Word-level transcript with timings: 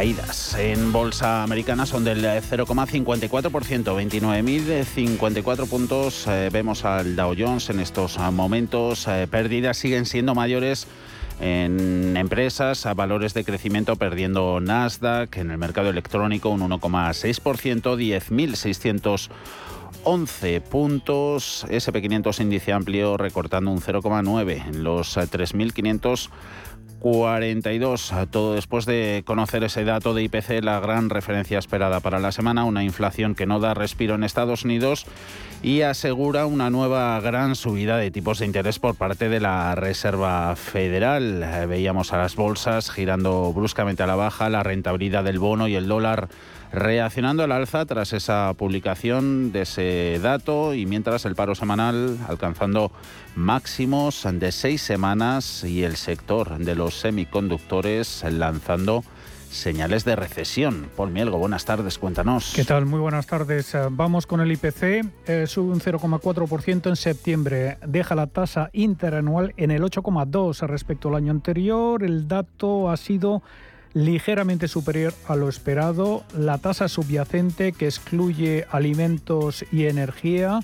caídas 0.00 0.54
en 0.54 0.92
bolsa 0.92 1.42
americana 1.42 1.84
son 1.84 2.04
del 2.04 2.24
0,54%, 2.24 3.50
29.054 3.50 5.68
puntos. 5.68 6.26
Eh, 6.26 6.48
vemos 6.50 6.86
al 6.86 7.16
Dow 7.16 7.34
Jones 7.38 7.68
en 7.68 7.80
estos 7.80 8.18
momentos. 8.32 9.06
Eh, 9.08 9.28
pérdidas 9.30 9.76
siguen 9.76 10.06
siendo 10.06 10.34
mayores 10.34 10.86
en 11.38 12.16
empresas 12.16 12.86
a 12.86 12.94
valores 12.94 13.34
de 13.34 13.44
crecimiento 13.44 13.96
perdiendo 13.96 14.58
Nasdaq, 14.58 15.36
en 15.36 15.50
el 15.50 15.58
mercado 15.58 15.90
electrónico 15.90 16.48
un 16.48 16.62
1,6%, 16.62 19.28
10.611 20.02 20.62
puntos, 20.62 21.66
SP500 21.68 22.40
índice 22.40 22.72
amplio 22.72 23.18
recortando 23.18 23.70
un 23.70 23.82
0,9 23.82 24.66
en 24.66 24.82
los 24.82 25.18
3.500 25.18 26.30
42. 27.00 28.12
Todo 28.30 28.54
después 28.54 28.86
de 28.86 29.22
conocer 29.26 29.64
ese 29.64 29.84
dato 29.84 30.14
de 30.14 30.22
IPC, 30.22 30.62
la 30.62 30.78
gran 30.80 31.10
referencia 31.10 31.58
esperada 31.58 32.00
para 32.00 32.20
la 32.20 32.30
semana, 32.30 32.64
una 32.64 32.84
inflación 32.84 33.34
que 33.34 33.46
no 33.46 33.58
da 33.58 33.74
respiro 33.74 34.14
en 34.14 34.22
Estados 34.22 34.64
Unidos 34.64 35.06
y 35.62 35.80
asegura 35.82 36.46
una 36.46 36.70
nueva 36.70 37.18
gran 37.20 37.56
subida 37.56 37.96
de 37.96 38.10
tipos 38.10 38.38
de 38.38 38.46
interés 38.46 38.78
por 38.78 38.94
parte 38.94 39.28
de 39.28 39.40
la 39.40 39.74
Reserva 39.74 40.54
Federal. 40.56 41.66
Veíamos 41.68 42.12
a 42.12 42.18
las 42.18 42.36
bolsas 42.36 42.90
girando 42.90 43.52
bruscamente 43.52 44.02
a 44.02 44.06
la 44.06 44.16
baja, 44.16 44.48
la 44.48 44.62
rentabilidad 44.62 45.24
del 45.24 45.38
bono 45.38 45.68
y 45.68 45.74
el 45.74 45.88
dólar 45.88 46.28
reaccionando 46.72 47.42
al 47.42 47.52
alza 47.52 47.84
tras 47.86 48.12
esa 48.12 48.52
publicación 48.54 49.52
de 49.52 49.62
ese 49.62 50.20
dato 50.22 50.74
y 50.74 50.86
mientras 50.86 51.24
el 51.24 51.34
paro 51.34 51.54
semanal 51.54 52.18
alcanzando 52.28 52.92
máximos 53.34 54.26
de 54.32 54.52
seis 54.52 54.82
semanas 54.82 55.64
y 55.64 55.82
el 55.82 55.96
sector 55.96 56.58
de 56.58 56.74
los 56.74 57.00
semiconductores 57.00 58.24
lanzando 58.30 59.04
señales 59.50 60.04
de 60.04 60.14
recesión. 60.16 60.88
Paul 60.96 61.10
Mielgo, 61.10 61.36
buenas 61.38 61.64
tardes, 61.64 61.98
cuéntanos. 61.98 62.52
¿Qué 62.54 62.64
tal? 62.64 62.86
Muy 62.86 63.00
buenas 63.00 63.26
tardes. 63.26 63.76
Vamos 63.90 64.26
con 64.26 64.40
el 64.40 64.52
IPC. 64.52 65.04
Eh, 65.26 65.46
sube 65.46 65.72
un 65.72 65.80
0,4% 65.80 66.88
en 66.88 66.96
septiembre. 66.96 67.78
Deja 67.84 68.14
la 68.14 68.28
tasa 68.28 68.70
interanual 68.72 69.52
en 69.56 69.72
el 69.72 69.82
8,2% 69.82 70.66
respecto 70.68 71.08
al 71.08 71.16
año 71.16 71.32
anterior. 71.32 72.04
El 72.04 72.28
dato 72.28 72.90
ha 72.90 72.96
sido 72.96 73.42
ligeramente 73.94 74.68
superior 74.68 75.14
a 75.26 75.36
lo 75.36 75.48
esperado. 75.48 76.24
La 76.36 76.58
tasa 76.58 76.88
subyacente, 76.88 77.72
que 77.72 77.86
excluye 77.86 78.66
alimentos 78.70 79.64
y 79.72 79.86
energía, 79.86 80.60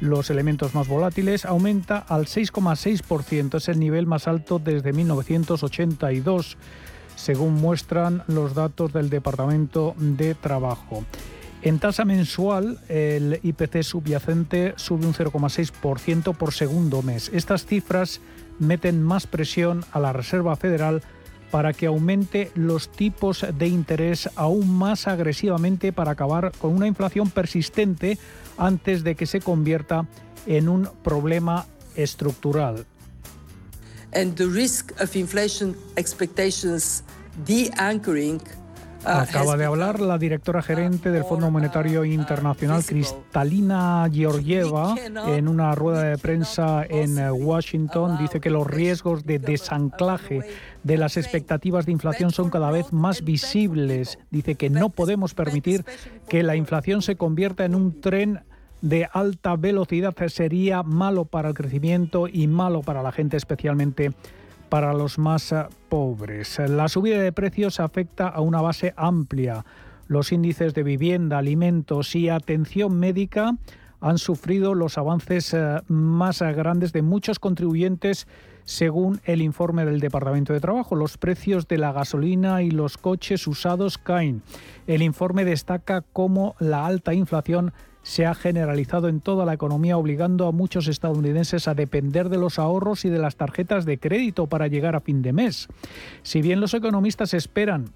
los 0.00 0.30
elementos 0.30 0.74
más 0.74 0.88
volátiles, 0.88 1.44
aumenta 1.44 1.98
al 1.98 2.26
6,6%. 2.26 3.56
Es 3.56 3.68
el 3.68 3.78
nivel 3.78 4.06
más 4.06 4.26
alto 4.26 4.58
desde 4.58 4.92
1982, 4.92 6.56
según 7.14 7.54
muestran 7.54 8.24
los 8.26 8.54
datos 8.54 8.92
del 8.92 9.10
Departamento 9.10 9.94
de 9.98 10.34
Trabajo. 10.34 11.04
En 11.64 11.78
tasa 11.78 12.04
mensual, 12.04 12.80
el 12.88 13.38
IPC 13.40 13.84
subyacente 13.84 14.74
sube 14.76 15.06
un 15.06 15.14
0,6% 15.14 16.34
por 16.34 16.52
segundo 16.52 17.02
mes. 17.02 17.30
Estas 17.32 17.66
cifras 17.66 18.20
meten 18.58 19.00
más 19.00 19.28
presión 19.28 19.84
a 19.92 20.00
la 20.00 20.12
Reserva 20.12 20.56
Federal 20.56 21.02
para 21.52 21.74
que 21.74 21.86
aumente 21.86 22.50
los 22.54 22.90
tipos 22.90 23.46
de 23.56 23.68
interés 23.68 24.28
aún 24.36 24.74
más 24.74 25.06
agresivamente 25.06 25.92
para 25.92 26.12
acabar 26.12 26.50
con 26.58 26.74
una 26.74 26.86
inflación 26.86 27.28
persistente 27.30 28.18
antes 28.56 29.04
de 29.04 29.14
que 29.14 29.26
se 29.26 29.40
convierta 29.40 30.08
en 30.46 30.70
un 30.70 30.88
problema 31.04 31.66
estructural. 31.94 32.86
And 34.14 34.34
the 34.34 34.46
risk 34.46 34.92
of 34.98 35.14
inflation 35.14 35.76
de-anchoring 37.46 38.40
Acaba 39.04 39.56
de 39.56 39.64
hablar 39.64 40.00
la 40.00 40.16
directora 40.16 40.62
gerente 40.62 41.10
del 41.10 41.24
Fondo 41.24 41.50
Monetario 41.50 42.04
Internacional, 42.04 42.84
Cristalina 42.84 44.08
Georgieva, 44.12 44.94
en 45.26 45.48
una 45.48 45.74
rueda 45.74 46.04
de 46.04 46.18
prensa 46.18 46.84
en 46.88 47.18
Washington. 47.32 48.16
Dice 48.18 48.40
que 48.40 48.50
los 48.50 48.66
riesgos 48.66 49.24
de 49.24 49.40
desanclaje 49.40 50.42
de 50.84 50.96
las 50.96 51.16
expectativas 51.16 51.84
de 51.84 51.92
inflación 51.92 52.30
son 52.30 52.48
cada 52.50 52.70
vez 52.70 52.92
más 52.92 53.24
visibles. 53.24 54.20
Dice 54.30 54.54
que 54.54 54.70
no 54.70 54.88
podemos 54.88 55.34
permitir 55.34 55.84
que 56.28 56.44
la 56.44 56.54
inflación 56.54 57.02
se 57.02 57.16
convierta 57.16 57.64
en 57.64 57.74
un 57.74 58.00
tren 58.00 58.40
de 58.82 59.08
alta 59.12 59.56
velocidad. 59.56 60.14
Sería 60.28 60.84
malo 60.84 61.24
para 61.24 61.48
el 61.48 61.54
crecimiento 61.54 62.28
y 62.28 62.46
malo 62.46 62.82
para 62.82 63.02
la 63.02 63.10
gente, 63.10 63.36
especialmente 63.36 64.12
para 64.72 64.94
los 64.94 65.18
más 65.18 65.52
eh, 65.52 65.66
pobres. 65.90 66.58
La 66.58 66.88
subida 66.88 67.20
de 67.20 67.30
precios 67.30 67.78
afecta 67.78 68.28
a 68.28 68.40
una 68.40 68.62
base 68.62 68.94
amplia. 68.96 69.66
Los 70.06 70.32
índices 70.32 70.72
de 70.72 70.82
vivienda, 70.82 71.36
alimentos 71.36 72.16
y 72.16 72.30
atención 72.30 72.98
médica 72.98 73.54
han 74.00 74.16
sufrido 74.16 74.72
los 74.72 74.96
avances 74.96 75.52
eh, 75.52 75.82
más 75.88 76.40
grandes 76.40 76.94
de 76.94 77.02
muchos 77.02 77.38
contribuyentes 77.38 78.26
según 78.64 79.20
el 79.24 79.42
informe 79.42 79.84
del 79.84 80.00
Departamento 80.00 80.54
de 80.54 80.60
Trabajo. 80.60 80.96
Los 80.96 81.18
precios 81.18 81.68
de 81.68 81.76
la 81.76 81.92
gasolina 81.92 82.62
y 82.62 82.70
los 82.70 82.96
coches 82.96 83.46
usados 83.46 83.98
caen. 83.98 84.40
El 84.86 85.02
informe 85.02 85.44
destaca 85.44 86.00
cómo 86.00 86.56
la 86.60 86.86
alta 86.86 87.12
inflación 87.12 87.74
se 88.02 88.26
ha 88.26 88.34
generalizado 88.34 89.08
en 89.08 89.20
toda 89.20 89.44
la 89.44 89.54
economía, 89.54 89.96
obligando 89.96 90.46
a 90.46 90.52
muchos 90.52 90.88
estadounidenses 90.88 91.68
a 91.68 91.74
depender 91.74 92.28
de 92.28 92.38
los 92.38 92.58
ahorros 92.58 93.04
y 93.04 93.08
de 93.08 93.18
las 93.18 93.36
tarjetas 93.36 93.84
de 93.84 93.98
crédito 93.98 94.46
para 94.46 94.66
llegar 94.66 94.96
a 94.96 95.00
fin 95.00 95.22
de 95.22 95.32
mes. 95.32 95.68
Si 96.22 96.42
bien 96.42 96.60
los 96.60 96.74
economistas 96.74 97.34
esperan 97.34 97.90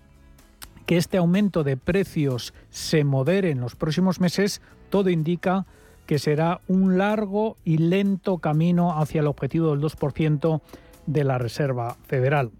que 0.86 0.96
este 0.96 1.18
aumento 1.18 1.64
de 1.64 1.76
precios 1.76 2.54
se 2.70 3.02
modere 3.02 3.50
en 3.50 3.60
los 3.60 3.74
próximos 3.74 4.20
meses, 4.20 4.62
todo 4.88 5.10
indica 5.10 5.66
que 6.06 6.20
será 6.20 6.60
un 6.68 6.98
largo 6.98 7.56
y 7.64 7.78
lento 7.78 8.38
camino 8.38 8.98
hacia 8.98 9.20
el 9.20 9.26
objetivo 9.26 9.70
del 9.70 9.80
2% 9.80 10.60
de 11.06 11.24
la 11.24 11.38
Reserva 11.38 11.96
Federal. 12.06 12.52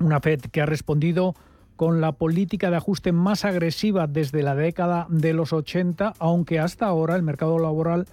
Una 0.00 0.20
Fed 0.20 0.40
que 0.40 0.62
ha 0.62 0.66
respondido 0.66 1.34
con 1.76 2.00
la 2.00 2.12
política 2.12 2.70
de 2.70 2.76
ajuste 2.76 3.12
más 3.12 3.44
agresiva 3.44 4.06
desde 4.06 4.42
la 4.42 4.54
década 4.54 5.06
de 5.08 5.32
los 5.32 5.52
80, 5.52 6.14
aunque 6.18 6.60
hasta 6.60 6.86
ahora 6.86 7.16
el 7.16 7.22
mercado 7.22 7.58
laboral 7.58 8.06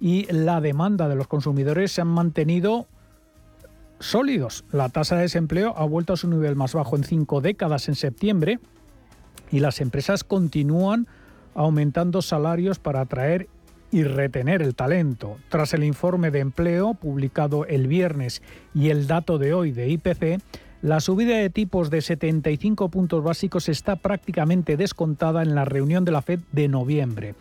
y 0.00 0.30
la 0.32 0.60
demanda 0.60 1.08
de 1.08 1.14
los 1.14 1.26
consumidores 1.26 1.92
se 1.92 2.00
han 2.00 2.08
mantenido 2.08 2.86
sólidos. 3.98 4.64
La 4.72 4.88
tasa 4.88 5.16
de 5.16 5.22
desempleo 5.22 5.74
ha 5.76 5.84
vuelto 5.84 6.12
a 6.12 6.16
su 6.16 6.28
nivel 6.28 6.56
más 6.56 6.74
bajo 6.74 6.96
en 6.96 7.04
cinco 7.04 7.40
décadas 7.40 7.88
en 7.88 7.94
septiembre 7.94 8.58
y 9.50 9.60
las 9.60 9.80
empresas 9.80 10.24
continúan 10.24 11.06
aumentando 11.54 12.20
salarios 12.20 12.78
para 12.78 13.00
atraer 13.00 13.48
y 13.90 14.02
retener 14.02 14.62
el 14.62 14.74
talento. 14.74 15.38
Tras 15.48 15.72
el 15.72 15.84
informe 15.84 16.30
de 16.30 16.40
empleo 16.40 16.94
publicado 16.94 17.64
el 17.66 17.86
viernes 17.86 18.42
y 18.74 18.90
el 18.90 19.06
dato 19.06 19.38
de 19.38 19.54
hoy 19.54 19.70
de 19.70 19.88
IPC, 19.88 20.42
la 20.82 21.00
subida 21.00 21.36
de 21.38 21.50
tipos 21.50 21.90
de 21.90 22.02
75 22.02 22.90
puntos 22.90 23.24
básicos 23.24 23.68
está 23.68 23.96
prácticamente 23.96 24.76
descontada 24.76 25.42
en 25.42 25.54
la 25.54 25.64
reunión 25.64 26.04
de 26.04 26.12
la 26.12 26.22
Fed 26.22 26.40
de 26.52 26.68
noviembre. 26.68 27.34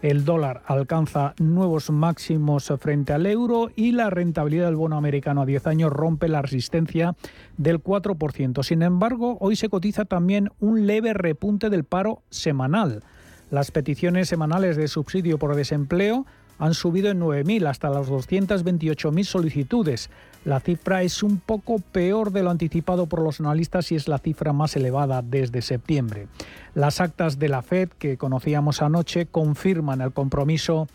El 0.00 0.24
dólar 0.24 0.62
alcanza 0.66 1.34
nuevos 1.38 1.90
máximos 1.90 2.72
frente 2.78 3.12
al 3.12 3.26
euro 3.26 3.70
y 3.74 3.90
la 3.92 4.10
rentabilidad 4.10 4.66
del 4.66 4.76
bono 4.76 4.96
americano 4.96 5.42
a 5.42 5.46
10 5.46 5.66
años 5.66 5.92
rompe 5.92 6.28
la 6.28 6.40
resistencia 6.40 7.16
del 7.56 7.82
4%. 7.82 8.62
Sin 8.62 8.82
embargo, 8.82 9.36
hoy 9.40 9.56
se 9.56 9.68
cotiza 9.68 10.04
también 10.04 10.50
un 10.60 10.86
leve 10.86 11.14
repunte 11.14 11.68
del 11.68 11.82
paro 11.82 12.22
semanal. 12.30 13.02
Las 13.50 13.72
peticiones 13.72 14.28
semanales 14.28 14.76
de 14.76 14.86
subsidio 14.86 15.36
por 15.38 15.56
desempleo 15.56 16.26
han 16.60 16.74
subido 16.74 17.10
en 17.10 17.20
9.000 17.20 17.68
hasta 17.68 17.90
las 17.90 18.08
228.000 18.08 19.24
solicitudes. 19.24 20.10
La 20.44 20.60
cifra 20.60 21.02
es 21.02 21.22
un 21.22 21.38
poco 21.38 21.78
peor 21.78 22.30
de 22.32 22.42
lo 22.42 22.50
anticipado 22.50 23.06
por 23.06 23.22
los 23.22 23.40
analistas 23.40 23.92
y 23.92 23.96
es 23.96 24.08
la 24.08 24.18
cifra 24.18 24.52
más 24.52 24.76
elevada 24.76 25.22
desde 25.22 25.62
septiembre. 25.62 26.28
Las 26.74 27.00
actas 27.00 27.38
de 27.38 27.48
la 27.48 27.62
Fed 27.62 27.90
que 27.98 28.16
conocíamos 28.16 28.80
anoche 28.80 29.26
confirman 29.26 30.00
el 30.00 30.12
compromiso 30.12 30.88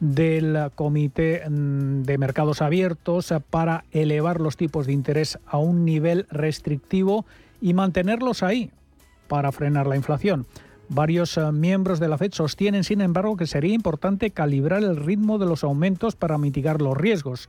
del 0.00 0.70
Comité 0.74 1.48
mm, 1.48 2.02
de 2.02 2.18
Mercados 2.18 2.62
Abiertos 2.62 3.32
para 3.50 3.84
elevar 3.92 4.40
los 4.40 4.56
tipos 4.56 4.86
de 4.86 4.92
interés 4.92 5.38
a 5.46 5.58
un 5.58 5.84
nivel 5.84 6.26
restrictivo 6.30 7.26
y 7.60 7.74
mantenerlos 7.74 8.42
ahí 8.42 8.70
para 9.28 9.52
frenar 9.52 9.86
la 9.86 9.96
inflación. 9.96 10.46
Varios 10.88 11.36
eh, 11.36 11.52
miembros 11.52 12.00
de 12.00 12.08
la 12.08 12.18
Fed 12.18 12.32
sostienen, 12.32 12.82
sin 12.82 13.00
embargo, 13.00 13.36
que 13.36 13.46
sería 13.46 13.72
importante 13.72 14.32
calibrar 14.32 14.82
el 14.82 14.96
ritmo 14.96 15.38
de 15.38 15.46
los 15.46 15.62
aumentos 15.62 16.16
para 16.16 16.36
mitigar 16.36 16.82
los 16.82 16.96
riesgos. 16.96 17.48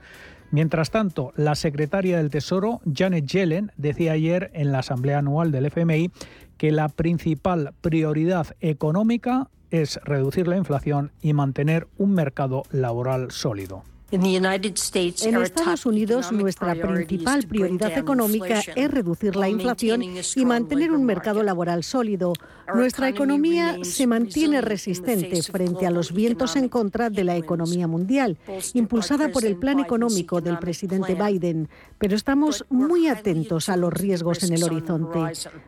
Mientras 0.51 0.91
tanto, 0.91 1.31
la 1.37 1.55
secretaria 1.55 2.17
del 2.17 2.29
Tesoro, 2.29 2.81
Janet 2.93 3.25
Yellen, 3.25 3.71
decía 3.77 4.11
ayer 4.11 4.51
en 4.53 4.73
la 4.73 4.79
Asamblea 4.79 5.19
Anual 5.19 5.51
del 5.51 5.65
FMI 5.65 6.11
que 6.57 6.71
la 6.71 6.89
principal 6.89 7.73
prioridad 7.79 8.47
económica 8.59 9.49
es 9.71 9.99
reducir 10.03 10.49
la 10.49 10.57
inflación 10.57 11.11
y 11.21 11.31
mantener 11.31 11.87
un 11.97 12.13
mercado 12.13 12.63
laboral 12.71 13.31
sólido. 13.31 13.83
En 14.11 15.35
Estados 15.41 15.85
Unidos, 15.85 16.33
nuestra 16.33 16.75
principal 16.75 17.47
prioridad 17.47 17.97
económica 17.97 18.61
es 18.75 18.91
reducir 18.91 19.37
la 19.37 19.47
inflación 19.47 20.03
y 20.03 20.45
mantener 20.45 20.91
un 20.91 21.05
mercado 21.05 21.43
laboral 21.43 21.85
sólido. 21.85 22.33
Nuestra 22.75 23.07
economía 23.07 23.77
se 23.83 24.07
mantiene 24.07 24.59
resistente 24.59 25.41
frente 25.43 25.87
a 25.87 25.91
los 25.91 26.11
vientos 26.11 26.57
en 26.57 26.67
contra 26.67 27.09
de 27.09 27.23
la 27.23 27.37
economía 27.37 27.87
mundial, 27.87 28.37
impulsada 28.73 29.29
por 29.29 29.45
el 29.45 29.55
plan 29.55 29.79
económico 29.79 30.41
del 30.41 30.59
presidente 30.59 31.15
Biden, 31.15 31.69
pero 31.97 32.17
estamos 32.17 32.65
muy 32.69 33.07
atentos 33.07 33.69
a 33.69 33.77
los 33.77 33.93
riesgos 33.93 34.43
en 34.43 34.53
el 34.53 34.63
horizonte. 34.63 35.19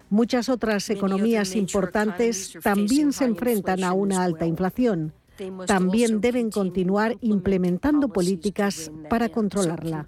Muchas 0.10 0.50
otras 0.50 0.90
economías 0.90 1.56
importantes 1.56 2.58
también 2.62 3.14
se 3.14 3.24
enfrentan 3.24 3.86
a 3.86 3.94
una 3.94 4.22
alta 4.22 4.46
inflación 4.46 5.14
también 5.66 6.22
deben 6.22 6.52
continuar 6.52 7.18
implementando 7.22 8.10
políticas 8.10 8.92
para 9.10 9.30
controlarla. 9.30 10.06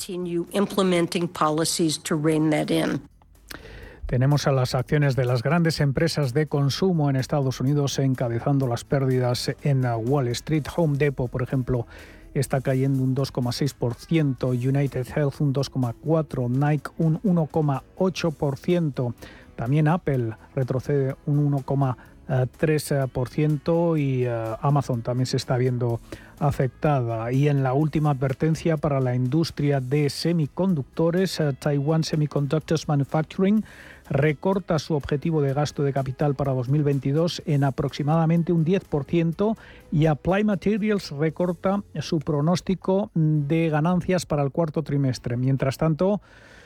Tenemos 4.06 4.46
a 4.46 4.52
las 4.52 4.76
acciones 4.76 5.16
de 5.16 5.26
las 5.26 5.42
grandes 5.42 5.80
empresas 5.80 6.34
de 6.34 6.46
consumo 6.46 7.10
en 7.10 7.16
Estados 7.16 7.60
Unidos 7.60 7.98
encabezando 7.98 8.68
las 8.68 8.84
pérdidas 8.84 9.52
en 9.64 9.84
Wall 9.84 10.28
Street. 10.28 10.66
Home 10.76 10.98
Depot, 10.98 11.30
por 11.30 11.42
ejemplo, 11.42 11.88
está 12.36 12.62
cayendo 12.62 13.02
un 13.02 13.16
2,6%, 13.16 14.50
United 14.50 15.08
Health 15.16 15.42
un 15.42 15.54
2,4%, 15.54 16.50
Nike 16.50 16.92
un 16.98 17.20
1,8%, 17.22 19.14
también 19.56 19.88
Apple 19.88 20.36
retrocede 20.54 21.16
un 21.26 21.52
1,8%. 21.52 21.96
3% 22.28 24.00
y 24.00 24.26
eh, 24.26 24.56
Amazon 24.62 25.02
también 25.02 25.26
se 25.26 25.38
está 25.38 25.58
viendo 25.58 26.00
afectada. 26.40 27.32
Y 27.32 27.48
en 27.48 27.64
la 27.64 27.74
última 27.74 28.12
advertencia 28.12 28.78
para 28.78 29.00
la 29.00 29.16
industria 29.16 29.80
de 29.80 30.10
semiconductores, 30.10 31.40
eh, 31.40 31.54
Taiwan 31.58 32.04
Semiconductors 32.04 32.88
Manufacturing 32.88 33.64
recorta 34.10 34.78
su 34.80 34.94
objetivo 34.94 35.42
de 35.42 35.54
gasto 35.54 35.84
de 35.84 35.94
capital 35.94 36.36
para 36.36 36.54
2022 36.54 37.42
en 37.46 37.64
aproximadamente 37.64 38.54
un 38.54 38.64
10% 38.64 39.58
y 39.92 40.06
Apply 40.06 40.44
Materials 40.44 41.12
recorta 41.12 41.82
su 42.02 42.20
pronóstico 42.20 43.10
de 43.16 43.70
ganancias 43.70 44.26
para 44.26 44.44
el 44.44 44.52
cuarto 44.52 44.84
trimestre. 44.84 45.38
Mientras 45.38 45.78
tanto, 45.78 46.22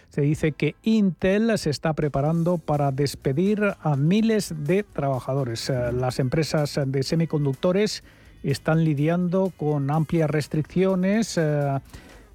se 0.09 0.21
dice 0.21 0.51
que 0.51 0.75
Intel 0.83 1.57
se 1.57 1.69
está 1.69 1.93
preparando 1.93 2.57
para 2.57 2.91
despedir 2.91 3.75
a 3.81 3.95
miles 3.95 4.53
de 4.65 4.83
trabajadores. 4.83 5.69
Eh, 5.69 5.91
las 5.93 6.19
empresas 6.19 6.79
de 6.85 7.03
semiconductores 7.03 8.03
están 8.43 8.83
lidiando 8.83 9.51
con 9.55 9.91
amplias 9.91 10.29
restricciones 10.29 11.37
eh, 11.37 11.79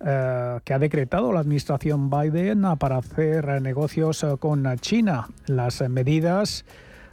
eh, 0.07 0.59
que 0.65 0.75
ha 0.75 0.79
decretado 0.79 1.33
la 1.33 1.41
administración 1.41 2.11
Biden 2.11 2.65
para 2.79 2.99
hacer 2.99 3.61
negocios 3.61 4.25
con 4.39 4.77
China. 4.79 5.29
Las 5.47 5.81
medidas 5.89 6.65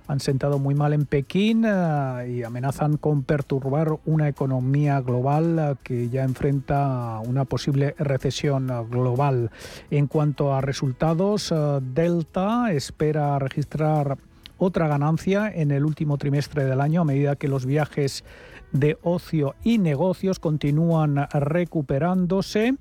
han 0.08 0.20
sentado 0.20 0.60
muy 0.60 0.76
mal 0.76 0.94
en 0.94 1.06
Pekín 1.06 1.64
eh, 1.66 2.34
y 2.36 2.44
amenazan 2.44 2.98
con 2.98 3.24
perturbar 3.24 3.98
una 4.06 4.28
economía 4.28 5.00
global 5.02 5.60
eh, 5.60 5.76
que 5.84 6.10
ya 6.10 6.24
enfrenta 6.24 7.20
una 7.26 7.46
posible 7.46 7.96
recesión 7.98 8.68
global. 8.90 9.52
En 9.90 10.08
cuanto 10.08 10.54
a 10.54 10.62
resultados, 10.62 11.52
eh, 11.52 11.80
Delta 11.82 12.72
espera 12.72 13.40
registrar 13.40 14.18
otra 14.58 14.88
ganancia 14.88 15.52
en 15.54 15.72
el 15.72 15.86
último 15.86 16.18
trimestre 16.18 16.66
del 16.66 16.82
año 16.82 17.02
a 17.02 17.06
medida 17.06 17.36
que 17.36 17.48
los 17.48 17.66
viajes 17.66 18.24
de 18.72 18.98
ocio 19.02 19.56
y 19.64 19.80
negocios 19.80 20.40
continúan 20.40 21.28
recuperándose. 21.32 22.76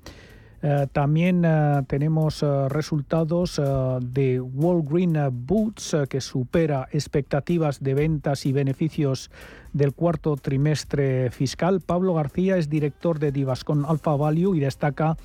Eh, 0.63 0.87
también 0.91 1.43
eh, 1.43 1.81
tenemos 1.87 2.43
eh, 2.43 2.69
resultados 2.69 3.59
de 4.01 4.39
Walgreen 4.39 5.17
Boots 5.31 5.95
que 6.09 6.21
supera 6.21 6.87
expectativas 6.91 7.81
de 7.81 7.93
ventas 7.93 8.45
y 8.45 8.53
beneficios 8.53 9.31
del 9.73 9.93
cuarto 9.93 10.35
trimestre 10.35 11.31
fiscal. 11.31 11.81
Pablo 11.81 12.13
García 12.13 12.57
es 12.57 12.69
director 12.69 13.19
de 13.19 13.31
Divascon 13.31 13.85
Alpha 13.87 14.15
Value 14.15 14.55
y 14.55 14.59
destaca 14.59 15.17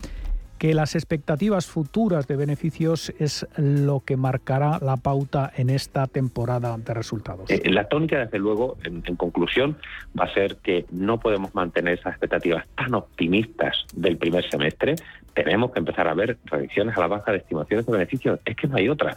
que 0.59 0.73
las 0.73 0.95
expectativas 0.95 1.67
futuras 1.67 2.27
de 2.27 2.37
beneficios 2.37 3.13
es 3.19 3.47
lo 3.57 4.01
que 4.01 4.17
marcará 4.17 4.79
la 4.81 4.97
pauta 4.97 5.53
en 5.55 5.69
esta 5.69 6.07
temporada 6.07 6.79
de 6.79 6.95
resultados. 6.95 7.51
la 7.65 7.89
tónica, 7.89 8.19
desde 8.19 8.39
luego, 8.39 8.79
en, 8.85 9.03
conclusión, 9.17 9.77
va 10.19 10.25
a 10.25 10.33
ser 10.33 10.57
que 10.57 10.87
no 10.91 11.21
podemos 11.21 11.55
mantener 11.55 11.99
esas 11.99 12.13
expectativas 12.13 12.67
tan 12.75 12.95
optimistas 12.95 13.85
del 13.95 14.17
primer 14.17 14.49
semestre 14.49 14.95
tenemos 15.37 15.71
que 15.71 15.81
empezar 15.81 16.09
a 16.09 16.15
ver 16.15 16.39
revisiones 16.47 16.97
a 16.97 17.01
la 17.01 17.09
baja 17.09 17.31
de 17.31 17.39
estimaciones 17.39 17.85
de 17.85 17.93
beneficios. 17.93 18.41
Es 18.45 18.57
que 18.57 18.67
no 18.67 18.77
hay 18.77 18.89
otra. 18.89 19.15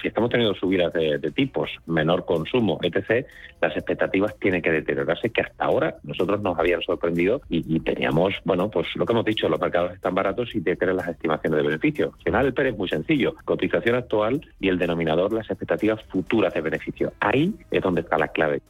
Si 0.00 0.08
estamos 0.08 0.30
teniendo 0.30 0.54
subidas 0.54 0.92
de, 0.92 1.18
tipos, 1.34 1.70
menor 1.86 2.26
consumo, 2.26 2.78
etc., 2.82 3.26
las 3.60 3.74
expectativas 3.74 4.36
tienen 4.38 4.60
que 4.60 4.70
deteriorarse, 4.70 5.30
que 5.30 5.40
hasta 5.40 5.64
ahora 5.64 5.96
nosotros 6.02 6.42
nos 6.42 6.58
habían 6.58 6.82
sorprendido 6.82 7.40
y, 7.48 7.80
teníamos, 7.80 8.34
bueno, 8.44 8.70
pues 8.70 8.86
lo 8.96 9.06
que 9.06 9.12
hemos 9.12 9.24
dicho, 9.24 9.48
los 9.48 9.58
mercados 9.58 9.92
están 9.94 10.14
baratos 10.14 10.54
y 10.54 10.60
deterioran 10.60 10.98
las 10.98 11.08
estimaciones 11.08 11.56
de 11.56 11.66
beneficios. 11.66 12.12
Al 12.18 12.22
final 12.22 12.46
el 12.46 12.54
PER 12.54 12.66
es 12.66 12.76
muy 12.76 12.88
sencillo, 12.88 13.34
cotización 13.44 13.96
actual 13.96 14.46
y 14.60 14.68
el 14.68 14.78
denominador 14.78 15.32
las 15.32 15.48
expectativas 15.48 16.02
futuras 16.04 16.52
de 16.52 16.60
beneficio. 16.60 17.12
Ahí 17.20 17.54
es 17.70 17.82
donde 17.82 18.02
está 18.02 18.18
la 18.18 18.28
clave. 18.28 18.60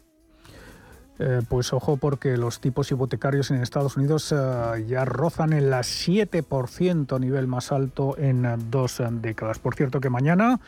Eh, 1.18 1.42
pues 1.48 1.72
ojo 1.72 1.98
porque 1.98 2.36
los 2.36 2.60
tipos 2.60 2.90
hipotecarios 2.90 3.50
en 3.50 3.62
Estados 3.62 3.96
Unidos 3.96 4.32
eh, 4.32 4.84
ya 4.88 5.04
rozan 5.04 5.52
el 5.52 5.70
7% 5.70 7.20
nivel 7.20 7.46
más 7.46 7.70
alto 7.70 8.16
en 8.18 8.46
dos 8.70 9.02
décadas. 9.10 9.58
Por 9.58 9.74
cierto 9.74 10.00
que 10.00 10.08
mañana 10.08 10.58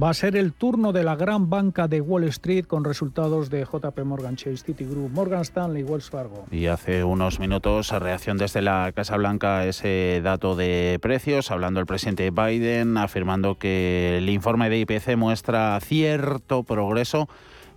va 0.00 0.10
a 0.10 0.14
ser 0.14 0.36
el 0.36 0.52
turno 0.52 0.92
de 0.92 1.04
la 1.04 1.16
gran 1.16 1.50
banca 1.50 1.88
de 1.88 2.00
Wall 2.00 2.24
Street 2.24 2.64
con 2.66 2.84
resultados 2.84 3.50
de 3.50 3.64
JP 3.64 3.98
Morgan 4.04 4.36
Chase, 4.36 4.58
Citigroup, 4.58 5.10
Morgan 5.10 5.42
Stanley, 5.42 5.82
Wells 5.82 6.08
Fargo. 6.08 6.46
Y 6.50 6.66
hace 6.66 7.04
unos 7.04 7.40
minutos 7.40 7.90
reacción 7.90 8.38
desde 8.38 8.62
la 8.62 8.92
Casa 8.94 9.16
Blanca 9.16 9.66
ese 9.66 10.20
dato 10.22 10.54
de 10.54 10.98
precios, 11.02 11.50
hablando 11.50 11.80
el 11.80 11.86
presidente 11.86 12.30
Biden, 12.30 12.96
afirmando 12.96 13.58
que 13.58 14.18
el 14.18 14.28
informe 14.30 14.70
de 14.70 14.78
IPC 14.78 15.16
muestra 15.16 15.78
cierto 15.80 16.62
progreso 16.62 17.28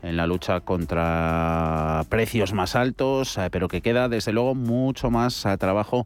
en 0.04 0.18
la 0.18 0.28
lucha 0.28 0.60
contra 0.60 2.04
precios 2.10 2.54
más 2.54 2.76
altos, 2.76 3.38
eh, 3.38 3.48
pero 3.52 3.68
que 3.68 3.82
queda 3.82 4.10
desde 4.10 4.34
luego 4.34 4.54
mucho 4.54 5.10
más 5.10 5.46
eh, 5.46 5.58
trabajo 5.58 6.06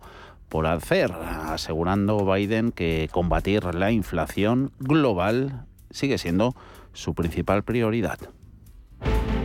por 0.50 0.68
hacer, 0.68 1.12
asegurando 1.12 2.26
Biden 2.32 2.72
que 2.72 3.10
combatir 3.12 3.76
la 3.76 3.92
inflación 3.92 4.72
global 4.80 5.66
sigue 5.90 6.18
siendo 6.18 6.56
su 6.94 7.14
principal 7.16 7.64
prioridad. 7.64 8.20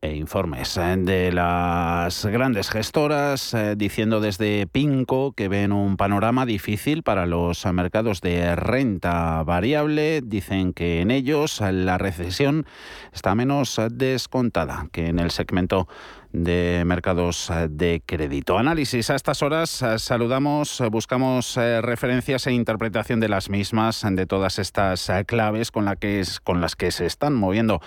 e 0.00 0.14
informes 0.14 0.76
eh, 0.76 0.96
de 0.98 1.32
las 1.32 2.24
grandes 2.26 2.70
gestoras 2.70 3.52
eh, 3.54 3.74
diciendo 3.76 4.20
desde 4.20 4.66
Pinco 4.66 5.32
que 5.32 5.48
ven 5.48 5.72
un 5.72 5.96
panorama 5.96 6.46
difícil 6.46 7.02
para 7.02 7.26
los 7.26 7.64
mercados 7.72 8.20
de 8.20 8.54
renta 8.54 9.42
variable. 9.42 10.20
Dicen 10.24 10.72
que 10.72 11.00
en 11.00 11.10
ellos 11.10 11.60
la 11.60 11.98
recesión 11.98 12.66
está 13.12 13.34
menos 13.34 13.80
descontada 13.90 14.88
que 14.92 15.08
en 15.08 15.18
el 15.18 15.30
segmento 15.30 15.88
de 16.32 16.82
mercados 16.86 17.50
eh, 17.50 17.68
de 17.70 18.02
crédito. 18.04 18.58
Análisis 18.58 19.10
a 19.10 19.14
estas 19.14 19.42
horas 19.42 19.82
eh, 19.82 19.98
saludamos, 19.98 20.80
eh, 20.80 20.88
buscamos 20.88 21.56
referencias 21.56 22.46
e 22.46 22.52
interpretación 22.52 23.20
de 23.20 23.28
las 23.28 23.50
mismas, 23.50 24.04
de 24.08 24.26
todas 24.26 24.58
estas 24.58 25.10
claves 25.26 25.70
con, 25.70 25.84
la 25.84 25.96
que 25.96 26.22
con 26.44 26.60
las 26.60 26.76
que 26.76 26.90
se 26.90 27.06
están 27.06 27.34
moviendo 27.34 27.80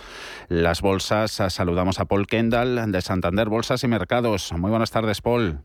las 0.47 0.81
bolsas. 0.81 1.31
Saludamos 1.31 1.99
a 1.99 2.05
Paul 2.05 2.27
Kendall 2.27 2.91
de 2.91 3.01
Santander 3.01 3.49
Bolsas 3.49 3.83
y 3.83 3.87
Mercados. 3.87 4.51
Muy 4.53 4.69
buenas 4.69 4.91
tardes, 4.91 5.21
Paul. 5.21 5.59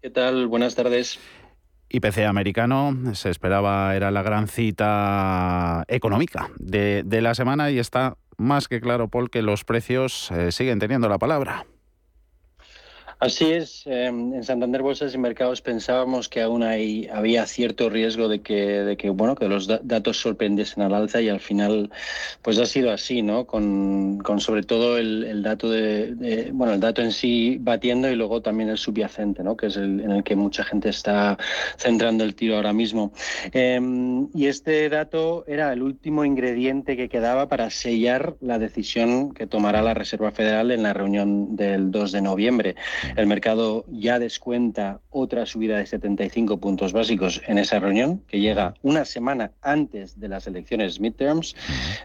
¿Qué 0.00 0.10
tal? 0.10 0.46
Buenas 0.48 0.74
tardes. 0.74 1.18
IPC 1.92 2.26
americano 2.26 2.96
se 3.12 3.28
esperaba, 3.28 3.94
era 3.94 4.10
la 4.10 4.22
gran 4.22 4.48
cita 4.48 5.84
económica 5.88 6.50
de, 6.58 7.04
la 7.20 7.34
semana 7.34 7.70
y 7.70 7.78
está 7.78 8.16
más 8.38 8.66
que 8.66 8.80
claro, 8.80 9.08
Paul, 9.08 9.30
que 9.30 9.42
los 9.42 9.64
precios 9.64 10.30
eh, 10.30 10.52
siguen 10.52 10.78
teniendo 10.78 11.08
la 11.08 11.18
palabra. 11.18 11.66
Así 13.22 13.52
es, 13.52 13.84
em, 13.86 14.34
en 14.34 14.42
Santander 14.42 14.82
Bolsas 14.82 15.14
y 15.14 15.18
Mercados 15.18 15.62
pensábamos 15.62 16.28
que 16.28 16.42
aún 16.42 16.64
hay, 16.64 17.06
había 17.06 17.46
cierto 17.46 17.88
riesgo 17.88 18.26
de 18.26 18.40
que, 18.40 18.82
de 18.82 18.96
que, 18.96 19.10
bueno, 19.10 19.36
que 19.36 19.46
los 19.46 19.68
datos 19.68 20.16
sorprendiesen 20.16 20.82
al 20.82 20.92
alza 20.92 21.20
y 21.20 21.28
al 21.28 21.38
final 21.38 21.92
pues 22.42 22.58
ha 22.58 22.66
sido 22.66 22.90
así, 22.90 23.22
¿no? 23.22 23.46
Con, 23.46 24.18
con 24.18 24.40
sobre 24.40 24.64
todo 24.64 24.98
el, 24.98 25.40
dato 25.44 25.70
de, 25.70 26.50
bueno, 26.52 26.72
el 26.72 26.80
dato 26.80 27.00
en 27.00 27.12
sí 27.12 27.58
batiendo 27.60 28.10
y 28.10 28.16
luego 28.16 28.42
también 28.42 28.70
el 28.70 28.76
subyacente, 28.76 29.44
¿no? 29.44 29.56
Que 29.56 29.66
es 29.66 29.76
el 29.76 30.00
en 30.00 30.10
el 30.10 30.24
que 30.24 30.34
mucha 30.34 30.64
gente 30.64 30.88
está 30.88 31.38
centrando 31.78 32.24
el 32.24 32.34
tiro 32.34 32.56
ahora 32.56 32.72
mismo. 32.72 33.12
Em, 33.52 34.30
y 34.34 34.46
este 34.46 34.88
dato 34.88 35.44
era 35.46 35.72
el 35.72 35.84
último 35.84 36.24
ingrediente 36.24 36.96
que 36.96 37.08
quedaba 37.08 37.46
para 37.46 37.70
sellar 37.70 38.34
la 38.40 38.58
decisión 38.58 39.32
que 39.32 39.46
tomará 39.46 39.80
la 39.80 39.94
Reserva 39.94 40.32
Federal 40.32 40.72
en 40.72 40.82
la 40.82 40.92
reunión 40.92 41.54
del 41.54 41.92
2 41.92 42.10
de 42.10 42.20
noviembre. 42.20 42.74
El 43.16 43.26
mercado 43.26 43.84
ya 43.90 44.18
descuenta 44.18 45.00
otra 45.10 45.44
subida 45.44 45.78
de 45.78 45.86
75 45.86 46.58
puntos 46.58 46.92
básicos 46.92 47.42
en 47.46 47.58
esa 47.58 47.78
reunión, 47.78 48.22
que 48.26 48.40
llega 48.40 48.74
una 48.82 49.04
semana 49.04 49.52
antes 49.60 50.18
de 50.18 50.28
las 50.28 50.46
elecciones 50.46 50.98
midterms, 50.98 51.54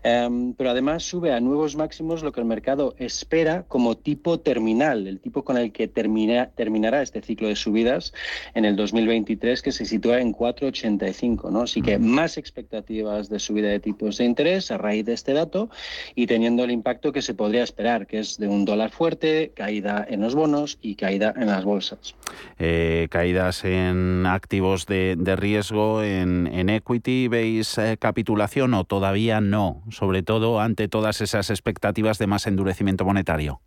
em, 0.03 0.53
pero 0.53 0.71
además 0.71 1.03
sube 1.03 1.31
a 1.31 1.39
nuevos 1.39 1.75
máximos 1.75 2.23
lo 2.23 2.31
que 2.31 2.41
el 2.41 2.45
mercado 2.45 2.95
espera 2.97 3.63
como 3.67 3.95
tipo 3.95 4.39
terminal, 4.39 5.07
el 5.07 5.19
tipo 5.19 5.43
con 5.43 5.57
el 5.57 5.71
que 5.71 5.87
termina, 5.87 6.49
terminará 6.55 7.01
este 7.01 7.21
ciclo 7.21 7.47
de 7.47 7.55
subidas 7.55 8.13
en 8.53 8.65
el 8.65 8.75
2023, 8.75 9.61
que 9.61 9.71
se 9.71 9.85
sitúa 9.85 10.19
en 10.19 10.33
4,85. 10.33 11.51
¿no? 11.51 11.61
Así 11.61 11.81
que 11.81 11.97
más 11.97 12.37
expectativas 12.37 13.29
de 13.29 13.39
subida 13.39 13.69
de 13.69 13.79
tipos 13.79 14.17
de 14.17 14.25
interés 14.25 14.71
a 14.71 14.77
raíz 14.77 15.05
de 15.05 15.13
este 15.13 15.33
dato 15.33 15.69
y 16.15 16.27
teniendo 16.27 16.65
el 16.65 16.71
impacto 16.71 17.13
que 17.13 17.21
se 17.21 17.33
podría 17.33 17.63
esperar, 17.63 18.07
que 18.07 18.19
es 18.19 18.37
de 18.37 18.47
un 18.47 18.65
dólar 18.65 18.91
fuerte, 18.91 19.51
caída 19.55 20.05
en 20.09 20.21
los 20.21 20.35
bonos 20.35 20.77
y 20.81 20.96
caída 20.97 21.33
en 21.37 21.47
las 21.47 21.63
bolsas. 21.63 22.15
Eh, 22.59 23.07
caídas 23.09 23.63
en 23.63 24.25
activos 24.25 24.85
de, 24.85 25.15
riesgo, 25.37 26.03
en, 26.03 26.69
equity, 26.69 27.27
¿veis 27.27 27.77
eh, 27.77 27.97
capitulación 27.99 28.73
o 28.73 28.83
todavía 28.83 29.39
no? 29.39 29.83
Sobre 29.89 30.23
todo 30.23 30.59
ante 30.59 30.87
todas 30.87 31.21
esas 31.21 31.49
expectativas 31.49 32.17
de 32.17 32.27
más 32.27 32.47
endurecimiento 32.47 33.05
monetario. 33.05 33.61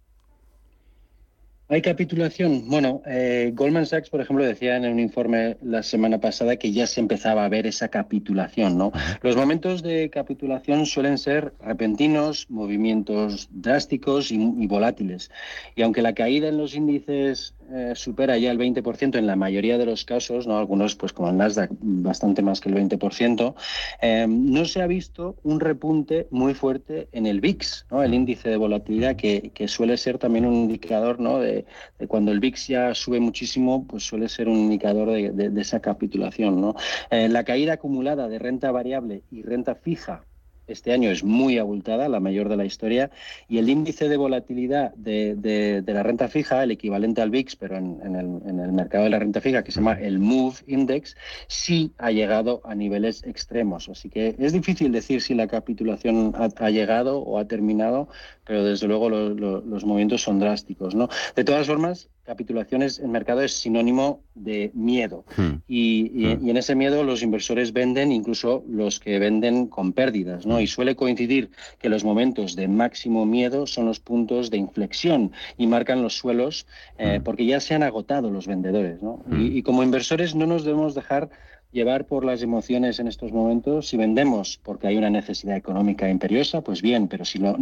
¿Hay 1.72 1.82
capitulación? 1.82 2.68
Bueno, 2.68 3.00
eh, 3.06 3.52
Goldman 3.54 3.86
Sachs, 3.86 4.10
por 4.10 4.20
ejemplo, 4.20 4.44
decía 4.44 4.76
en 4.76 4.86
un 4.86 4.98
informe 4.98 5.56
la 5.62 5.84
semana 5.84 6.18
pasada 6.18 6.56
que 6.56 6.72
ya 6.72 6.84
se 6.88 6.98
empezaba 6.98 7.44
a 7.44 7.48
ver 7.48 7.64
esa 7.64 7.86
capitulación. 7.86 8.76
¿no? 8.76 8.90
Los 9.22 9.36
momentos 9.36 9.80
de 9.80 10.10
capitulación 10.10 10.84
suelen 10.84 11.16
ser 11.16 11.54
repentinos, 11.60 12.50
movimientos 12.50 13.48
drásticos 13.52 14.32
y 14.32 14.66
volátiles. 14.66 15.30
Y 15.76 15.82
aunque 15.82 16.02
la 16.02 16.12
caída 16.12 16.48
en 16.48 16.58
los 16.58 16.74
índices 16.74 17.54
eh, 17.72 17.92
supera 17.94 18.36
ya 18.36 18.50
el 18.50 18.58
20% 18.58 19.16
en 19.16 19.26
la 19.26 19.36
mayoría 19.36 19.78
de 19.78 19.86
los 19.86 20.04
casos, 20.04 20.46
¿no? 20.46 20.58
algunos 20.58 20.96
pues 20.96 21.12
como 21.12 21.30
el 21.30 21.36
Nasdaq 21.36 21.70
bastante 21.80 22.42
más 22.42 22.60
que 22.60 22.68
el 22.68 22.74
20%, 22.74 23.54
eh, 24.02 24.26
no 24.28 24.64
se 24.64 24.82
ha 24.82 24.86
visto 24.86 25.36
un 25.42 25.60
repunte 25.60 26.26
muy 26.30 26.54
fuerte 26.54 27.08
en 27.12 27.26
el 27.26 27.40
VIX, 27.40 27.86
¿no? 27.90 28.02
el 28.02 28.14
índice 28.14 28.48
de 28.48 28.56
volatilidad, 28.56 29.16
que, 29.16 29.50
suele 29.68 29.96
ser 29.96 30.18
también 30.18 30.46
un 30.46 30.54
indicador 30.54 31.20
¿no? 31.20 31.38
de, 31.38 31.64
cuando 32.08 32.32
el 32.32 32.40
VIX 32.40 32.66
ya 32.66 32.94
sube 32.94 33.20
muchísimo, 33.20 33.86
pues 33.86 34.02
suele 34.02 34.28
ser 34.28 34.48
un 34.48 34.56
indicador 34.56 35.10
de, 35.10 35.60
esa 35.60 35.80
capitulación. 35.80 36.60
¿no? 36.60 36.74
Eh, 37.10 37.28
la 37.28 37.44
caída 37.44 37.74
acumulada 37.74 38.28
de 38.28 38.38
renta 38.38 38.72
variable 38.72 39.22
y 39.30 39.42
renta 39.42 39.74
fija 39.74 40.24
este 40.70 40.92
año 40.92 41.10
es 41.10 41.24
muy 41.24 41.58
abultada, 41.58 42.08
la 42.08 42.20
mayor 42.20 42.48
de 42.48 42.56
la 42.56 42.64
historia, 42.64 43.10
y 43.48 43.58
el 43.58 43.68
índice 43.68 44.08
de 44.08 44.16
volatilidad 44.16 44.94
de, 44.94 45.82
la 45.86 46.02
renta 46.02 46.28
fija, 46.28 46.62
el 46.62 46.70
equivalente 46.70 47.20
al 47.20 47.30
VIX, 47.30 47.56
pero 47.56 47.76
en, 47.76 48.16
el, 48.16 48.72
mercado 48.72 49.04
de 49.04 49.10
la 49.10 49.18
renta 49.18 49.40
fija, 49.40 49.62
que 49.62 49.72
se 49.72 49.80
llama 49.80 50.00
el 50.00 50.18
MOVE 50.18 50.58
Index, 50.66 51.16
sí 51.48 51.92
ha 51.98 52.10
llegado 52.10 52.60
a 52.64 52.74
niveles 52.74 53.22
extremos. 53.24 53.88
Así 53.88 54.08
que 54.08 54.36
es 54.38 54.52
difícil 54.52 54.92
decir 54.92 55.20
si 55.20 55.34
la 55.34 55.46
capitulación 55.46 56.34
ha, 56.36 56.70
llegado 56.70 57.18
o 57.18 57.38
ha 57.38 57.46
terminado, 57.46 58.08
pero 58.44 58.64
desde 58.64 58.86
luego 58.86 59.10
los 59.10 59.84
movimientos 59.84 60.22
son 60.22 60.38
drásticos. 60.38 60.94
¿no? 60.94 61.08
De 61.34 61.44
todas 61.44 61.66
formas, 61.66 62.08
capitulaciones 62.30 63.00
en 63.00 63.10
mercado 63.10 63.42
es 63.42 63.54
sinónimo 63.54 64.22
de 64.36 64.70
miedo. 64.72 65.24
Hmm. 65.36 65.42
Hmm. 65.42 65.62
Y, 65.66 66.26
en 66.50 66.56
ese 66.56 66.76
miedo 66.76 67.02
los 67.02 67.24
inversores 67.24 67.72
venden, 67.72 68.12
incluso 68.12 68.62
los 68.68 69.00
que 69.00 69.18
venden 69.18 69.66
con 69.66 69.92
pérdidas, 69.92 70.46
¿no? 70.46 70.60
Y 70.60 70.68
suele 70.68 70.94
coincidir 70.94 71.50
que 71.80 71.88
los 71.88 72.04
momentos 72.04 72.54
de 72.54 72.68
máximo 72.68 73.26
miedo 73.26 73.66
son 73.66 73.86
los 73.86 73.98
puntos 73.98 74.50
de 74.50 74.58
inflexión 74.58 75.32
y 75.58 75.66
marcan 75.66 76.02
los 76.02 76.16
suelos 76.16 76.66
eh, 76.98 77.18
hmm. 77.18 77.24
porque 77.24 77.46
ya 77.46 77.58
se 77.58 77.74
han 77.74 77.82
agotado 77.82 78.30
los 78.30 78.46
vendedores, 78.46 79.02
¿no? 79.02 79.24
y 79.30 79.62
como 79.62 79.82
inversores 79.82 80.34
no 80.34 80.46
nos 80.46 80.64
debemos 80.64 80.94
dejar 80.94 81.30
llevar 81.72 82.06
por 82.06 82.24
las 82.24 82.42
emociones 82.42 82.98
en 82.98 83.08
estos 83.08 83.32
momentos. 83.32 83.88
Si 83.88 83.96
vendemos 83.96 84.60
porque 84.62 84.88
hay 84.88 84.96
una 84.96 85.10
necesidad 85.10 85.56
económica 85.56 86.08
imperiosa, 86.08 86.62
pues 86.62 86.82
bien, 86.82 87.08
pero 87.08 87.24
si 87.24 87.38
no, 87.38 87.56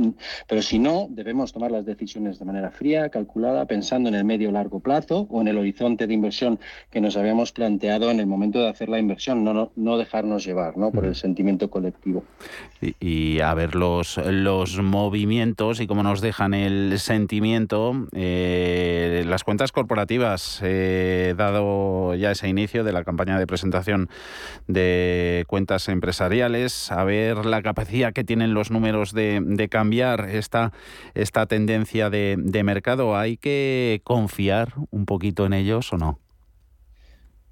pero 0.46 0.62
si 0.62 0.78
no 0.78 1.06
debemos 1.10 1.52
tomar 1.52 1.70
las 1.70 1.84
decisiones 1.84 2.38
de 2.38 2.44
manera 2.44 2.70
fría, 2.70 3.08
calculada, 3.10 3.66
pensando 3.66 4.08
en 4.08 4.14
el 4.14 4.24
medio 4.24 4.50
largo 4.50 4.80
plazo 4.80 5.26
o 5.30 5.40
en 5.40 5.48
el 5.48 5.58
horizonte 5.58 6.06
de 6.06 6.14
inversión 6.14 6.58
que 6.90 7.00
nos 7.00 7.16
habíamos 7.16 7.52
planteado 7.52 8.10
en 8.10 8.20
el 8.20 8.26
momento 8.26 8.60
de 8.60 8.68
hacer 8.68 8.88
la 8.88 8.98
inversión, 8.98 9.44
no, 9.44 9.70
no, 9.74 9.98
dejarnos 9.98 10.44
llevar 10.44 10.76
¿no? 10.76 10.90
por 10.90 11.04
el 11.04 11.14
sentimiento 11.14 11.70
colectivo. 11.70 12.24
Y, 13.00 13.40
a 13.40 13.54
ver 13.54 13.74
los, 13.74 14.16
los 14.18 14.80
movimientos 14.80 15.80
y 15.80 15.86
cómo 15.86 16.02
nos 16.02 16.20
dejan 16.20 16.54
el 16.54 16.98
sentimiento, 16.98 18.06
eh, 18.12 19.24
las 19.26 19.44
cuentas 19.44 19.72
corporativas, 19.72 20.60
eh, 20.62 21.34
dado 21.36 22.14
ya 22.14 22.30
ese 22.30 22.48
inicio 22.48 22.84
de 22.84 22.92
la 22.92 23.04
campaña 23.04 23.38
de 23.38 23.46
presentación 23.46 23.97
de 24.66 25.44
cuentas 25.48 25.88
empresariales, 25.88 26.92
a 26.92 27.04
ver 27.04 27.46
la 27.46 27.62
capacidad 27.62 28.12
que 28.12 28.24
tienen 28.24 28.54
los 28.54 28.70
números 28.70 29.12
de, 29.12 29.68
cambiar 29.70 30.28
esta, 30.30 30.72
esta 31.14 31.46
tendencia 31.46 32.10
de, 32.10 32.62
mercado. 32.64 33.16
¿Hay 33.16 33.36
que 33.36 34.00
confiar 34.04 34.74
un 34.90 35.06
poquito 35.06 35.46
en 35.46 35.52
ellos 35.52 35.92
o 35.92 35.96
no? 35.96 36.18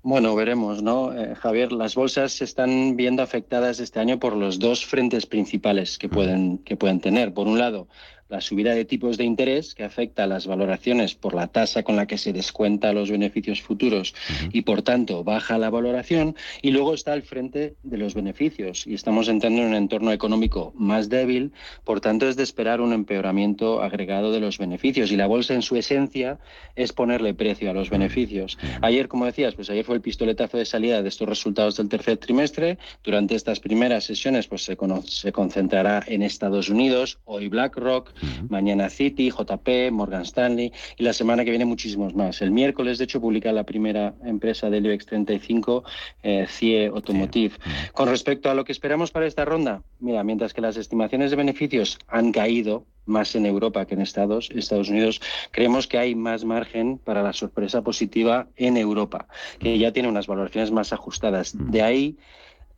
Bueno, 0.02 0.36
veremos, 0.36 0.84
¿no? 0.84 1.12
Eh, 1.12 1.34
Javier, 1.34 1.72
las 1.72 1.96
bolsas 1.96 2.30
se 2.30 2.44
están 2.44 2.94
viendo 2.94 3.24
afectadas 3.24 3.80
este 3.80 3.98
año 3.98 4.20
por 4.20 4.36
los 4.36 4.60
dos 4.60 4.86
frentes 4.86 5.26
principales 5.26 5.98
que 5.98 6.08
pueden, 6.08 6.58
que 6.58 6.76
pueden 6.76 7.00
tener. 7.00 7.34
Por 7.34 7.48
un 7.48 7.58
lado, 7.58 7.88
la 8.28 8.40
subida 8.40 8.74
de 8.74 8.84
tipos 8.84 9.16
de 9.16 9.24
interés 9.24 9.74
que 9.74 9.84
afecta 9.84 10.24
a 10.24 10.26
las 10.26 10.46
valoraciones 10.46 11.14
por 11.14 11.34
la 11.34 11.46
tasa 11.46 11.82
con 11.82 11.96
la 11.96 12.06
que 12.06 12.18
se 12.18 12.32
descuenta 12.32 12.92
los 12.92 13.10
beneficios 13.10 13.62
futuros 13.62 14.14
y 14.52 14.62
por 14.62 14.82
tanto 14.82 15.24
baja 15.24 15.58
la 15.58 15.70
valoración 15.70 16.36
y 16.62 16.70
luego 16.70 16.94
está 16.94 17.14
el 17.14 17.22
frente 17.22 17.74
de 17.82 17.98
los 17.98 18.14
beneficios. 18.14 18.86
Y 18.86 18.94
estamos 18.94 19.28
entrando 19.28 19.62
en 19.62 19.68
un 19.68 19.74
entorno 19.74 20.12
económico 20.12 20.72
más 20.76 21.08
débil, 21.08 21.52
por 21.84 22.00
tanto 22.00 22.28
es 22.28 22.36
de 22.36 22.42
esperar 22.42 22.80
un 22.80 22.92
empeoramiento 22.92 23.82
agregado 23.82 24.32
de 24.32 24.40
los 24.40 24.58
beneficios. 24.58 25.10
Y 25.12 25.16
la 25.16 25.26
bolsa 25.26 25.54
en 25.54 25.62
su 25.62 25.76
esencia 25.76 26.38
es 26.74 26.92
ponerle 26.92 27.34
precio 27.34 27.70
a 27.70 27.74
los 27.74 27.90
beneficios. 27.90 28.58
Ayer, 28.82 29.08
como 29.08 29.26
decías, 29.26 29.54
pues 29.54 29.70
ayer 29.70 29.84
fue 29.84 29.96
el 29.96 30.00
pistoletazo 30.00 30.58
de 30.58 30.64
salida 30.64 31.02
de 31.02 31.08
estos 31.08 31.28
resultados 31.28 31.76
del 31.76 31.88
tercer 31.88 32.18
trimestre. 32.18 32.78
Durante 33.04 33.34
estas 33.34 33.60
primeras 33.60 34.04
sesiones 34.04 34.46
pues 34.46 34.62
se, 34.62 34.76
se 35.06 35.32
concentrará 35.32 36.02
en 36.06 36.22
Estados 36.22 36.68
Unidos, 36.68 37.18
hoy 37.24 37.48
BlackRock, 37.48 38.12
Mañana 38.48 38.90
City, 38.90 39.30
JP, 39.30 39.92
Morgan 39.92 40.22
Stanley 40.22 40.72
y 40.96 41.02
la 41.02 41.12
semana 41.12 41.44
que 41.44 41.50
viene 41.50 41.64
muchísimos 41.64 42.14
más. 42.14 42.42
El 42.42 42.50
miércoles, 42.50 42.98
de 42.98 43.04
hecho, 43.04 43.20
publica 43.20 43.52
la 43.52 43.64
primera 43.64 44.14
empresa 44.24 44.70
del 44.70 44.86
IBEX 44.86 45.06
35, 45.06 45.84
eh, 46.22 46.46
CIE 46.48 46.86
Automotive. 46.86 47.54
Con 47.92 48.08
respecto 48.08 48.50
a 48.50 48.54
lo 48.54 48.64
que 48.64 48.72
esperamos 48.72 49.10
para 49.10 49.26
esta 49.26 49.44
ronda, 49.44 49.82
mira, 50.00 50.22
mientras 50.24 50.54
que 50.54 50.60
las 50.60 50.76
estimaciones 50.76 51.30
de 51.30 51.36
beneficios 51.36 51.98
han 52.08 52.32
caído 52.32 52.84
más 53.06 53.34
en 53.34 53.46
Europa 53.46 53.86
que 53.86 53.94
en 53.94 54.02
Estados, 54.02 54.50
Estados 54.50 54.88
Unidos, 54.88 55.20
creemos 55.52 55.86
que 55.86 55.98
hay 55.98 56.14
más 56.14 56.44
margen 56.44 56.98
para 56.98 57.22
la 57.22 57.32
sorpresa 57.32 57.82
positiva 57.82 58.48
en 58.56 58.76
Europa, 58.76 59.28
que 59.58 59.78
ya 59.78 59.92
tiene 59.92 60.08
unas 60.08 60.26
valoraciones 60.26 60.70
más 60.70 60.92
ajustadas. 60.92 61.54
De 61.56 61.82
ahí, 61.82 62.18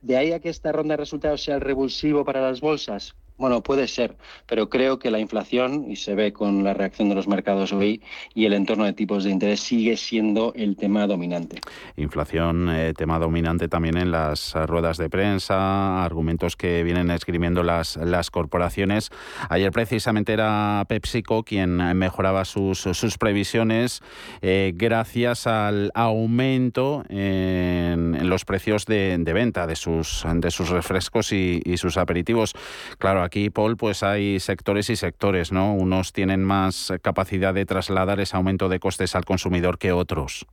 de 0.00 0.16
ahí 0.16 0.32
a 0.32 0.40
que 0.40 0.50
esta 0.50 0.70
ronda 0.70 0.92
de 0.92 0.98
resultados 0.98 1.42
sea 1.42 1.56
el 1.56 1.60
revulsivo 1.60 2.24
para 2.24 2.42
las 2.42 2.60
bolsas, 2.60 3.16
Bueno, 3.38 3.62
puede 3.62 3.86
ser, 3.86 4.16
pero 4.46 4.68
creo 4.68 4.98
que 4.98 5.12
la 5.12 5.20
inflación, 5.20 5.88
y 5.88 5.94
se 5.94 6.16
ve 6.16 6.32
con 6.32 6.64
la 6.64 6.74
reacción 6.74 7.08
de 7.08 7.14
los 7.14 7.28
mercados 7.28 7.72
hoy, 7.72 8.02
y 8.34 8.46
el 8.46 8.52
entorno 8.52 8.84
de 8.84 8.92
tipos 8.92 9.22
de 9.22 9.30
interés 9.30 9.60
sigue 9.60 9.96
siendo 9.96 10.52
el 10.56 10.76
tema 10.76 11.06
dominante. 11.06 11.60
Inflación, 11.96 12.68
eh, 12.68 12.94
tema 12.96 13.20
dominante 13.20 13.68
también 13.68 13.96
en 13.96 14.10
las 14.10 14.54
ruedas 14.66 14.96
de 14.96 15.08
prensa, 15.08 16.04
argumentos 16.04 16.56
que 16.56 16.82
vienen 16.82 17.12
escribiendo 17.12 17.62
las, 17.62 17.96
las 17.96 18.32
corporaciones. 18.32 19.10
Ayer 19.48 19.70
precisamente 19.70 20.32
era 20.32 20.84
PepsiCo 20.88 21.44
quien 21.44 21.76
mejoraba 21.96 22.44
sus, 22.44 22.80
sus 22.80 23.18
previsiones 23.18 24.00
eh, 24.42 24.72
gracias 24.74 25.46
al 25.46 25.92
aumento 25.94 27.04
en, 27.08 28.28
los 28.28 28.44
precios 28.44 28.84
de, 28.84 29.16
venta 29.32 29.68
de 29.68 29.76
sus, 29.76 30.24
de 30.34 30.50
sus 30.50 30.70
refrescos 30.70 31.32
y, 31.32 31.62
y 31.64 31.76
sus 31.76 31.96
aperitivos. 31.96 32.54
Claro, 32.98 33.27
aquí, 33.28 33.50
Paul, 33.50 33.76
pues 33.76 34.02
hay 34.02 34.40
sectores 34.40 34.90
y 34.90 34.96
sectores, 34.96 35.52
¿no? 35.52 35.74
Unos 35.74 36.12
tienen 36.12 36.42
más 36.42 36.92
capacidad 37.02 37.54
de 37.54 37.66
trasladar 37.66 38.20
ese 38.20 38.36
aumento 38.36 38.68
de 38.68 38.80
costes 38.80 39.14
al 39.14 39.24
consumidor 39.24 39.78
que 39.78 39.92
otros. 39.92 40.46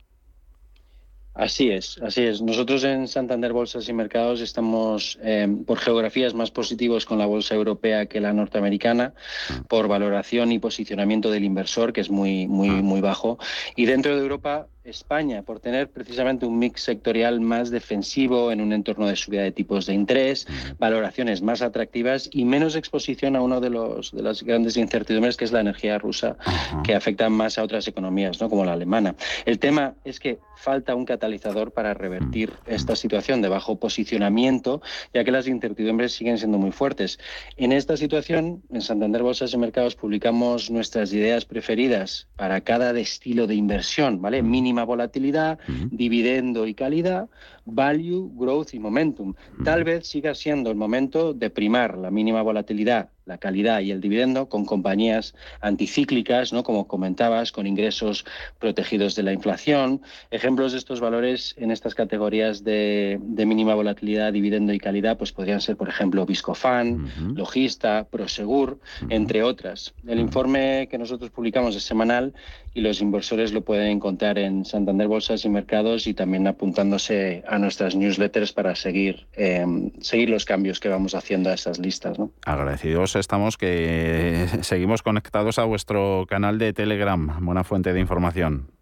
Así 1.36 1.70
es, 1.70 1.98
así 2.02 2.22
es. 2.22 2.40
Nosotros 2.40 2.82
en 2.84 3.08
Santander 3.08 3.52
Bolsas 3.52 3.88
y 3.90 3.92
Mercados 3.92 4.40
estamos 4.40 5.18
eh, 5.22 5.46
por 5.66 5.78
geografías 5.78 6.32
más 6.32 6.50
positivos 6.50 7.04
con 7.04 7.18
la 7.18 7.26
bolsa 7.26 7.54
europea 7.54 8.06
que 8.06 8.20
la 8.20 8.32
norteamericana, 8.32 9.12
ah. 9.50 9.62
por 9.68 9.86
valoración 9.86 10.50
y 10.52 10.58
posicionamiento 10.58 11.30
del 11.30 11.44
inversor, 11.44 11.92
que 11.92 12.00
es 12.00 12.10
muy, 12.10 12.46
muy, 12.46 12.70
ah. 12.70 12.82
muy 12.82 13.02
bajo. 13.02 13.38
Y 13.74 13.84
dentro 13.84 14.16
de 14.16 14.22
Europa 14.22 14.68
España 14.86 15.42
por 15.42 15.60
tener 15.60 15.90
precisamente 15.90 16.46
un 16.46 16.58
mix 16.58 16.82
sectorial 16.82 17.40
más 17.40 17.70
defensivo 17.70 18.52
en 18.52 18.60
un 18.60 18.72
entorno 18.72 19.06
de 19.06 19.16
subida 19.16 19.42
de 19.42 19.50
tipos 19.50 19.86
de 19.86 19.94
interés, 19.94 20.46
valoraciones 20.78 21.42
más 21.42 21.60
atractivas 21.60 22.28
y 22.32 22.44
menos 22.44 22.76
exposición 22.76 23.34
a 23.34 23.42
uno 23.42 23.60
de 23.60 23.70
los 23.70 24.12
de 24.12 24.22
las 24.22 24.42
grandes 24.42 24.76
incertidumbres 24.76 25.36
que 25.36 25.44
es 25.44 25.52
la 25.52 25.60
energía 25.60 25.98
rusa, 25.98 26.36
que 26.84 26.94
afecta 26.94 27.28
más 27.28 27.58
a 27.58 27.64
otras 27.64 27.88
economías, 27.88 28.40
¿no? 28.40 28.48
como 28.48 28.64
la 28.64 28.74
alemana. 28.74 29.16
El 29.44 29.58
tema 29.58 29.94
es 30.04 30.20
que 30.20 30.38
falta 30.56 30.94
un 30.94 31.04
catalizador 31.04 31.72
para 31.72 31.92
revertir 31.92 32.52
esta 32.66 32.94
situación 32.96 33.42
de 33.42 33.48
bajo 33.48 33.76
posicionamiento, 33.76 34.80
ya 35.12 35.24
que 35.24 35.32
las 35.32 35.48
incertidumbres 35.48 36.12
siguen 36.12 36.38
siendo 36.38 36.58
muy 36.58 36.70
fuertes. 36.70 37.18
En 37.56 37.72
esta 37.72 37.96
situación, 37.96 38.62
en 38.70 38.80
Santander 38.80 39.22
Bolsas 39.22 39.52
y 39.52 39.58
Mercados 39.58 39.96
publicamos 39.96 40.70
nuestras 40.70 41.12
ideas 41.12 41.44
preferidas 41.44 42.28
para 42.36 42.60
cada 42.60 42.96
estilo 42.98 43.46
de 43.46 43.54
inversión, 43.54 44.22
¿vale? 44.22 44.42
Mínimo 44.42 44.75
volatilidad, 44.84 45.58
dividendo 45.90 46.66
y 46.66 46.74
calidad, 46.74 47.28
value, 47.64 48.30
growth 48.34 48.74
y 48.74 48.78
momentum. 48.78 49.34
Tal 49.64 49.84
vez 49.84 50.06
siga 50.06 50.34
siendo 50.34 50.70
el 50.70 50.76
momento 50.76 51.32
de 51.32 51.50
primar 51.50 51.96
la 51.98 52.10
mínima 52.10 52.42
volatilidad 52.42 53.10
la 53.26 53.38
calidad 53.38 53.80
y 53.80 53.90
el 53.90 54.00
dividendo 54.00 54.48
con 54.48 54.64
compañías 54.64 55.34
anticíclicas, 55.60 56.52
¿no? 56.52 56.62
como 56.62 56.86
comentabas, 56.86 57.50
con 57.52 57.66
ingresos 57.66 58.24
protegidos 58.60 59.16
de 59.16 59.24
la 59.24 59.32
inflación. 59.32 60.00
Ejemplos 60.30 60.72
de 60.72 60.78
estos 60.78 61.00
valores 61.00 61.54
en 61.58 61.72
estas 61.72 61.94
categorías 61.94 62.62
de, 62.62 63.18
mínima 63.20 63.74
volatilidad, 63.74 64.32
dividendo 64.32 64.72
y 64.72 64.78
calidad, 64.78 65.18
pues 65.18 65.32
podrían 65.32 65.60
ser, 65.60 65.76
por 65.76 65.88
ejemplo, 65.88 66.24
Viscofan, 66.24 67.34
Logista, 67.34 68.04
Prosegur, 68.04 68.78
entre 69.08 69.42
otras. 69.42 69.92
El 70.06 70.20
informe 70.20 70.88
que 70.90 70.98
nosotros 70.98 71.30
publicamos 71.30 71.74
es 71.74 71.82
semanal 71.82 72.32
y 72.74 72.80
los 72.82 73.00
inversores 73.00 73.52
lo 73.52 73.62
pueden 73.62 73.88
encontrar 73.88 74.38
en 74.38 74.64
Santander 74.64 75.08
Bolsas 75.08 75.44
y 75.44 75.48
Mercados 75.48 76.06
y 76.06 76.14
también 76.14 76.46
apuntándose 76.46 77.42
a 77.48 77.58
nuestras 77.58 77.96
newsletters 77.96 78.52
para 78.52 78.74
seguir, 78.74 79.26
eh, 79.34 79.64
seguir 80.00 80.28
los 80.28 80.44
cambios 80.44 80.78
que 80.78 80.88
vamos 80.88 81.14
haciendo 81.14 81.50
a 81.50 81.54
esas 81.54 81.78
listas. 81.78 82.18
¿no? 82.18 82.30
Agradecidos 82.44 83.15
estamos 83.18 83.56
que 83.56 84.46
seguimos 84.62 85.02
conectados 85.02 85.58
a 85.58 85.64
vuestro 85.64 86.26
canal 86.28 86.58
de 86.58 86.72
Telegram, 86.72 87.44
buena 87.44 87.64
fuente 87.64 87.92
de 87.92 88.00
información. 88.00 88.75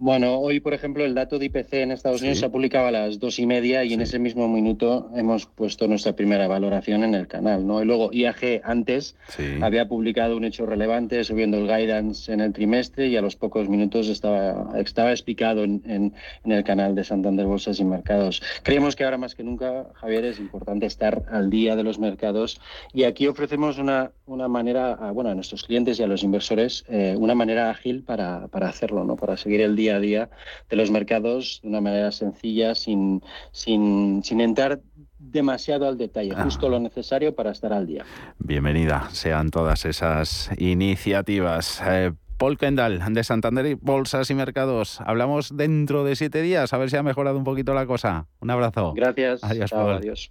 Bueno, 0.00 0.38
hoy, 0.38 0.60
por 0.60 0.74
ejemplo, 0.74 1.04
el 1.04 1.12
dato 1.12 1.40
de 1.40 1.46
IPC 1.46 1.72
en 1.72 1.90
Estados 1.90 2.20
Unidos 2.20 2.38
se 2.38 2.46
ha 2.46 2.50
publicado 2.50 2.86
a 2.86 2.92
las 2.92 3.18
dos 3.18 3.40
y 3.40 3.46
media 3.46 3.82
y 3.82 3.94
en 3.94 4.00
ese 4.00 4.20
mismo 4.20 4.46
minuto 4.46 5.10
hemos 5.16 5.46
puesto 5.46 5.88
nuestra 5.88 6.14
primera 6.14 6.46
valoración 6.46 7.02
en 7.02 7.16
el 7.16 7.26
canal. 7.26 7.66
¿no? 7.66 7.82
Y 7.82 7.84
luego 7.84 8.12
IAG 8.12 8.60
antes 8.62 9.16
había 9.60 9.88
publicado 9.88 10.36
un 10.36 10.44
hecho 10.44 10.66
relevante 10.66 11.24
subiendo 11.24 11.56
el 11.56 11.66
guidance 11.66 12.32
en 12.32 12.40
el 12.40 12.52
trimestre 12.52 13.08
y 13.08 13.16
a 13.16 13.22
los 13.22 13.34
pocos 13.34 13.68
minutos 13.68 14.06
estaba, 14.06 14.78
estaba 14.78 15.10
explicado 15.10 15.64
en, 15.64 15.82
en, 15.84 16.52
el 16.52 16.62
canal 16.62 16.94
de 16.94 17.02
Santander 17.02 17.46
Bolsas 17.46 17.80
y 17.80 17.84
Mercados. 17.84 18.40
Creemos 18.62 18.94
que 18.94 19.02
ahora 19.02 19.18
más 19.18 19.34
que 19.34 19.42
nunca, 19.42 19.88
Javier, 19.94 20.26
es 20.26 20.38
importante 20.38 20.86
estar 20.86 21.24
al 21.28 21.50
día 21.50 21.74
de 21.74 21.82
los 21.82 21.98
mercados 21.98 22.60
y 22.94 23.02
aquí 23.02 23.26
ofrecemos 23.26 23.78
una, 23.78 24.12
una 24.26 24.46
manera, 24.46 24.92
a, 24.92 25.10
bueno, 25.10 25.30
a 25.30 25.34
nuestros 25.34 25.64
clientes 25.64 25.98
y 25.98 26.04
a 26.04 26.06
los 26.06 26.22
inversores, 26.22 26.84
eh, 26.88 27.16
una 27.18 27.34
manera 27.34 27.68
ágil 27.68 28.04
para, 28.04 28.46
para 28.46 28.68
hacerlo, 28.68 29.02
¿no? 29.02 29.16
para 29.16 29.36
seguir 29.36 29.60
el 29.60 29.74
día 29.74 29.87
a 29.90 30.00
día 30.00 30.30
de 30.68 30.76
los 30.76 30.90
mercados 30.90 31.60
de 31.62 31.68
una 31.68 31.80
manera 31.80 32.12
sencilla, 32.12 32.74
sin, 32.74 33.22
sin, 33.52 34.22
sin 34.24 34.40
entrar 34.40 34.80
demasiado 35.18 35.88
al 35.88 35.98
detalle, 35.98 36.32
ah. 36.36 36.44
justo 36.44 36.68
lo 36.68 36.80
necesario 36.80 37.34
para 37.34 37.50
estar 37.50 37.72
al 37.72 37.86
día. 37.86 38.04
Bienvenida 38.38 39.08
sean 39.12 39.50
todas 39.50 39.84
esas 39.84 40.50
iniciativas. 40.58 41.82
Eh, 41.84 42.12
Paul 42.38 42.56
Kendall, 42.56 43.02
de 43.12 43.24
Santander 43.24 43.66
y 43.66 43.74
Bolsas 43.74 44.30
y 44.30 44.34
Mercados. 44.34 45.00
Hablamos 45.04 45.56
dentro 45.56 46.04
de 46.04 46.14
siete 46.14 46.40
días, 46.40 46.72
a 46.72 46.78
ver 46.78 46.88
si 46.88 46.96
ha 46.96 47.02
mejorado 47.02 47.36
un 47.36 47.44
poquito 47.44 47.74
la 47.74 47.84
cosa. 47.84 48.26
Un 48.40 48.50
abrazo. 48.50 48.92
Gracias. 48.94 49.42
Adiós. 49.42 49.72
adiós. 49.72 50.30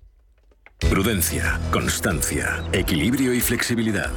Prudencia, 0.80 1.60
constancia, 1.72 2.64
equilibrio 2.72 3.34
y 3.34 3.42
flexibilidad. 3.42 4.12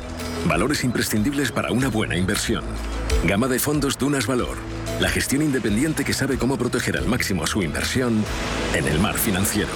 Valores 0.46 0.84
imprescindibles 0.84 1.50
para 1.50 1.72
una 1.72 1.88
buena 1.88 2.16
inversión. 2.16 2.64
Gama 3.24 3.48
de 3.48 3.58
fondos 3.58 3.98
Dunas 3.98 4.26
Valor. 4.26 4.58
La 5.00 5.08
gestión 5.08 5.40
independiente 5.40 6.04
que 6.04 6.12
sabe 6.12 6.36
cómo 6.36 6.58
proteger 6.58 6.98
al 6.98 7.06
máximo 7.06 7.46
su 7.46 7.62
inversión 7.62 8.22
en 8.74 8.86
el 8.86 9.00
mar 9.00 9.16
financiero. 9.16 9.70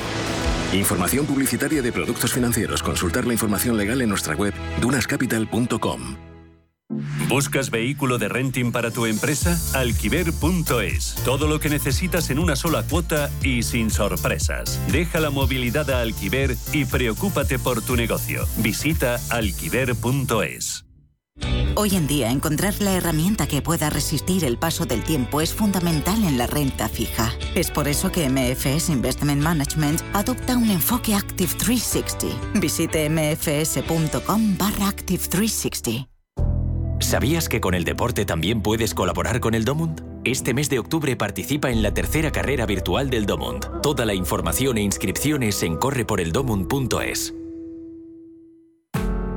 Información 0.74 1.24
publicitaria 1.24 1.80
de 1.80 1.92
productos 1.92 2.32
financieros. 2.32 2.82
Consultar 2.82 3.26
la 3.26 3.32
información 3.32 3.76
legal 3.76 4.02
en 4.02 4.10
nuestra 4.10 4.34
web 4.34 4.52
dunascapital.com. 4.82 6.16
¿Buscas 7.26 7.70
vehículo 7.70 8.18
de 8.18 8.28
renting 8.28 8.70
para 8.70 8.90
tu 8.90 9.06
empresa? 9.06 9.58
Alquiver.es. 9.72 11.14
Todo 11.24 11.48
lo 11.48 11.58
que 11.58 11.70
necesitas 11.70 12.28
en 12.28 12.38
una 12.38 12.54
sola 12.54 12.82
cuota 12.82 13.30
y 13.42 13.62
sin 13.62 13.90
sorpresas. 13.90 14.78
Deja 14.92 15.20
la 15.20 15.30
movilidad 15.30 15.88
a 15.90 16.02
Alquiver 16.02 16.54
y 16.72 16.84
preocúpate 16.84 17.58
por 17.58 17.80
tu 17.80 17.96
negocio. 17.96 18.46
Visita 18.58 19.18
alquiver.es. 19.30 20.84
Hoy 21.76 21.96
en 21.96 22.06
día 22.06 22.30
encontrar 22.30 22.80
la 22.80 22.94
herramienta 22.94 23.48
que 23.48 23.60
pueda 23.60 23.90
resistir 23.90 24.44
el 24.44 24.56
paso 24.56 24.86
del 24.86 25.02
tiempo 25.02 25.40
es 25.40 25.52
fundamental 25.52 26.22
en 26.22 26.38
la 26.38 26.46
renta 26.46 26.88
fija. 26.88 27.32
Es 27.56 27.70
por 27.72 27.88
eso 27.88 28.12
que 28.12 28.28
MFS 28.28 28.90
Investment 28.90 29.42
Management 29.42 30.00
adopta 30.12 30.56
un 30.56 30.70
enfoque 30.70 31.16
Active 31.16 31.52
360. 31.58 32.58
Visite 32.60 33.10
mfs.com 33.10 34.56
barra 34.56 34.88
Active 34.88 35.24
360. 35.28 36.08
¿Sabías 37.00 37.48
que 37.48 37.60
con 37.60 37.74
el 37.74 37.82
deporte 37.84 38.24
también 38.24 38.62
puedes 38.62 38.94
colaborar 38.94 39.40
con 39.40 39.54
el 39.54 39.64
Domund? 39.64 40.02
Este 40.24 40.54
mes 40.54 40.70
de 40.70 40.78
octubre 40.78 41.16
participa 41.16 41.70
en 41.70 41.82
la 41.82 41.92
tercera 41.92 42.30
carrera 42.30 42.66
virtual 42.66 43.10
del 43.10 43.26
Domund. 43.26 43.82
Toda 43.82 44.06
la 44.06 44.14
información 44.14 44.78
e 44.78 44.82
inscripciones 44.82 45.62
en 45.64 45.76
correporeldomund.es. 45.76 47.34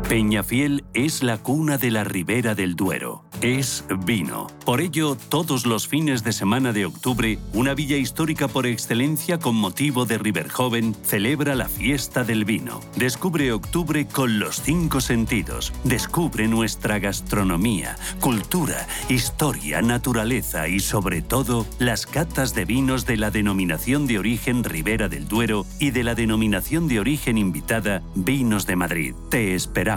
Peñafiel 0.09 0.85
es 0.93 1.21
la 1.21 1.37
cuna 1.37 1.77
de 1.77 1.91
la 1.91 2.05
Ribera 2.05 2.55
del 2.55 2.77
Duero. 2.77 3.25
Es 3.41 3.83
vino. 4.05 4.47
Por 4.65 4.79
ello, 4.79 5.17
todos 5.29 5.65
los 5.65 5.87
fines 5.89 6.23
de 6.23 6.31
semana 6.31 6.71
de 6.71 6.85
octubre, 6.85 7.37
una 7.53 7.73
villa 7.73 7.97
histórica 7.97 8.47
por 8.47 8.65
excelencia 8.65 9.37
con 9.37 9.55
motivo 9.55 10.05
de 10.05 10.17
Riverjoven 10.17 10.95
celebra 11.03 11.55
la 11.55 11.67
fiesta 11.67 12.23
del 12.23 12.45
vino. 12.45 12.79
Descubre 12.95 13.51
octubre 13.51 14.07
con 14.07 14.39
los 14.39 14.61
cinco 14.61 15.01
sentidos. 15.01 15.73
Descubre 15.83 16.47
nuestra 16.47 16.99
gastronomía, 16.99 17.97
cultura, 18.21 18.87
historia, 19.09 19.81
naturaleza 19.81 20.69
y 20.69 20.79
sobre 20.79 21.21
todo 21.21 21.67
las 21.79 22.07
catas 22.07 22.55
de 22.55 22.63
vinos 22.63 23.05
de 23.05 23.17
la 23.17 23.29
denominación 23.29 24.07
de 24.07 24.19
origen 24.19 24.63
Ribera 24.63 25.09
del 25.09 25.27
Duero 25.27 25.65
y 25.79 25.91
de 25.91 26.03
la 26.03 26.15
denominación 26.15 26.87
de 26.87 27.01
origen 27.01 27.37
invitada 27.37 28.01
Vinos 28.15 28.65
de 28.65 28.77
Madrid. 28.77 29.13
Te 29.29 29.53
esperamos 29.53 29.96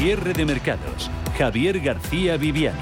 Cierre 0.00 0.32
de 0.32 0.46
mercados. 0.46 1.10
Javier 1.36 1.78
García 1.78 2.38
Viviani. 2.38 2.78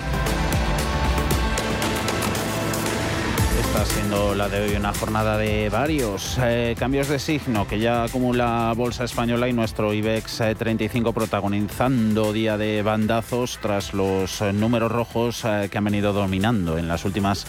Está 3.61 3.85
siendo 3.85 4.37
la 4.37 4.49
de 4.49 4.61
hoy 4.61 4.77
una 4.77 4.95
jornada 4.95 5.37
de 5.37 5.69
varios 5.69 6.39
eh, 6.41 6.77
cambios 6.79 7.09
de 7.09 7.19
signo 7.19 7.67
que 7.67 7.81
ya 7.81 8.05
acumula 8.05 8.73
Bolsa 8.77 9.03
Española 9.03 9.49
y 9.49 9.53
nuestro 9.53 9.93
IBEX 9.93 10.43
35 10.57 11.11
eh, 11.11 11.13
protagonizando 11.13 12.33
día 12.33 12.57
de 12.57 12.83
bandazos 12.83 13.59
tras 13.61 13.95
los 13.95 14.41
eh, 14.41 14.53
números 14.53 14.93
rojos 14.93 15.43
que 15.43 15.77
han 15.77 15.85
venido 15.85 16.13
dominando 16.13 16.79
en 16.79 16.87
las 16.87 17.05
últimas 17.05 17.49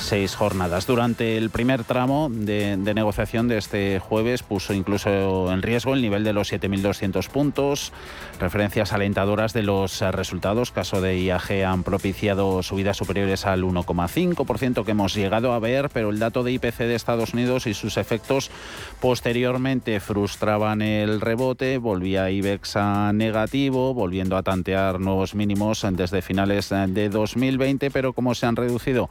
seis 0.00 0.34
jornadas. 0.34 0.86
Durante 0.86 1.36
el 1.36 1.50
primer 1.50 1.84
tramo 1.84 2.28
de, 2.30 2.76
negociación 2.76 3.48
de 3.48 3.58
este 3.58 3.98
jueves 3.98 4.42
puso 4.42 4.74
incluso 4.74 5.52
en 5.52 5.62
riesgo 5.62 5.94
el 5.94 6.02
nivel 6.02 6.24
de 6.24 6.32
los 6.32 6.52
7.200 6.52 7.28
puntos. 7.28 7.92
Referencias 8.38 8.92
alentadoras 8.92 9.52
de 9.52 9.62
los 9.62 10.00
resultados, 10.00 10.72
caso 10.72 11.00
de 11.00 11.20
IAG, 11.20 11.64
han 11.64 11.82
propiciado 11.82 12.62
subidas 12.62 12.96
superiores 12.96 13.46
al 13.46 13.62
1,5% 13.62 14.84
que 14.84 14.90
hemos 14.90 15.14
llegado 15.14 15.52
a 15.52 15.58
ver, 15.58 15.90
pero 15.90 16.10
el 16.10 16.18
dato 16.18 16.42
de 16.42 16.52
IPC 16.52 16.78
de 16.78 16.94
Estados 16.94 17.34
Unidos 17.34 17.66
y 17.66 17.74
sus 17.74 17.96
efectos 17.96 18.50
posteriormente 19.00 20.00
frustraban 20.00 20.82
el 20.82 21.20
rebote, 21.20 21.78
volvía 21.78 22.30
IBEX 22.30 22.76
a 22.76 23.12
negativo, 23.12 23.94
volviendo 23.94 24.36
a 24.36 24.42
tantear 24.42 25.00
nuevos 25.00 25.34
mínimos 25.34 25.86
desde 25.92 26.22
finales 26.22 26.70
de 26.70 27.08
2020, 27.08 27.90
pero 27.90 28.12
como 28.12 28.34
se 28.34 28.46
han 28.46 28.56
reducido 28.56 29.10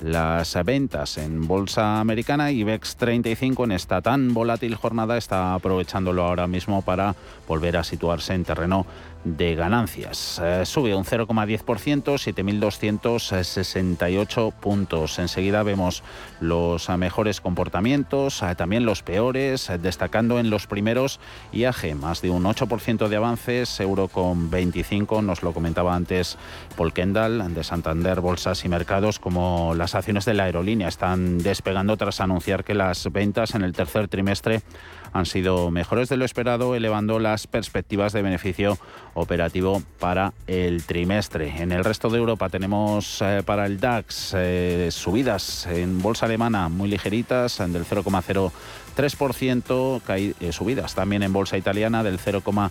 las 0.00 0.29
ventas 0.64 1.18
en 1.18 1.46
bolsa 1.46 2.00
americana. 2.00 2.50
IBEX 2.50 2.96
35 2.96 3.64
en 3.64 3.72
esta 3.72 4.00
tan 4.00 4.34
volátil 4.34 4.74
jornada 4.74 5.16
está 5.16 5.54
aprovechándolo 5.54 6.24
ahora 6.24 6.46
mismo 6.46 6.82
para 6.82 7.14
volver 7.48 7.76
a 7.76 7.84
situarse 7.84 8.34
en 8.34 8.44
terreno 8.44 8.86
de 9.24 9.54
ganancias. 9.54 10.40
Eh, 10.42 10.64
sube 10.64 10.94
un 10.94 11.04
0,10%, 11.04 12.16
7.268 12.16 14.52
puntos. 14.52 15.18
Enseguida 15.18 15.62
vemos 15.62 16.02
los 16.40 16.88
mejores 16.90 17.40
comportamientos, 17.40 18.42
eh, 18.42 18.54
también 18.54 18.86
los 18.86 19.02
peores, 19.02 19.68
eh, 19.68 19.78
destacando 19.78 20.38
en 20.38 20.50
los 20.50 20.66
primeros 20.66 21.20
IAG, 21.52 21.94
más 21.96 22.22
de 22.22 22.30
un 22.30 22.46
8% 22.46 23.08
de 23.08 23.16
avances, 23.16 23.80
euro 23.80 24.08
con 24.08 24.50
25, 24.50 25.22
nos 25.22 25.42
lo 25.42 25.52
comentaba 25.52 25.94
antes 25.94 26.38
Paul 26.76 26.92
Kendall 26.92 27.54
de 27.54 27.64
Santander, 27.64 28.20
Bolsas 28.20 28.64
y 28.64 28.68
Mercados, 28.68 29.18
como 29.18 29.74
las 29.74 29.94
acciones 29.94 30.24
de 30.24 30.34
la 30.34 30.44
aerolínea 30.44 30.88
están 30.88 31.38
despegando 31.38 31.96
tras 31.96 32.20
anunciar 32.20 32.64
que 32.64 32.74
las 32.74 33.10
ventas 33.12 33.54
en 33.54 33.62
el 33.62 33.72
tercer 33.72 34.08
trimestre 34.08 34.62
han 35.12 35.26
sido 35.26 35.70
mejores 35.70 36.08
de 36.08 36.16
lo 36.16 36.24
esperado, 36.24 36.74
elevando 36.74 37.18
las 37.18 37.46
perspectivas 37.46 38.12
de 38.12 38.22
beneficio 38.22 38.78
operativo 39.14 39.82
para 39.98 40.32
el 40.46 40.84
trimestre. 40.84 41.60
En 41.60 41.72
el 41.72 41.84
resto 41.84 42.10
de 42.10 42.18
Europa 42.18 42.48
tenemos 42.48 43.20
eh, 43.22 43.42
para 43.44 43.66
el 43.66 43.80
DAX 43.80 44.34
eh, 44.36 44.88
subidas 44.90 45.66
en 45.66 46.00
bolsa 46.00 46.26
alemana 46.26 46.68
muy 46.68 46.88
ligeritas, 46.88 47.58
del 47.58 47.84
0,03%, 47.84 50.34
eh, 50.40 50.52
subidas 50.52 50.94
también 50.94 51.22
en 51.22 51.32
bolsa 51.32 51.56
italiana 51.56 52.02
del 52.02 52.18
0,5%. 52.18 52.70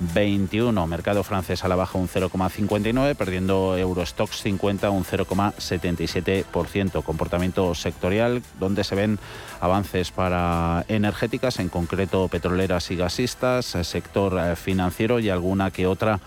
21. 0.00 0.86
Mercado 0.86 1.24
francés 1.24 1.64
a 1.64 1.68
la 1.68 1.76
baja 1.76 1.98
un 1.98 2.08
0,59, 2.08 3.14
perdiendo 3.16 3.76
Eurostox 3.76 4.42
50 4.42 4.90
un 4.90 5.04
0,77%. 5.04 7.02
Comportamiento 7.02 7.74
sectorial 7.74 8.42
donde 8.58 8.84
se 8.84 8.94
ven 8.94 9.18
avances 9.60 10.10
para 10.10 10.84
energéticas, 10.88 11.58
en 11.58 11.68
concreto 11.68 12.28
petroleras 12.28 12.90
y 12.90 12.96
gasistas, 12.96 13.66
sector 13.82 14.38
eh, 14.38 14.56
financiero 14.56 15.18
y 15.20 15.30
alguna 15.30 15.70
que 15.70 15.86
otra 15.86 16.20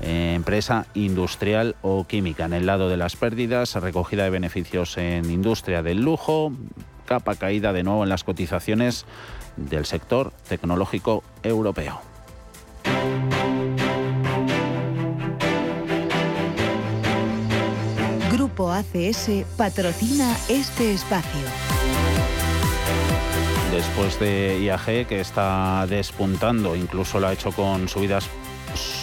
eh, 0.00 0.34
empresa 0.34 0.86
industrial 0.94 1.76
o 1.82 2.04
química. 2.04 2.44
En 2.44 2.52
el 2.52 2.66
lado 2.66 2.88
de 2.88 2.96
las 2.96 3.16
pérdidas, 3.16 3.74
recogida 3.76 4.24
de 4.24 4.30
beneficios 4.30 4.98
en 4.98 5.30
industria 5.30 5.82
del 5.82 6.02
lujo, 6.02 6.52
capa 7.06 7.36
caída 7.36 7.72
de 7.72 7.82
nuevo 7.82 8.02
en 8.02 8.08
las 8.08 8.24
cotizaciones 8.24 9.06
del 9.56 9.86
sector 9.86 10.32
tecnológico 10.48 11.22
europeo. 11.42 12.13
Grupo 18.30 18.70
ACS 18.70 19.30
patrocina 19.56 20.36
este 20.48 20.92
espacio. 20.92 21.40
Después 23.72 24.20
de 24.20 24.60
IAG, 24.60 25.06
que 25.08 25.20
está 25.20 25.86
despuntando, 25.88 26.76
incluso 26.76 27.18
lo 27.18 27.26
ha 27.26 27.32
hecho 27.32 27.50
con 27.50 27.88
subidas 27.88 28.28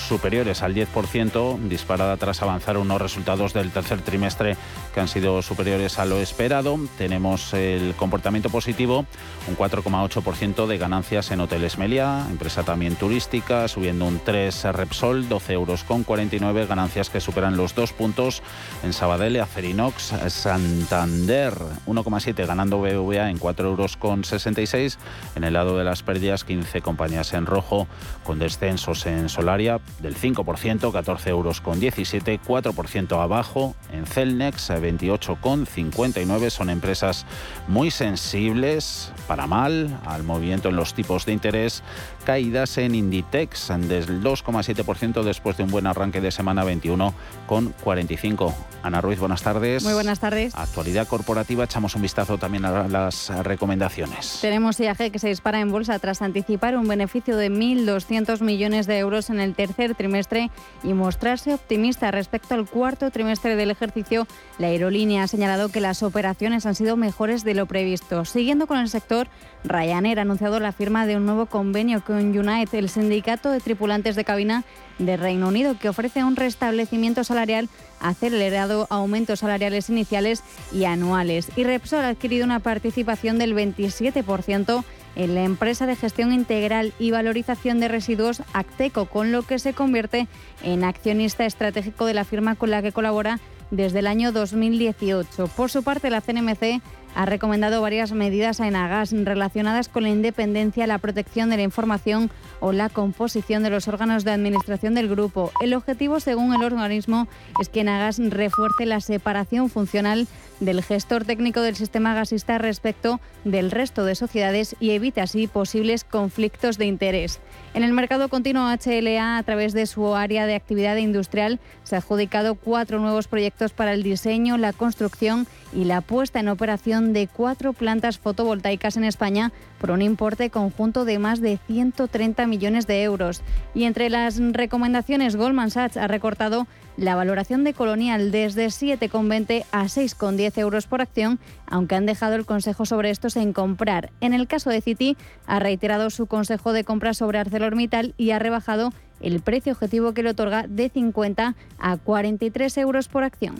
superiores 0.07 0.61
al 0.61 0.75
10%, 0.75 1.57
disparada 1.67 2.17
tras 2.17 2.41
avanzar 2.41 2.77
unos 2.77 3.01
resultados 3.01 3.53
del 3.53 3.71
tercer 3.71 4.01
trimestre 4.01 4.57
que 4.93 4.99
han 4.99 5.07
sido 5.07 5.41
superiores 5.41 5.99
a 5.99 6.05
lo 6.05 6.19
esperado. 6.19 6.79
Tenemos 6.97 7.53
el 7.53 7.93
comportamiento 7.95 8.49
positivo, 8.49 9.05
un 9.47 9.57
4,8% 9.57 10.67
de 10.67 10.77
ganancias 10.77 11.31
en 11.31 11.39
Hoteles 11.41 11.77
Meliá, 11.77 12.25
empresa 12.29 12.63
también 12.63 12.95
turística, 12.95 13.67
subiendo 13.67 14.05
un 14.05 14.19
3 14.19 14.63
Repsol, 14.73 15.29
12 15.29 15.53
euros 15.53 15.83
con 15.83 16.03
49, 16.03 16.65
ganancias 16.65 17.09
que 17.09 17.21
superan 17.21 17.57
los 17.57 17.75
dos 17.75 17.93
puntos 17.93 18.41
en 18.83 18.93
Sabadell, 18.93 19.39
Acerinox, 19.39 20.13
Santander, 20.27 21.53
1,7 21.87 22.45
ganando 22.45 22.79
BBVA 22.79 23.29
en 23.29 23.37
4 23.37 23.69
euros 23.69 23.97
con 23.97 24.23
66. 24.23 24.97
En 25.35 25.43
el 25.43 25.53
lado 25.53 25.77
de 25.77 25.83
las 25.83 26.03
pérdidas, 26.03 26.43
15 26.43 26.81
compañías 26.81 27.33
en 27.33 27.45
rojo, 27.45 27.87
con 28.23 28.39
descensos 28.39 29.05
en 29.05 29.29
Solaria, 29.29 29.79
del 30.01 30.15
5%, 30.15 30.91
14 30.91 31.29
euros 31.29 31.61
con 31.61 31.79
17, 31.79 32.39
4% 32.41 33.21
abajo 33.21 33.75
en 33.91 34.05
Celnex, 34.05 34.69
28,59. 34.69 36.49
Son 36.49 36.69
empresas 36.69 37.25
muy 37.67 37.91
sensibles, 37.91 39.11
para 39.27 39.47
mal, 39.47 39.99
al 40.05 40.23
movimiento 40.23 40.69
en 40.69 40.75
los 40.75 40.93
tipos 40.93 41.25
de 41.25 41.33
interés. 41.33 41.83
Caídas 42.23 42.77
en 42.77 42.95
Inditex 42.95 43.67
del 43.67 44.21
2,7% 44.21 45.23
después 45.23 45.57
de 45.57 45.63
un 45.63 45.71
buen 45.71 45.87
arranque 45.87 46.21
de 46.21 46.31
semana 46.31 46.63
21 46.63 47.13
con 47.47 47.73
45. 47.83 48.53
Ana 48.83 49.01
Ruiz, 49.01 49.19
buenas 49.19 49.43
tardes. 49.43 49.83
Muy 49.83 49.93
buenas 49.93 50.19
tardes. 50.19 50.55
Actualidad 50.55 51.07
corporativa, 51.07 51.63
echamos 51.63 51.95
un 51.95 52.01
vistazo 52.01 52.37
también 52.37 52.65
a 52.65 52.87
las 52.87 53.29
recomendaciones. 53.43 54.39
Tenemos 54.41 54.79
IAG 54.79 55.11
que 55.11 55.19
se 55.19 55.27
dispara 55.27 55.59
en 55.59 55.71
bolsa 55.71 55.99
tras 55.99 56.21
anticipar 56.21 56.77
un 56.77 56.87
beneficio 56.87 57.37
de 57.37 57.51
1.200 57.51 58.41
millones 58.41 58.87
de 58.87 58.97
euros 58.99 59.29
en 59.29 59.39
el 59.39 59.55
tercer 59.55 59.95
trimestre 59.95 60.49
y 60.83 60.93
mostrarse 60.93 61.53
optimista 61.53 62.11
respecto 62.11 62.55
al 62.55 62.67
cuarto 62.67 63.11
trimestre 63.11 63.55
del 63.55 63.71
ejercicio. 63.71 64.27
La 64.57 64.67
aerolínea 64.67 65.23
ha 65.23 65.27
señalado 65.27 65.69
que 65.69 65.81
las 65.81 66.03
operaciones 66.03 66.65
han 66.65 66.75
sido 66.75 66.97
mejores 66.97 67.43
de 67.43 67.53
lo 67.53 67.65
previsto. 67.65 68.25
Siguiendo 68.25 68.67
con 68.67 68.79
el 68.79 68.89
sector, 68.89 69.27
Ryanair 69.63 70.19
ha 70.19 70.23
anunciado 70.23 70.59
la 70.59 70.71
firma 70.71 71.05
de 71.05 71.17
un 71.17 71.25
nuevo 71.25 71.45
convenio 71.45 72.03
con 72.03 72.37
United, 72.37 72.77
el 72.77 72.89
sindicato 72.89 73.51
de 73.51 73.59
tripulantes 73.59 74.15
de 74.15 74.23
cabina 74.23 74.63
de 74.97 75.17
Reino 75.17 75.47
Unido, 75.47 75.77
que 75.77 75.89
ofrece 75.89 76.23
un 76.23 76.35
restablecimiento 76.35 77.23
salarial 77.23 77.69
acelerado, 77.99 78.87
aumentos 78.89 79.39
salariales 79.39 79.89
iniciales 79.89 80.43
y 80.71 80.85
anuales. 80.85 81.49
Y 81.55 81.63
Repsol 81.63 82.05
ha 82.05 82.09
adquirido 82.09 82.45
una 82.45 82.59
participación 82.59 83.37
del 83.37 83.55
27% 83.55 84.83
en 85.15 85.35
la 85.35 85.43
empresa 85.43 85.85
de 85.85 85.95
gestión 85.95 86.31
integral 86.31 86.93
y 86.97 87.11
valorización 87.11 87.79
de 87.79 87.87
residuos 87.87 88.41
Acteco, 88.53 89.05
con 89.05 89.31
lo 89.31 89.43
que 89.43 89.59
se 89.59 89.73
convierte 89.73 90.27
en 90.63 90.83
accionista 90.83 91.45
estratégico 91.45 92.05
de 92.05 92.13
la 92.13 92.23
firma 92.23 92.55
con 92.55 92.71
la 92.71 92.81
que 92.81 92.91
colabora 92.91 93.39
desde 93.71 93.99
el 93.99 94.07
año 94.07 94.31
2018. 94.31 95.47
Por 95.47 95.71
su 95.71 95.83
parte, 95.83 96.09
la 96.09 96.21
CNMC 96.21 96.81
ha 97.15 97.25
recomendado 97.25 97.81
varias 97.81 98.11
medidas 98.11 98.61
a 98.61 98.67
Enagas 98.67 99.11
relacionadas 99.11 99.89
con 99.89 100.03
la 100.03 100.09
independencia, 100.09 100.87
la 100.87 100.97
protección 100.97 101.49
de 101.49 101.57
la 101.57 101.63
información 101.63 102.29
o 102.59 102.71
la 102.71 102.89
composición 102.89 103.63
de 103.63 103.69
los 103.69 103.87
órganos 103.87 104.23
de 104.23 104.31
administración 104.31 104.93
del 104.93 105.09
grupo. 105.09 105.51
El 105.61 105.73
objetivo, 105.73 106.19
según 106.19 106.53
el 106.53 106.63
organismo, 106.63 107.27
es 107.59 107.69
que 107.69 107.81
Enagas 107.81 108.19
refuerce 108.19 108.85
la 108.85 109.01
separación 109.01 109.69
funcional 109.69 110.27
del 110.61 110.81
gestor 110.81 111.25
técnico 111.25 111.59
del 111.59 111.75
sistema 111.75 112.13
gasista 112.13 112.57
respecto 112.57 113.19
del 113.43 113.71
resto 113.71 114.05
de 114.05 114.15
sociedades 114.15 114.75
y 114.79 114.91
evite 114.91 115.19
así 115.19 115.47
posibles 115.47 116.05
conflictos 116.05 116.77
de 116.77 116.85
interés. 116.85 117.41
En 117.73 117.83
el 117.83 117.91
mercado 117.91 118.29
continuo 118.29 118.69
HLA, 118.69 119.37
a 119.37 119.43
través 119.43 119.73
de 119.73 119.87
su 119.87 120.15
área 120.15 120.45
de 120.45 120.55
actividad 120.55 120.95
industrial, 120.95 121.59
se 121.83 121.95
ha 121.95 121.97
adjudicado 121.97 122.55
cuatro 122.55 122.99
nuevos 122.99 123.27
proyectos 123.27 123.73
para 123.73 123.93
el 123.93 124.03
diseño, 124.03 124.57
la 124.57 124.71
construcción 124.71 125.47
y 125.73 125.85
la 125.85 126.01
puesta 126.01 126.39
en 126.39 126.49
operación 126.49 127.13
de 127.13 127.27
cuatro 127.27 127.73
plantas 127.73 128.19
fotovoltaicas 128.19 128.97
en 128.97 129.03
España 129.03 129.51
por 129.79 129.91
un 129.91 130.01
importe 130.01 130.49
conjunto 130.49 131.05
de 131.05 131.17
más 131.17 131.41
de 131.41 131.57
130 131.67 132.45
millones 132.45 132.85
de 132.87 133.01
euros. 133.03 133.41
Y 133.73 133.85
entre 133.85 134.09
las 134.09 134.37
recomendaciones, 134.37 135.35
Goldman 135.35 135.71
Sachs 135.71 135.97
ha 135.97 136.07
recortado 136.07 136.67
la 136.97 137.15
valoración 137.15 137.63
de 137.63 137.73
Colonial 137.73 138.31
desde 138.31 138.67
7,20 138.67 139.65
a 139.71 139.83
6,10 139.83 140.57
euros 140.57 140.87
por 140.87 141.01
acción, 141.01 141.39
aunque 141.67 141.95
han 141.95 142.05
dejado 142.05 142.35
el 142.35 142.45
consejo 142.45 142.85
sobre 142.85 143.09
estos 143.09 143.35
en 143.35 143.53
comprar. 143.53 144.11
En 144.21 144.33
el 144.33 144.47
caso 144.47 144.69
de 144.69 144.81
Citi, 144.81 145.17
ha 145.45 145.59
reiterado 145.59 146.09
su 146.09 146.27
consejo 146.27 146.73
de 146.73 146.83
compra 146.83 147.13
sobre 147.13 147.39
ArcelorMittal 147.39 148.13
y 148.17 148.31
ha 148.31 148.39
rebajado 148.39 148.93
el 149.19 149.41
precio 149.41 149.73
objetivo 149.73 150.13
que 150.13 150.23
le 150.23 150.31
otorga 150.31 150.65
de 150.67 150.89
50 150.89 151.55
a 151.79 151.97
43 151.97 152.77
euros 152.77 153.07
por 153.07 153.23
acción. 153.23 153.55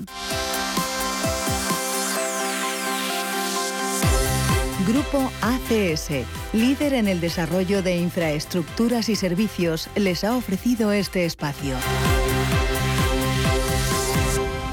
Grupo 4.88 5.32
ACS, 5.42 6.10
líder 6.54 6.96
en 6.96 7.08
el 7.08 7.22
desarrollo 7.22 7.82
de 7.82 7.98
infraestructuras 7.98 9.08
y 9.10 9.16
servicios, 9.16 9.90
les 9.96 10.24
ha 10.24 10.36
ofrecido 10.36 10.92
este 10.92 11.24
espacio. 11.24 11.76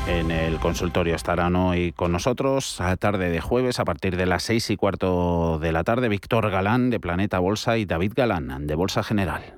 En 0.08 0.30
el 0.30 0.58
consultorio 0.58 1.14
estarán 1.14 1.54
hoy 1.54 1.92
con 1.92 2.12
nosotros 2.12 2.80
a 2.80 2.96
tarde 2.96 3.28
de 3.28 3.42
jueves 3.42 3.78
a 3.78 3.84
partir 3.84 4.16
de 4.16 4.24
las 4.24 4.42
seis 4.42 4.70
y 4.70 4.76
cuarto 4.76 5.58
de 5.58 5.70
la 5.70 5.84
tarde 5.84 6.08
Víctor 6.08 6.50
Galán 6.50 6.88
de 6.88 6.98
Planeta 6.98 7.38
Bolsa 7.40 7.76
y 7.76 7.84
David 7.84 8.14
Galán 8.16 8.66
de 8.66 8.74
Bolsa 8.74 9.02
General. 9.02 9.57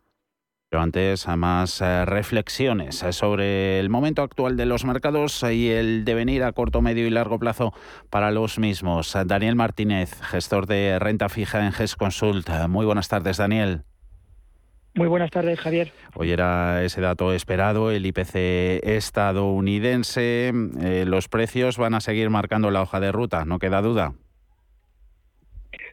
Pero 0.71 0.83
antes, 0.83 1.27
más 1.27 1.81
eh, 1.81 2.05
reflexiones 2.05 3.03
eh, 3.03 3.11
sobre 3.11 3.77
el 3.77 3.89
momento 3.89 4.21
actual 4.21 4.55
de 4.55 4.65
los 4.65 4.85
mercados 4.85 5.43
y 5.43 5.69
el 5.69 6.05
devenir 6.05 6.43
a 6.43 6.53
corto, 6.53 6.81
medio 6.81 7.05
y 7.05 7.09
largo 7.09 7.39
plazo 7.39 7.73
para 8.09 8.31
los 8.31 8.57
mismos. 8.57 9.13
Daniel 9.25 9.57
Martínez, 9.57 10.21
gestor 10.21 10.67
de 10.67 10.97
renta 10.97 11.27
fija 11.27 11.65
en 11.65 11.73
GES 11.73 11.97
Consult. 11.97 12.49
Muy 12.69 12.85
buenas 12.85 13.09
tardes, 13.09 13.35
Daniel. 13.35 13.81
Muy 14.95 15.09
buenas 15.09 15.29
tardes, 15.29 15.59
Javier. 15.59 15.91
Hoy 16.15 16.31
era 16.31 16.81
ese 16.85 17.01
dato 17.01 17.33
esperado, 17.33 17.91
el 17.91 18.05
IPC 18.05 18.87
estadounidense. 18.87 20.53
Eh, 20.79 21.03
los 21.05 21.27
precios 21.27 21.77
van 21.77 21.95
a 21.95 21.99
seguir 21.99 22.29
marcando 22.29 22.71
la 22.71 22.81
hoja 22.81 23.01
de 23.01 23.11
ruta, 23.11 23.43
no 23.43 23.59
queda 23.59 23.81
duda. 23.81 24.13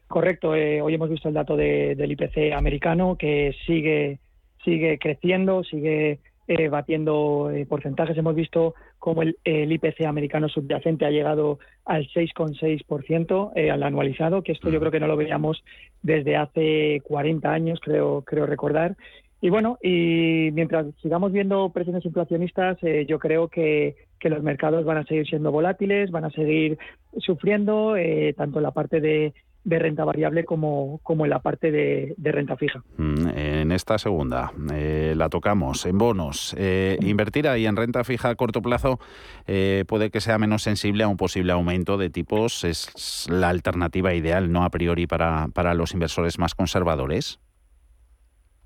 Correcto. 0.06 0.50
hoy 0.50 0.94
hemos 0.94 1.10
visto 1.10 1.26
el 1.26 1.34
dato 1.34 1.56
del 1.56 2.12
IPC 2.12 2.52
americano 2.56 3.16
que 3.18 3.56
sigue 3.66 4.20
sigue 4.64 4.98
creciendo, 4.98 5.64
sigue 5.64 6.18
eh, 6.48 6.68
batiendo 6.68 7.50
eh, 7.50 7.66
porcentajes. 7.66 8.16
Hemos 8.16 8.34
visto 8.34 8.74
cómo 8.98 9.22
el, 9.22 9.36
IPC 9.44 10.06
americano 10.06 10.48
subyacente 10.48 11.04
ha 11.04 11.10
llegado 11.10 11.58
al 11.84 12.08
6,6% 12.08 13.52
eh, 13.54 13.70
al 13.70 13.82
anualizado, 13.82 14.42
que 14.42 14.52
esto 14.52 14.70
yo 14.70 14.80
creo 14.80 14.90
que 14.90 15.00
no 15.00 15.06
lo 15.06 15.16
veíamos 15.16 15.62
desde 16.02 16.36
hace 16.36 17.02
40 17.04 17.52
años, 17.52 17.80
creo, 17.80 18.22
creo 18.22 18.46
recordar. 18.46 18.96
Y 19.40 19.50
bueno, 19.50 19.78
y 19.82 20.48
mientras 20.52 20.86
sigamos 21.02 21.32
viendo 21.32 21.68
presiones 21.68 22.04
inflacionistas, 22.04 22.78
eh, 22.82 23.04
yo 23.06 23.18
creo 23.18 23.48
que, 23.48 23.94
que, 24.18 24.30
los 24.30 24.42
mercados 24.42 24.84
van 24.84 24.96
a 24.96 25.04
seguir 25.04 25.28
siendo 25.28 25.52
volátiles, 25.52 26.10
van 26.10 26.24
a 26.24 26.30
seguir 26.30 26.78
sufriendo, 27.18 27.94
tanto 28.36 28.58
en 28.58 28.62
la 28.62 28.72
parte 28.72 29.00
de 29.00 29.34
de 29.68 29.78
renta 29.78 30.04
variable 30.04 30.44
como, 30.44 30.98
como 31.02 31.24
en 31.24 31.30
la 31.30 31.40
parte 31.40 31.70
de, 31.70 32.14
renta 32.18 32.56
fija. 32.56 32.82
Mm, 32.96 33.28
en 33.34 33.72
esta 33.72 33.98
segunda 33.98 34.52
eh, 34.72 35.14
la 35.16 35.28
tocamos 35.28 35.84
en 35.84 35.98
bonos. 35.98 36.54
Eh, 36.58 36.96
invertir 37.02 37.48
ahí 37.48 37.66
en 37.66 37.76
renta 37.76 38.02
fija 38.04 38.30
a 38.30 38.34
corto 38.34 38.62
plazo 38.62 38.98
eh, 39.46 39.84
puede 39.86 40.10
que 40.10 40.20
sea 40.20 40.38
menos 40.38 40.62
sensible 40.62 41.04
a 41.04 41.08
un 41.08 41.16
posible 41.16 41.52
aumento 41.52 41.98
de 41.98 42.08
tipos. 42.08 42.64
Es 42.64 43.26
la 43.28 43.50
alternativa 43.50 44.14
ideal, 44.14 44.50
no 44.50 44.64
a 44.64 44.70
priori 44.70 45.06
para, 45.06 45.48
para 45.52 45.74
los 45.74 45.92
inversores 45.92 46.38
más 46.38 46.54
conservadores. 46.54 47.38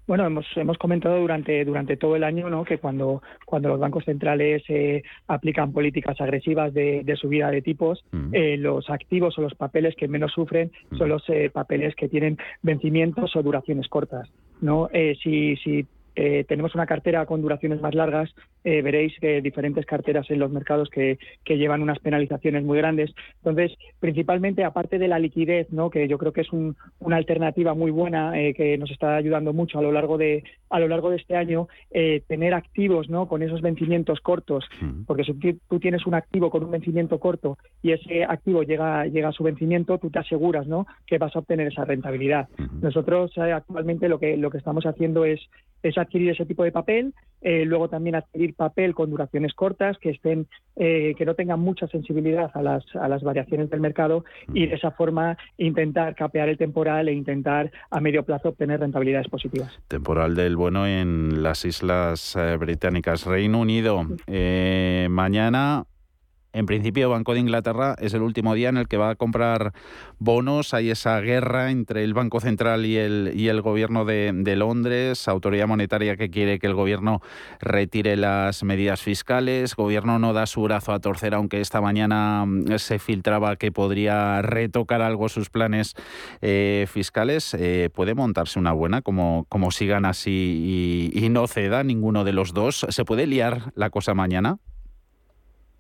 Bueno, 0.07 0.27
hemos, 0.27 0.47
hemos 0.57 0.79
comentado 0.79 1.19
durante, 1.21 1.65
durante 1.65 1.97
todo 1.97 2.17
el 2.17 2.25
año 2.25 2.51
¿no? 2.51 2.65
que 2.65 2.79
cuando, 2.79 3.23
cuando 3.47 3.69
los 3.69 3.79
bancos 3.79 4.05
centrales 4.05 4.63
eh, 4.69 5.03
aplican 5.29 5.73
políticas 5.73 6.21
agresivas 6.21 6.75
de, 6.75 7.05
subida 7.21 7.51
de 7.51 7.63
tipos, 7.63 8.05
eh, 8.33 8.57
los 8.57 8.91
activos 8.91 9.39
o 9.39 9.43
los 9.43 9.55
papeles 9.55 9.95
que 9.95 10.09
menos 10.09 10.33
sufren 10.33 10.73
son 10.99 11.09
los 11.09 11.23
eh, 11.29 11.51
papeles 11.53 11.95
que 11.95 12.09
tienen 12.09 12.37
vencimientos 12.63 13.37
o 13.37 13.43
duraciones 13.43 13.89
cortas. 13.89 14.29
¿no? 14.61 14.89
si, 15.23 15.57
si 15.57 15.87
eh, 16.15 16.45
tenemos 16.47 16.75
una 16.75 16.87
cartera 16.87 17.25
con 17.27 17.41
duraciones 17.41 17.81
más 17.81 17.95
largas, 17.95 18.35
eh, 18.65 18.83
veréis 18.83 19.19
que 19.21 19.41
diferentes 19.41 19.87
carteras 19.87 20.31
en 20.31 20.39
los 20.39 20.51
mercados 20.51 20.89
que, 20.91 21.19
llevan 21.53 21.83
unas 21.83 21.99
penalizaciones 21.99 22.65
muy 22.65 22.79
grandes. 22.79 23.15
Entonces, 23.37 23.77
principalmente, 24.01 24.65
aparte 24.65 24.99
de 24.99 25.07
la 25.07 25.19
liquidez, 25.19 25.71
¿no? 25.71 25.91
que 25.91 26.09
yo 26.09 26.17
creo 26.17 26.33
que 26.33 26.41
es 26.41 26.49
una 26.51 27.17
alternativa 27.17 27.75
muy 27.75 27.91
buena 27.91 28.41
eh, 28.41 28.55
que 28.55 28.79
nos 28.79 28.91
está 28.91 29.17
ayudando 29.17 29.53
mucho 29.53 29.79
a 29.79 29.83
lo 29.83 29.93
largo 29.93 30.17
de, 30.17 30.43
a 30.71 30.81
lo 30.81 30.89
largo 30.89 31.11
de 31.11 31.17
este 31.17 31.37
año, 31.37 31.69
tener 32.27 32.55
activos 32.55 33.11
¿no? 33.11 33.29
con 33.29 33.43
esos 33.43 33.61
vencimientos 33.61 34.21
cortos, 34.21 34.65
porque 35.07 35.25
si 35.25 35.35
tú 35.69 35.79
tienes 35.79 36.07
un 36.07 36.15
activo 36.15 36.49
con 36.49 36.65
un 36.65 36.71
vencimiento 36.71 37.21
corto 37.21 37.59
y 37.83 37.93
ese 37.93 38.25
activo 38.25 38.63
llega, 38.63 39.05
llega 39.07 39.29
a 39.29 39.33
su 39.33 39.45
vencimiento, 39.45 39.99
tú 39.99 40.11
te 40.11 40.21
aseguras 40.21 40.67
¿no? 40.67 40.87
que 41.07 41.19
vas 41.19 41.37
a 41.37 41.41
obtener 41.41 41.67
esa 41.67 41.85
rentabilidad. 41.85 42.49
Nosotros 42.81 43.37
actualmente 43.37 44.09
lo 44.09 44.19
que, 44.19 44.39
lo 44.39 44.51
que 44.51 44.59
estamos 44.59 44.87
haciendo 44.87 45.27
es 45.27 45.41
es 45.83 45.99
adquirir 45.99 46.31
ese 46.31 46.47
tipo 46.47 46.65
de 46.65 46.73
papel, 46.73 47.15
eh, 47.41 47.65
luego 47.65 47.89
también 47.89 48.15
adquirir 48.15 48.55
papel 48.55 48.95
con 48.95 49.11
duraciones 49.11 49.53
cortas 49.55 49.99
que 49.99 50.11
estén, 50.11 50.47
eh, 50.77 51.15
que 51.17 51.25
no 51.25 51.35
tengan 51.35 51.61
mucha 51.61 51.89
sensibilidad 51.89 52.51
a 52.55 52.63
las, 52.63 52.85
a 52.95 53.09
las 53.09 53.23
variaciones 53.23 53.69
del 53.71 53.81
mercado 53.81 54.25
y 54.53 54.67
de 54.67 54.75
esa 54.77 54.93
forma 54.93 55.37
intentar 55.59 56.15
capear 56.15 56.49
el 56.49 56.59
temporal 56.59 57.09
e 57.09 57.13
intentar 57.13 57.71
a 57.91 58.01
medio 58.01 58.25
plazo 58.25 58.51
obtener 58.51 58.81
rentabilidades 58.81 59.29
positivas. 59.29 59.73
Temporal 59.89 60.35
del 60.35 60.57
bueno 60.57 60.87
en 60.87 61.43
las 61.43 61.65
Islas 61.65 62.37
eh, 62.37 62.57
Británicas, 62.57 63.27
Reino 63.27 63.61
Unido. 63.61 64.07
mañana 65.09 65.85
en 66.53 66.67
principio, 66.67 67.09
Banco 67.09 67.33
de 67.33 67.41
Inglaterra 67.41 67.97
es 67.99 68.13
el 68.13 68.23
último 68.23 68.55
día 68.55 68.69
en 68.69 68.77
el 68.77 68.87
que 68.87 68.99
va 68.99 69.11
a 69.11 69.15
comprar 69.15 69.73
bonos. 70.19 70.75
Hay 70.75 70.91
esa 70.91 71.19
guerra 71.21 71.71
entre 71.71 72.05
el 72.05 72.13
Banco 72.13 72.41
Central 72.41 72.85
y 72.85 72.97
el, 72.97 73.33
y 73.35 73.49
el 73.49 73.63
gobierno 73.63 74.05
de, 74.05 74.55
Londres, 74.57 75.29
autoridad 75.29 75.67
monetaria 75.67 76.17
que 76.17 76.31
quiere 76.31 76.59
que 76.59 76.67
el 76.67 76.75
gobierno 76.75 77.23
retire 77.61 78.17
las 78.17 78.65
medidas 78.65 79.01
fiscales. 79.01 79.75
Gobierno 79.75 80.19
no 80.19 80.35
da 80.35 80.47
su 80.47 80.63
brazo 80.63 80.93
a 80.93 81.01
torcer, 81.01 81.35
aunque 81.35 81.61
esta 81.61 81.81
mañana 81.81 82.45
mm, 82.47 82.77
se 82.77 82.99
filtraba 82.99 83.57
que 83.57 83.73
podría 83.73 84.43
retocar 84.43 85.01
algo 85.01 85.31
sus 85.31 85.49
planes 85.49 85.95
eh, 86.43 86.87
fiscales. 86.91 87.55
Eh, 87.55 87.89
¿Puede 87.95 88.15
montarse 88.15 88.59
una 88.59 88.73
buena 88.73 89.01
como, 89.01 89.47
como 89.49 89.71
sigan 89.71 90.05
así 90.05 91.11
y, 91.15 91.25
y 91.25 91.31
no 91.31 91.47
ceda 91.47 91.83
ninguno 91.83 92.25
de 92.25 92.33
los 92.33 92.53
dos? 92.53 92.87
¿Se 92.91 93.05
puede 93.07 93.27
liar 93.27 93.73
la 93.75 93.89
cosa 93.89 94.13
mañana? 94.13 94.59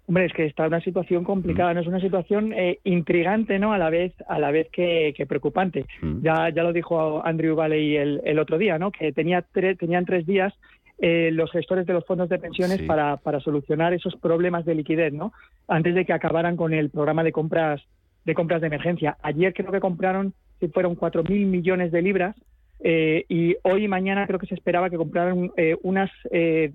Hombre, 0.08 0.26
es 0.26 0.32
que 0.32 0.46
está 0.46 0.66
una 0.66 0.80
situación 0.80 1.24
complicada, 1.24 1.72
mm. 1.72 1.74
no 1.74 1.80
es 1.80 1.86
una 1.86 2.00
situación 2.00 2.52
eh, 2.52 2.80
intrigante, 2.84 3.58
¿no? 3.58 3.72
A 3.72 3.78
la 3.78 3.88
vez, 3.88 4.12
a 4.28 4.38
la 4.38 4.50
vez 4.50 4.68
que, 4.70 5.14
preocupante. 5.28 5.86
Mm. 6.00 6.22
Ya, 6.22 6.48
ya 6.50 6.62
lo 6.62 6.72
dijo 6.72 7.24
Andrew 7.24 7.54
Valley 7.54 7.96
el, 7.96 8.20
el 8.24 8.38
otro 8.38 8.58
día, 8.58 8.78
¿no? 8.78 8.90
Que 8.90 9.12
tenía 9.12 9.42
tenían 9.42 10.04
tres 10.04 10.26
días 10.26 10.52
eh, 10.98 11.30
los 11.32 11.50
gestores 11.50 11.84
de 11.84 11.94
los 11.94 12.04
fondos 12.04 12.28
de 12.28 12.38
pensiones 12.38 12.80
para, 12.82 13.16
para 13.16 13.40
solucionar 13.40 13.92
esos 13.92 14.14
problemas 14.14 14.64
de 14.64 14.76
liquidez, 14.76 15.12
¿no? 15.12 15.32
Antes 15.66 15.96
de 15.96 16.04
que 16.04 16.12
acabaran 16.12 16.56
con 16.56 16.72
el 16.72 16.90
programa 16.90 17.24
de 17.24 17.32
compras 17.32 17.82
de 18.24 18.34
compras 18.34 18.60
de 18.60 18.68
emergencia. 18.68 19.16
Ayer 19.20 19.52
creo 19.52 19.72
que 19.72 19.80
compraron, 19.80 20.32
si 20.60 20.68
fueron 20.68 20.94
cuatro 20.94 21.24
mil 21.24 21.46
millones 21.46 21.90
de 21.90 22.02
libras 22.02 22.36
eh, 22.84 23.24
y 23.28 23.56
hoy 23.62 23.84
y 23.84 23.88
mañana 23.88 24.26
creo 24.26 24.38
que 24.38 24.46
se 24.46 24.54
esperaba 24.54 24.90
que 24.90 24.96
compraran 24.96 25.50
eh, 25.56 25.76
unas, 25.82 26.10
eh, 26.30 26.72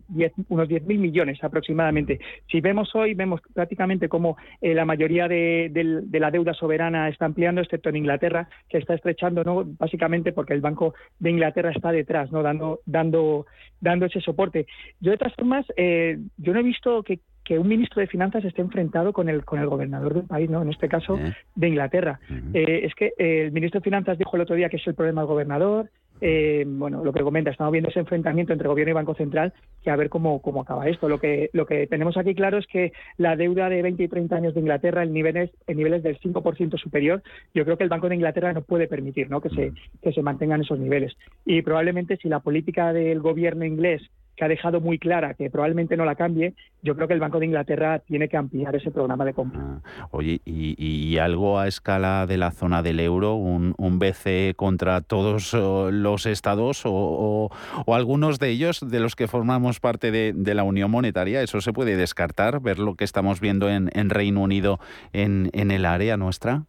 unos 0.47 0.69
10.000 0.69 0.97
millones 0.97 1.43
aproximadamente. 1.43 2.19
Si 2.49 2.61
vemos 2.61 2.93
hoy, 2.95 3.13
vemos 3.13 3.41
prácticamente 3.53 4.07
como 4.09 4.37
eh, 4.61 4.73
la 4.73 4.85
mayoría 4.85 5.27
de, 5.27 5.71
la 6.11 6.31
deuda 6.31 6.53
soberana 6.53 7.09
está 7.09 7.25
ampliando, 7.25 7.61
excepto 7.61 7.89
en 7.89 7.97
Inglaterra, 7.97 8.47
que 8.69 8.77
está 8.77 8.93
estrechando, 8.93 9.43
¿no? 9.43 9.63
básicamente 9.65 10.31
porque 10.31 10.53
el 10.53 10.61
Banco 10.61 10.93
de 11.19 11.29
Inglaterra 11.29 11.71
está 11.71 11.91
detrás, 11.91 12.31
¿no? 12.31 12.41
dando, 12.41 12.79
dando, 12.85 13.45
dando 13.81 14.05
ese 14.05 14.21
soporte. 14.21 14.65
Yo, 14.99 15.11
de 15.11 15.17
todas 15.17 15.35
formas, 15.35 15.65
yo 15.77 16.53
no 16.53 16.59
he 16.59 16.63
visto 16.63 17.03
que 17.03 17.19
que 17.47 17.57
un 17.57 17.67
ministro 17.69 18.01
de 18.01 18.07
Finanzas 18.07 18.43
esté 18.43 18.61
enfrentado 18.61 19.13
con 19.13 19.29
el, 19.29 19.45
con 19.45 19.59
el 19.59 19.67
gobernador 19.67 20.15
del 20.15 20.25
país, 20.25 20.49
¿no? 20.49 20.61
en 20.61 20.69
este 20.69 20.89
caso 20.89 21.17
de 21.55 21.67
Inglaterra. 21.69 22.19
Eh, 22.53 22.81
es 22.83 22.93
que 22.93 23.13
eh, 23.17 23.43
el 23.45 23.53
ministro 23.53 23.79
de 23.79 23.85
Finanzas 23.85 24.17
dijo 24.17 24.35
el 24.35 24.41
otro 24.41 24.57
día 24.57 24.67
que 24.67 24.75
es 24.75 24.85
el 24.85 24.95
problema 24.95 25.21
del 25.21 25.29
gobernador, 25.29 25.89
eh, 26.19 26.65
bueno, 26.67 27.05
lo 27.05 27.13
que 27.13 27.23
comenta, 27.23 27.49
estamos 27.49 27.71
viendo 27.71 27.89
ese 27.89 28.01
enfrentamiento 28.01 28.51
entre 28.51 28.67
gobierno 28.67 28.91
y 28.91 28.95
Banco 28.95 29.13
Central, 29.13 29.53
que 29.81 29.89
a 29.89 29.95
ver 29.95 30.09
cómo, 30.09 30.41
cómo 30.41 30.61
acaba 30.61 30.89
esto. 30.89 31.07
Lo 31.07 31.21
que, 31.21 31.49
lo 31.53 31.65
que 31.65 31.87
tenemos 31.87 32.17
aquí 32.17 32.35
claro 32.35 32.57
es 32.57 32.67
que 32.67 32.91
la 33.15 33.37
deuda 33.37 33.69
de 33.69 33.81
20 33.81 34.03
y 34.03 34.07
30 34.09 34.35
años 34.35 34.53
de 34.53 34.59
Inglaterra 34.59 35.03
en 35.03 35.13
niveles, 35.13 35.49
en 35.67 35.77
niveles 35.77 36.03
del 36.03 36.19
5% 36.19 36.77
superior, 36.77 37.23
yo 37.53 37.63
creo 37.63 37.77
que 37.77 37.83
el 37.85 37.89
Banco 37.89 38.09
de 38.09 38.15
Inglaterra 38.15 38.51
no 38.51 38.61
puede 38.61 38.89
permitir 38.89 39.29
¿no? 39.29 39.39
Que, 39.39 39.51
se, 39.51 39.71
que 40.01 40.11
se 40.11 40.21
mantengan 40.21 40.59
esos 40.59 40.79
niveles. 40.79 41.15
Y 41.45 41.61
probablemente 41.61 42.17
si 42.17 42.27
la 42.27 42.41
política 42.41 42.91
del 42.91 43.21
gobierno 43.21 43.63
inglés 43.63 44.01
que 44.37 44.45
ha 44.45 44.47
dejado 44.47 44.79
muy 44.79 44.99
clara 44.99 45.33
que 45.33 45.49
probablemente 45.49 45.97
no 45.97 46.05
la 46.05 46.15
cambie, 46.15 46.53
yo 46.83 46.95
creo 46.95 47.07
que 47.07 47.15
el 47.15 47.19
Banco 47.19 47.39
de 47.39 47.47
Inglaterra 47.47 47.99
tiene 47.99 48.29
que 48.29 48.37
ampliar 48.37 48.75
ese 48.75 48.91
programa 48.91 49.25
de 49.25 49.33
compra. 49.33 49.59
Ah, 49.61 50.07
oye, 50.11 50.39
y, 50.45 51.17
algo 51.17 51.57
a 51.57 51.67
escala 51.67 52.27
de 52.27 52.37
la 52.37 52.51
zona 52.51 52.83
del 52.83 52.99
euro, 52.99 53.33
un, 53.33 53.73
un 53.77 53.97
BCE 53.97 54.53
contra 54.55 55.01
todos 55.01 55.53
los 55.53 56.25
estados 56.27 56.83
o, 56.85 57.49
algunos 57.87 58.37
de 58.37 58.49
ellos 58.49 58.87
de 58.87 58.99
los 58.99 59.15
que 59.15 59.27
formamos 59.27 59.79
parte 59.79 60.11
de, 60.11 60.53
la 60.53 60.63
Unión 60.63 60.91
Monetaria, 60.91 61.41
¿eso 61.41 61.59
se 61.59 61.73
puede 61.73 61.97
descartar? 61.97 62.61
¿Ver 62.61 62.77
lo 62.77 62.95
que 62.95 63.03
estamos 63.03 63.39
viendo 63.39 63.69
en, 63.69 64.09
Reino 64.09 64.41
Unido 64.41 64.79
en, 65.13 65.49
en 65.53 65.71
el 65.71 65.85
área 65.85 66.15
nuestra? 66.15 66.63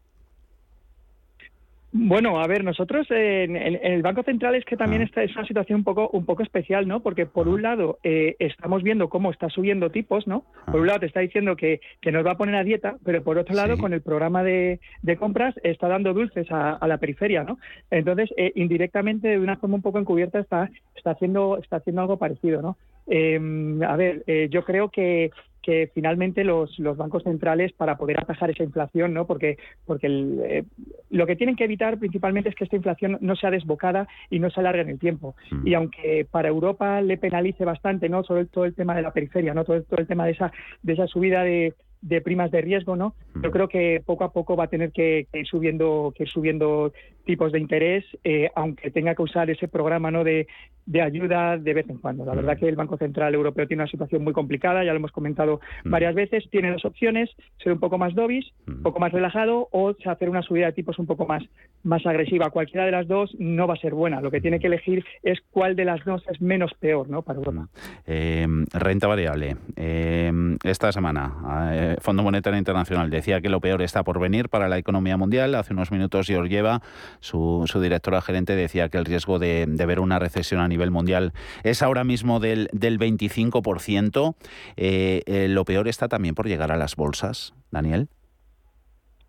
Bueno, 1.90 2.38
a 2.38 2.46
ver, 2.46 2.64
nosotros 2.64 3.06
en, 3.10 3.56
el 3.56 4.02
Banco 4.02 4.22
Central 4.22 4.54
es 4.54 4.64
que 4.66 4.76
también 4.76 5.00
ah. 5.00 5.04
esta 5.06 5.22
es 5.22 5.34
una 5.34 5.46
situación 5.46 5.78
un 5.78 5.84
poco 5.84 6.10
un 6.12 6.26
poco 6.26 6.42
especial, 6.42 6.86
¿no? 6.86 7.00
Porque 7.00 7.24
por 7.24 7.48
un 7.48 7.62
lado 7.62 7.98
eh, 8.02 8.36
estamos 8.40 8.82
viendo 8.82 9.08
cómo 9.08 9.30
está 9.30 9.48
subiendo 9.48 9.90
tipos, 9.90 10.26
¿no? 10.26 10.44
Por 10.66 10.76
un 10.76 10.84
ah. 10.84 10.86
lado 10.88 11.00
te 11.00 11.06
está 11.06 11.20
diciendo 11.20 11.56
que, 11.56 11.80
que 12.02 12.12
nos 12.12 12.26
va 12.26 12.32
a 12.32 12.36
poner 12.36 12.56
a 12.56 12.64
dieta, 12.64 12.96
pero 13.04 13.22
por 13.24 13.38
otro 13.38 13.54
lado 13.54 13.78
con 13.78 13.94
el 13.94 14.02
programa 14.02 14.42
de, 14.42 14.80
de, 15.00 15.16
compras 15.16 15.54
está 15.62 15.88
dando 15.88 16.12
dulces 16.12 16.46
a, 16.50 16.86
la 16.86 16.98
periferia, 16.98 17.42
¿no? 17.42 17.58
Entonces 17.90 18.30
eh, 18.36 18.52
indirectamente 18.54 19.28
de 19.28 19.38
una 19.38 19.56
forma 19.56 19.76
un 19.76 19.82
poco 19.82 19.98
encubierta 19.98 20.40
está 20.40 20.70
está 20.94 21.12
haciendo 21.12 21.56
está 21.56 21.76
haciendo 21.76 22.02
algo 22.02 22.18
parecido, 22.18 22.60
¿no? 22.60 22.76
Em, 23.06 23.82
a 23.82 23.96
ver, 23.96 24.24
eh, 24.26 24.48
yo 24.50 24.62
creo 24.62 24.90
que 24.90 25.30
que 25.62 25.90
finalmente 25.94 26.44
los, 26.44 26.78
los, 26.78 26.96
bancos 26.96 27.22
centrales 27.24 27.72
para 27.72 27.96
poder 27.96 28.20
atajar 28.20 28.50
esa 28.50 28.62
inflación, 28.62 29.12
¿no? 29.14 29.26
Porque, 29.26 29.58
porque 29.84 30.06
eh, 30.06 30.64
lo 31.10 31.26
que 31.26 31.36
tienen 31.36 31.56
que 31.56 31.64
evitar 31.64 31.98
principalmente 31.98 32.48
es 32.48 32.54
que 32.54 32.64
esta 32.64 32.76
inflación 32.76 33.18
no 33.20 33.36
sea 33.36 33.50
desbocada 33.50 34.08
y 34.30 34.38
no 34.38 34.50
se 34.50 34.60
alargue 34.60 34.82
en 34.82 34.90
el 34.90 34.98
tiempo. 34.98 35.34
Mm. 35.50 35.66
Y 35.66 35.74
aunque 35.74 36.26
para 36.30 36.48
Europa 36.48 37.00
le 37.00 37.18
penalice 37.18 37.64
bastante, 37.64 38.08
¿no? 38.08 38.24
Sobre 38.24 38.46
todo 38.46 38.64
el 38.64 38.74
tema 38.74 38.94
de 38.94 39.02
la 39.02 39.12
periferia, 39.12 39.54
¿no? 39.54 39.64
Todo, 39.64 39.82
todo 39.82 40.00
el 40.00 40.06
tema 40.06 40.26
de 40.26 40.32
esa, 40.32 40.52
de 40.82 40.92
esa 40.92 41.06
subida 41.06 41.42
de, 41.42 41.74
de 42.00 42.20
primas 42.20 42.50
de 42.50 42.60
riesgo, 42.60 42.96
¿no? 42.96 43.14
Yo 43.42 43.50
creo 43.50 43.68
que 43.68 44.02
poco 44.04 44.24
a 44.24 44.32
poco 44.32 44.56
va 44.56 44.64
a 44.64 44.68
tener 44.68 44.92
que, 44.92 45.26
ir 45.32 45.46
subiendo, 45.46 46.12
que 46.16 46.24
ir 46.24 46.28
subiendo 46.28 46.92
tipos 47.24 47.52
de 47.52 47.58
interés, 47.58 48.04
eh, 48.24 48.50
aunque 48.54 48.90
tenga 48.90 49.14
que 49.14 49.22
usar 49.22 49.50
ese 49.50 49.68
programa, 49.68 50.10
¿no? 50.10 50.22
De, 50.22 50.46
de, 50.88 51.02
ayuda 51.02 51.56
de 51.56 51.74
vez 51.74 51.88
en 51.88 51.98
cuando. 51.98 52.24
La 52.24 52.34
verdad 52.34 52.58
que 52.58 52.68
el 52.68 52.76
Banco 52.76 52.96
Central 52.96 53.34
Europeo 53.34 53.66
tiene 53.66 53.82
una 53.82 53.90
situación 53.90 54.24
muy 54.24 54.32
complicada, 54.32 54.84
ya 54.84 54.92
lo 54.92 54.98
hemos 54.98 55.12
comentado 55.12 55.60
varias 55.84 56.14
veces. 56.14 56.48
Tiene 56.50 56.72
dos 56.72 56.84
opciones: 56.84 57.30
ser 57.62 57.72
un 57.72 57.80
poco 57.80 57.98
más 57.98 58.14
dovish, 58.14 58.52
un 58.66 58.82
poco 58.82 58.98
más 58.98 59.12
relajado, 59.12 59.68
o 59.72 59.94
hacer 60.04 60.28
una 60.28 60.42
subida 60.42 60.66
de 60.66 60.72
tipos 60.72 60.98
un 60.98 61.06
poco 61.06 61.26
más, 61.26 61.42
más 61.82 62.04
agresiva. 62.06 62.50
Cualquiera 62.50 62.84
de 62.84 62.92
las 62.92 63.06
dos 63.06 63.34
no 63.38 63.66
va 63.66 63.74
a 63.74 63.78
ser 63.78 63.94
buena. 63.94 64.20
Lo 64.20 64.30
que 64.30 64.40
tiene 64.40 64.60
que 64.60 64.66
elegir 64.66 65.04
es 65.22 65.38
cuál 65.50 65.76
de 65.76 65.84
las 65.84 66.04
dos 66.04 66.22
es 66.28 66.40
menos 66.40 66.72
peor, 66.78 67.08
¿no? 67.08 67.22
Para 67.22 67.38
Europa. 67.38 67.68
Eh, 68.06 68.46
renta 68.72 69.06
variable. 69.06 69.56
Eh, 69.76 70.32
esta 70.64 70.92
semana 70.92 71.96
Fondo 72.00 72.22
Monetario 72.22 72.58
Internacional 72.58 73.10
decía 73.10 73.40
que 73.40 73.48
lo 73.48 73.60
peor 73.60 73.82
está 73.82 74.02
por 74.02 74.20
venir 74.20 74.48
para 74.48 74.68
la 74.68 74.78
economía 74.78 75.16
mundial. 75.16 75.54
Hace 75.54 75.72
unos 75.72 75.90
minutos 75.90 76.26
Georgieva, 76.26 76.80
su, 77.20 77.64
su 77.66 77.80
directora 77.80 78.20
gerente, 78.20 78.54
decía 78.56 78.88
que 78.88 78.98
el 78.98 79.04
riesgo 79.04 79.38
de, 79.38 79.66
ver 79.66 80.00
una 80.00 80.18
recesión 80.18 80.60
a 80.60 80.68
nivel 80.68 80.77
mundial 80.90 81.32
es 81.64 81.82
ahora 81.82 82.04
mismo 82.04 82.40
del, 82.40 82.68
del 82.72 82.98
25%. 82.98 84.34
Eh, 84.76 85.22
eh, 85.26 85.48
lo 85.48 85.64
peor 85.64 85.88
está 85.88 86.08
también 86.08 86.34
por 86.34 86.46
llegar 86.46 86.72
a 86.72 86.76
las 86.76 86.96
bolsas, 86.96 87.54
Daniel. 87.70 88.08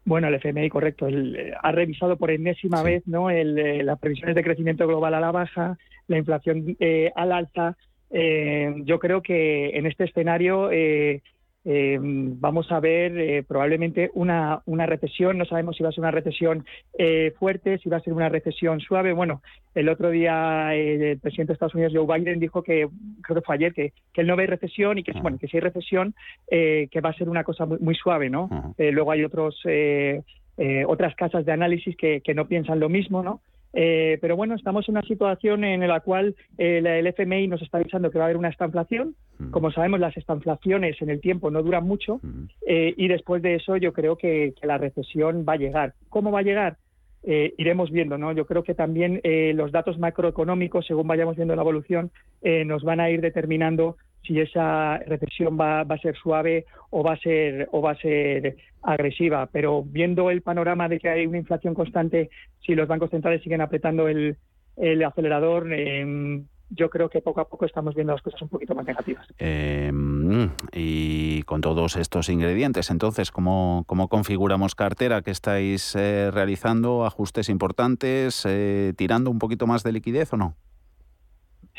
Bueno, 0.05 0.27
el 0.27 0.35
FMI, 0.35 0.69
correcto. 0.69 1.07
Eh, 1.07 1.53
ha 1.61 1.71
revisado 1.71 2.17
por 2.17 2.31
enésima 2.31 2.81
vez 2.83 3.03
¿no? 3.05 3.29
las 3.29 3.99
previsiones 3.99 4.35
de 4.35 4.43
crecimiento 4.43 4.87
global 4.87 5.13
a 5.13 5.19
la 5.19 5.31
baja, 5.31 5.77
la 6.07 6.17
inflación 6.17 6.77
al 7.15 7.31
alza. 7.31 7.75
yo 8.11 8.99
creo 8.99 9.21
que 9.21 9.77
en 9.77 9.85
este 9.85 10.05
escenario 10.05 10.69
eh, 11.65 11.97
vamos 12.01 12.71
a 12.71 12.79
ver 12.79 13.17
eh, 13.19 13.43
probablemente 13.43 14.11
una, 14.13 14.61
una, 14.65 14.85
recesión. 14.85 15.37
No 15.37 15.45
sabemos 15.45 15.75
si 15.75 15.83
va 15.83 15.89
a 15.89 15.91
ser 15.91 16.01
una 16.01 16.11
recesión 16.11 16.65
eh, 16.97 17.33
fuerte, 17.37 17.77
si 17.79 17.89
va 17.89 17.97
a 17.97 18.01
ser 18.01 18.13
una 18.13 18.29
recesión 18.29 18.79
suave. 18.79 19.11
Bueno, 19.11 19.41
el 19.75 19.89
otro 19.89 20.09
día 20.09 20.73
el 20.73 21.19
presidente 21.19 21.51
de 21.51 21.53
Estados 21.53 21.75
Unidos, 21.75 21.93
Joe 21.95 22.19
Biden, 22.19 22.39
dijo 22.39 22.63
que, 22.63 22.87
creo 23.21 23.35
que 23.35 23.45
fue 23.45 23.55
ayer, 23.55 23.73
que, 23.73 23.93
él 24.15 24.27
no 24.27 24.35
ve 24.35 24.47
recesión 24.47 24.97
y 24.97 25.03
que, 25.03 25.13
bueno, 25.21 25.37
que 25.37 25.47
si 25.47 25.57
hay 25.57 25.61
recesión, 25.61 26.13
que 26.49 27.01
va 27.03 27.09
a 27.09 27.13
ser 27.13 27.29
una 27.29 27.43
cosa 27.43 27.65
muy, 27.65 27.79
muy 27.79 27.95
suave, 27.95 28.29
¿no? 28.29 28.49
luego 28.77 29.11
hay 29.11 29.23
otros, 29.23 29.63
otras 30.87 31.15
casas 31.15 31.45
de 31.45 31.51
análisis 31.53 31.95
que, 31.95 32.19
que 32.19 32.33
no 32.33 32.47
piensan 32.47 32.81
lo 32.81 32.89
mismo, 32.89 33.23
¿no? 33.23 33.39
Eh, 33.73 34.17
pero 34.21 34.35
bueno, 34.35 34.55
estamos 34.55 34.87
en 34.87 34.95
una 34.95 35.03
situación 35.03 35.63
en 35.63 35.87
la 35.87 35.99
cual 35.99 36.35
eh, 36.57 36.81
el 36.83 37.07
FMI 37.07 37.47
nos 37.47 37.61
está 37.61 37.77
avisando 37.77 38.09
que 38.09 38.17
va 38.17 38.25
a 38.25 38.27
haber 38.27 38.37
una 38.37 38.49
estanflación. 38.49 39.15
Mm. 39.37 39.51
Como 39.51 39.71
sabemos, 39.71 39.99
las 39.99 40.17
estanflaciones 40.17 41.01
en 41.01 41.09
el 41.09 41.21
tiempo 41.21 41.51
no 41.51 41.61
duran 41.61 41.85
mucho 41.85 42.19
mm. 42.21 42.43
eh, 42.67 42.93
y 42.97 43.07
después 43.07 43.41
de 43.41 43.55
eso 43.55 43.77
yo 43.77 43.93
creo 43.93 44.17
que, 44.17 44.53
la 44.63 44.77
recesión 44.77 45.45
va 45.47 45.53
a 45.53 45.57
llegar. 45.57 45.93
¿Cómo 46.09 46.31
va 46.31 46.39
a 46.39 46.43
llegar? 46.43 46.77
iremos 47.21 47.91
viendo, 47.91 48.17
¿no? 48.17 48.31
Yo 48.31 48.45
creo 48.45 48.63
que 48.63 48.73
también 48.73 49.21
los 49.53 49.73
datos 49.73 49.99
macroeconómicos, 49.99 50.85
según 50.87 51.05
vayamos 51.05 51.35
viendo 51.35 51.53
la 51.53 51.63
evolución, 51.63 52.11
nos 52.65 52.81
van 52.83 53.01
a 53.01 53.09
ir 53.09 53.19
determinando 53.19 53.97
si 54.23 54.39
esa 54.39 54.97
recesión 54.99 55.57
va, 55.59 55.83
va, 55.83 55.95
a 55.95 55.99
ser 55.99 56.15
suave 56.15 56.65
o 56.89 57.03
va 57.03 57.13
a 57.13 57.17
ser 57.17 57.67
o 57.71 57.81
va 57.81 57.91
a 57.91 57.95
ser 57.95 58.57
agresiva. 58.81 59.47
Pero 59.51 59.83
viendo 59.83 60.29
el 60.29 60.41
panorama 60.41 60.87
de 60.87 60.99
que 60.99 61.09
hay 61.09 61.25
una 61.25 61.37
inflación 61.37 61.73
constante, 61.73 62.29
si 62.65 62.75
los 62.75 62.87
bancos 62.87 63.09
centrales 63.09 63.41
siguen 63.41 63.61
apretando 63.61 64.07
el, 64.07 64.37
el 64.77 65.03
acelerador, 65.03 65.71
em, 65.73 66.45
yo 66.69 66.89
creo 66.89 67.09
que 67.09 67.21
poco 67.21 67.41
a 67.41 67.47
poco 67.47 67.65
estamos 67.65 67.95
viendo 67.95 68.13
las 68.13 68.21
cosas 68.21 68.41
un 68.41 68.49
poquito 68.49 68.75
más 68.75 68.85
negativas. 68.85 69.27
Em, 69.37 70.49
y 70.71 71.41
con 71.43 71.61
todos 71.61 71.95
estos 71.95 72.29
ingredientes, 72.29 72.91
entonces, 72.91 73.31
¿cómo, 73.31 73.83
cómo 73.87 74.07
configuramos 74.07 74.75
cartera 74.75 75.21
que 75.21 75.31
estáis 75.31 75.95
eh, 75.95 76.29
realizando? 76.31 77.05
¿Ajustes 77.05 77.49
importantes? 77.49 78.45
Eh, 78.47 78.93
¿Tirando 78.95 79.31
un 79.31 79.39
poquito 79.39 79.65
más 79.67 79.83
de 79.83 79.93
liquidez 79.93 80.31
o 80.33 80.37
no? 80.37 80.55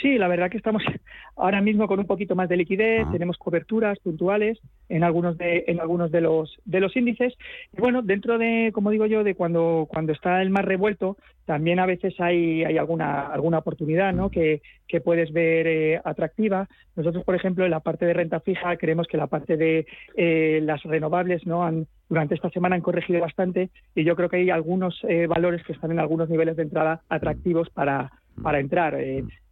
Sí, 0.00 0.16
la 0.16 0.28
verdad 0.28 0.50
que 0.50 0.56
estamos 0.56 0.82
ahora 1.36 1.60
mismo 1.60 1.86
con 1.86 1.98
un 1.98 2.06
poquito 2.06 2.34
más 2.34 2.48
de 2.48 2.56
liquidez, 2.56 3.04
ah. 3.06 3.10
tenemos 3.12 3.36
coberturas 3.36 3.98
puntuales 3.98 4.58
en 4.88 5.04
algunos 5.04 5.36
de 5.36 5.64
en 5.66 5.78
algunos 5.78 6.10
de 6.10 6.22
los 6.22 6.56
de 6.64 6.80
los 6.80 6.96
índices 6.96 7.34
y 7.76 7.80
bueno, 7.80 8.00
dentro 8.02 8.38
de 8.38 8.70
como 8.72 8.90
digo 8.90 9.06
yo 9.06 9.24
de 9.24 9.34
cuando 9.34 9.86
cuando 9.90 10.12
está 10.12 10.40
el 10.40 10.50
más 10.50 10.64
revuelto, 10.64 11.18
también 11.44 11.80
a 11.80 11.86
veces 11.86 12.14
hay 12.18 12.64
hay 12.64 12.78
alguna 12.78 13.26
alguna 13.26 13.58
oportunidad, 13.58 14.14
¿no? 14.14 14.30
que, 14.30 14.62
que 14.88 15.00
puedes 15.00 15.32
ver 15.32 15.66
eh, 15.66 16.00
atractiva. 16.02 16.68
Nosotros, 16.96 17.24
por 17.24 17.34
ejemplo, 17.34 17.64
en 17.64 17.70
la 17.70 17.80
parte 17.80 18.06
de 18.06 18.14
renta 18.14 18.40
fija 18.40 18.76
creemos 18.76 19.06
que 19.06 19.18
la 19.18 19.26
parte 19.26 19.56
de 19.56 19.86
eh, 20.16 20.60
las 20.62 20.82
renovables 20.82 21.46
no 21.46 21.62
han 21.62 21.86
durante 22.08 22.34
esta 22.34 22.50
semana 22.50 22.74
han 22.74 22.82
corregido 22.82 23.20
bastante 23.20 23.70
y 23.94 24.04
yo 24.04 24.16
creo 24.16 24.30
que 24.30 24.38
hay 24.38 24.50
algunos 24.50 24.98
eh, 25.08 25.26
valores 25.26 25.62
que 25.64 25.74
están 25.74 25.90
en 25.90 26.00
algunos 26.00 26.30
niveles 26.30 26.56
de 26.56 26.62
entrada 26.62 27.02
atractivos 27.08 27.68
para 27.70 28.10
para 28.42 28.60
entrar 28.60 28.96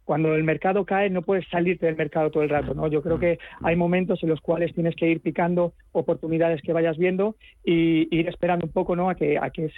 cuando 0.09 0.33
el 0.33 0.43
mercado 0.43 0.85
cae 0.85 1.11
no 1.11 1.21
puedes 1.21 1.47
salirte 1.49 1.85
del 1.85 1.95
mercado 1.95 2.31
todo 2.31 2.41
el 2.41 2.49
rato, 2.49 2.73
¿no? 2.73 2.87
Yo 2.87 3.03
creo 3.03 3.19
que 3.19 3.37
hay 3.61 3.75
momentos 3.75 4.23
en 4.23 4.29
los 4.29 4.41
cuales 4.41 4.73
tienes 4.73 4.95
que 4.95 5.07
ir 5.07 5.21
picando 5.21 5.73
oportunidades 5.91 6.63
que 6.63 6.73
vayas 6.73 6.97
viendo 6.97 7.35
y 7.63 8.07
ir 8.09 8.27
esperando 8.27 8.65
un 8.65 8.71
poco, 8.71 8.95
¿no? 8.95 9.11
A 9.11 9.13
que 9.13 9.37
a 9.37 9.51
que 9.51 9.69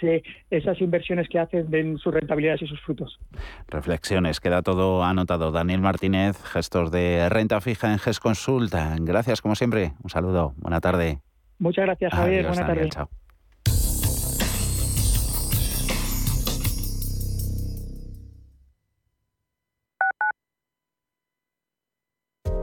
esas 0.48 0.80
inversiones 0.80 1.28
que 1.28 1.38
haces 1.38 1.70
den 1.70 1.98
sus 1.98 2.14
rentabilidades 2.14 2.62
y 2.62 2.66
sus 2.66 2.80
frutos. 2.80 3.20
Reflexiones, 3.68 4.40
queda 4.40 4.62
todo 4.62 5.04
anotado. 5.04 5.52
Daniel 5.52 5.82
Martínez, 5.82 6.42
gestor 6.44 6.88
de 6.88 7.28
renta 7.28 7.60
fija 7.60 7.92
en 7.92 7.98
GES 7.98 8.18
Consulta. 8.18 8.96
Gracias 9.00 9.42
como 9.42 9.54
siempre. 9.54 9.92
Un 10.02 10.08
saludo. 10.08 10.54
Buena 10.56 10.80
tarde. 10.80 11.18
Muchas 11.58 11.84
gracias, 11.84 12.10
Javier. 12.10 12.46
Buena 12.46 12.66
tarde. 12.66 12.88
Chao. 12.88 13.10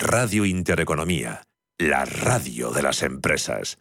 Radio 0.00 0.44
Intereconomía, 0.44 1.42
la 1.78 2.04
radio 2.04 2.70
de 2.70 2.82
las 2.82 3.02
empresas. 3.02 3.78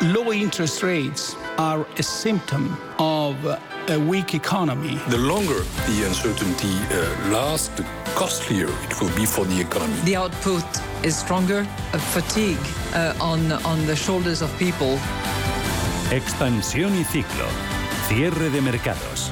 Low 0.00 0.32
interest 0.32 0.82
rates 0.82 1.36
are 1.58 1.86
a 1.98 2.02
symptom 2.02 2.74
of 2.98 3.36
a 3.44 3.98
weak 3.98 4.34
economy. 4.34 4.98
The 5.08 5.18
longer 5.18 5.62
the 5.86 6.04
uncertainty 6.06 6.74
uh, 6.90 7.30
lasts, 7.30 7.68
the 7.68 7.84
costlier 8.14 8.68
it 8.84 9.00
will 9.00 9.14
be 9.14 9.26
for 9.26 9.44
the 9.44 9.60
economy. 9.60 10.00
The 10.04 10.16
output 10.16 10.64
is 11.04 11.16
stronger, 11.16 11.66
a 11.92 11.98
fatigue 11.98 12.58
uh, 12.94 13.14
on, 13.20 13.52
on 13.52 13.86
the 13.86 13.96
shoulders 13.96 14.40
of 14.40 14.50
people. 14.58 14.98
Expansión 16.10 16.94
y 16.98 17.04
ciclo. 17.04 17.46
Cierre 18.08 18.50
de 18.50 18.60
mercados. 18.60 19.23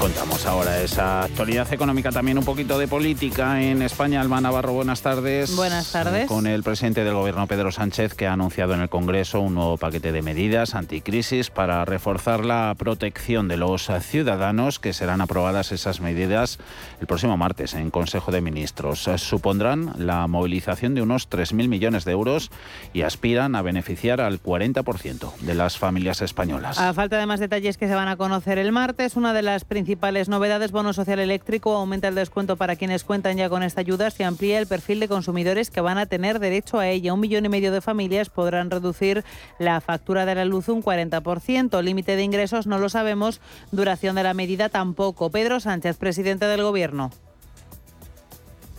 Contamos 0.00 0.46
ahora 0.46 0.80
esa 0.80 1.24
actualidad 1.24 1.70
económica, 1.74 2.10
también 2.10 2.38
un 2.38 2.44
poquito 2.44 2.78
de 2.78 2.88
política 2.88 3.60
en 3.60 3.82
España. 3.82 4.22
Alma 4.22 4.40
Navarro, 4.40 4.72
buenas 4.72 5.02
tardes. 5.02 5.54
Buenas 5.54 5.92
tardes. 5.92 6.26
Con 6.26 6.46
el 6.46 6.62
presidente 6.62 7.04
del 7.04 7.12
Gobierno, 7.12 7.46
Pedro 7.46 7.70
Sánchez, 7.70 8.14
que 8.14 8.26
ha 8.26 8.32
anunciado 8.32 8.72
en 8.72 8.80
el 8.80 8.88
Congreso 8.88 9.42
un 9.42 9.54
nuevo 9.54 9.76
paquete 9.76 10.10
de 10.10 10.22
medidas 10.22 10.74
anticrisis 10.74 11.50
para 11.50 11.84
reforzar 11.84 12.46
la 12.46 12.74
protección 12.78 13.46
de 13.46 13.58
los 13.58 13.90
ciudadanos, 14.00 14.78
que 14.78 14.94
serán 14.94 15.20
aprobadas 15.20 15.70
esas 15.70 16.00
medidas 16.00 16.58
el 17.02 17.06
próximo 17.06 17.36
martes 17.36 17.74
en 17.74 17.90
Consejo 17.90 18.32
de 18.32 18.40
Ministros. 18.40 19.06
Supondrán 19.16 19.92
la 19.98 20.26
movilización 20.28 20.94
de 20.94 21.02
unos 21.02 21.28
3.000 21.28 21.68
millones 21.68 22.06
de 22.06 22.12
euros 22.12 22.50
y 22.94 23.02
aspiran 23.02 23.54
a 23.54 23.60
beneficiar 23.60 24.22
al 24.22 24.42
40% 24.42 25.34
de 25.40 25.54
las 25.54 25.76
familias 25.76 26.22
españolas. 26.22 26.78
A 26.78 26.94
falta 26.94 27.18
de 27.18 27.26
más 27.26 27.38
detalles 27.38 27.76
que 27.76 27.86
se 27.86 27.94
van 27.94 28.08
a 28.08 28.16
conocer 28.16 28.56
el 28.56 28.72
martes, 28.72 29.14
una 29.14 29.34
de 29.34 29.42
las 29.42 29.66
principales 29.66 29.89
principales 29.90 30.28
novedades, 30.28 30.70
bono 30.70 30.92
social 30.92 31.18
eléctrico, 31.18 31.74
aumenta 31.74 32.06
el 32.06 32.14
descuento 32.14 32.54
para 32.54 32.76
quienes 32.76 33.02
cuentan 33.02 33.36
ya 33.36 33.48
con 33.48 33.64
esta 33.64 33.80
ayuda, 33.80 34.12
se 34.12 34.22
amplía 34.22 34.60
el 34.60 34.68
perfil 34.68 35.00
de 35.00 35.08
consumidores 35.08 35.68
que 35.68 35.80
van 35.80 35.98
a 35.98 36.06
tener 36.06 36.38
derecho 36.38 36.78
a 36.78 36.86
ella. 36.86 37.12
Un 37.12 37.18
millón 37.18 37.44
y 37.44 37.48
medio 37.48 37.72
de 37.72 37.80
familias 37.80 38.30
podrán 38.30 38.70
reducir 38.70 39.24
la 39.58 39.80
factura 39.80 40.26
de 40.26 40.36
la 40.36 40.44
luz 40.44 40.68
un 40.68 40.80
40%. 40.80 41.82
Límite 41.82 42.14
de 42.14 42.22
ingresos 42.22 42.68
no 42.68 42.78
lo 42.78 42.88
sabemos, 42.88 43.40
duración 43.72 44.14
de 44.14 44.22
la 44.22 44.32
medida 44.32 44.68
tampoco. 44.68 45.28
Pedro 45.30 45.58
Sánchez, 45.58 45.96
presidente 45.96 46.44
del 46.44 46.62
Gobierno. 46.62 47.10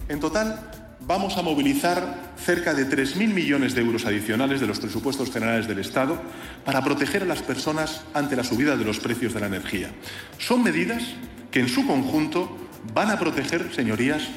En 0.07 0.21
total, 0.21 0.61
vamos 1.07 1.37
a 1.37 1.41
movilizar 1.41 2.33
cerca 2.37 2.73
de 2.73 2.87
3.000 2.87 3.33
millones 3.33 3.75
de 3.75 3.81
euros 3.81 4.05
adicionales 4.05 4.61
de 4.61 4.67
los 4.67 4.79
presupuestos 4.79 5.31
generales 5.31 5.67
del 5.67 5.79
Estado 5.79 6.21
para 6.63 6.83
proteger 6.83 7.23
a 7.23 7.25
las 7.25 7.41
personas 7.41 8.03
ante 8.13 8.35
la 8.35 8.43
subida 8.43 8.77
de 8.77 8.85
los 8.85 8.99
precios 8.99 9.33
de 9.33 9.39
la 9.39 9.47
energía. 9.47 9.91
Son 10.37 10.63
medidas 10.63 11.03
que 11.51 11.59
en 11.59 11.67
su 11.67 11.85
conjunto 11.85 12.57
van 12.93 13.09
a 13.11 13.19
proteger, 13.19 13.73
señorías, 13.73 14.27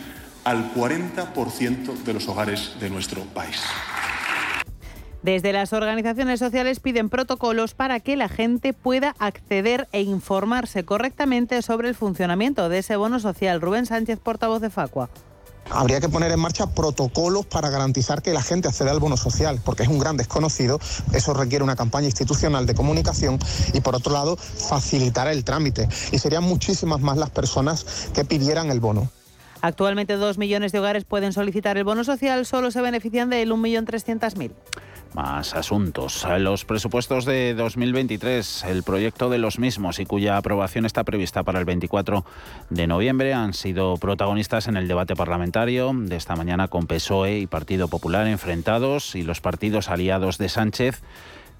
al 0.44 0.74
40% 0.74 2.02
de 2.02 2.12
los 2.12 2.28
hogares 2.28 2.72
de 2.80 2.90
nuestro 2.90 3.22
país. 3.22 3.62
Desde 5.22 5.54
las 5.54 5.72
organizaciones 5.72 6.38
sociales 6.38 6.80
piden 6.80 7.08
protocolos 7.08 7.72
para 7.72 8.00
que 8.00 8.14
la 8.14 8.28
gente 8.28 8.74
pueda 8.74 9.14
acceder 9.18 9.88
e 9.92 10.02
informarse 10.02 10.84
correctamente 10.84 11.62
sobre 11.62 11.88
el 11.88 11.94
funcionamiento 11.94 12.68
de 12.68 12.78
ese 12.78 12.96
bono 12.96 13.18
social. 13.20 13.62
Rubén 13.62 13.86
Sánchez, 13.86 14.18
portavoz 14.18 14.60
de 14.60 14.68
Facua. 14.68 15.08
Habría 15.70 16.00
que 16.00 16.08
poner 16.08 16.30
en 16.32 16.40
marcha 16.40 16.66
protocolos 16.66 17.46
para 17.46 17.70
garantizar 17.70 18.22
que 18.22 18.32
la 18.32 18.42
gente 18.42 18.68
acceda 18.68 18.90
al 18.90 19.00
bono 19.00 19.16
social, 19.16 19.60
porque 19.64 19.82
es 19.82 19.88
un 19.88 19.98
gran 19.98 20.16
desconocido. 20.16 20.78
Eso 21.12 21.34
requiere 21.34 21.64
una 21.64 21.76
campaña 21.76 22.06
institucional 22.06 22.66
de 22.66 22.74
comunicación 22.74 23.38
y, 23.72 23.80
por 23.80 23.94
otro 23.94 24.12
lado, 24.12 24.36
facilitar 24.36 25.28
el 25.28 25.44
trámite. 25.44 25.88
Y 26.12 26.18
serían 26.18 26.44
muchísimas 26.44 27.00
más 27.00 27.16
las 27.16 27.30
personas 27.30 28.08
que 28.14 28.24
pidieran 28.24 28.70
el 28.70 28.80
bono. 28.80 29.10
Actualmente 29.62 30.16
dos 30.16 30.36
millones 30.36 30.72
de 30.72 30.78
hogares 30.78 31.04
pueden 31.04 31.32
solicitar 31.32 31.78
el 31.78 31.84
bono 31.84 32.04
social, 32.04 32.44
solo 32.44 32.70
se 32.70 32.82
benefician 32.82 33.30
de 33.30 33.40
él 33.40 33.50
1.300.000. 33.50 34.50
Más 35.14 35.54
asuntos. 35.54 36.26
Los 36.38 36.64
presupuestos 36.64 37.24
de 37.24 37.54
2023, 37.54 38.64
el 38.64 38.82
proyecto 38.82 39.30
de 39.30 39.38
los 39.38 39.60
mismos 39.60 40.00
y 40.00 40.06
cuya 40.06 40.36
aprobación 40.36 40.86
está 40.86 41.04
prevista 41.04 41.44
para 41.44 41.60
el 41.60 41.64
24 41.64 42.24
de 42.70 42.86
noviembre, 42.88 43.32
han 43.32 43.54
sido 43.54 43.96
protagonistas 43.96 44.66
en 44.66 44.76
el 44.76 44.88
debate 44.88 45.14
parlamentario 45.14 45.92
de 45.94 46.16
esta 46.16 46.34
mañana 46.34 46.66
con 46.66 46.88
PSOE 46.88 47.38
y 47.38 47.46
Partido 47.46 47.86
Popular 47.86 48.26
enfrentados 48.26 49.14
y 49.14 49.22
los 49.22 49.40
partidos 49.40 49.88
aliados 49.88 50.36
de 50.38 50.48
Sánchez 50.48 51.00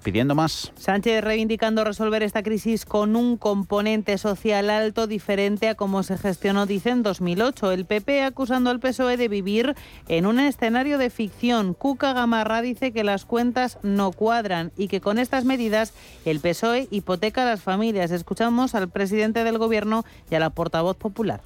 pidiendo 0.05 0.35
más. 0.35 0.71
Sánchez 0.75 1.23
reivindicando 1.23 1.83
resolver 1.83 2.21
esta 2.21 2.43
crisis 2.43 2.85
con 2.85 3.15
un 3.15 3.37
componente 3.37 4.19
social 4.19 4.69
alto 4.69 5.07
diferente 5.07 5.67
a 5.67 5.73
cómo 5.73 6.03
se 6.03 6.17
gestionó, 6.17 6.67
dice, 6.67 6.91
en 6.91 7.01
2008. 7.01 7.71
El 7.71 7.85
PP 7.85 8.23
acusando 8.23 8.69
al 8.69 8.79
PSOE 8.79 9.17
de 9.17 9.27
vivir 9.27 9.75
en 10.07 10.27
un 10.27 10.39
escenario 10.39 10.99
de 10.99 11.09
ficción. 11.09 11.73
Cuca 11.73 12.13
Gamarra 12.13 12.61
dice 12.61 12.93
que 12.93 13.03
las 13.03 13.25
cuentas 13.25 13.79
no 13.81 14.11
cuadran 14.11 14.71
y 14.77 14.89
que 14.89 15.01
con 15.01 15.17
estas 15.17 15.43
medidas 15.43 15.93
el 16.23 16.39
PSOE 16.39 16.87
hipoteca 16.91 17.41
a 17.41 17.45
las 17.45 17.63
familias. 17.63 18.11
Escuchamos 18.11 18.75
al 18.75 18.89
presidente 18.89 19.43
del 19.43 19.57
Gobierno 19.57 20.05
y 20.29 20.35
a 20.35 20.39
la 20.39 20.51
portavoz 20.51 20.97
popular. 20.97 21.41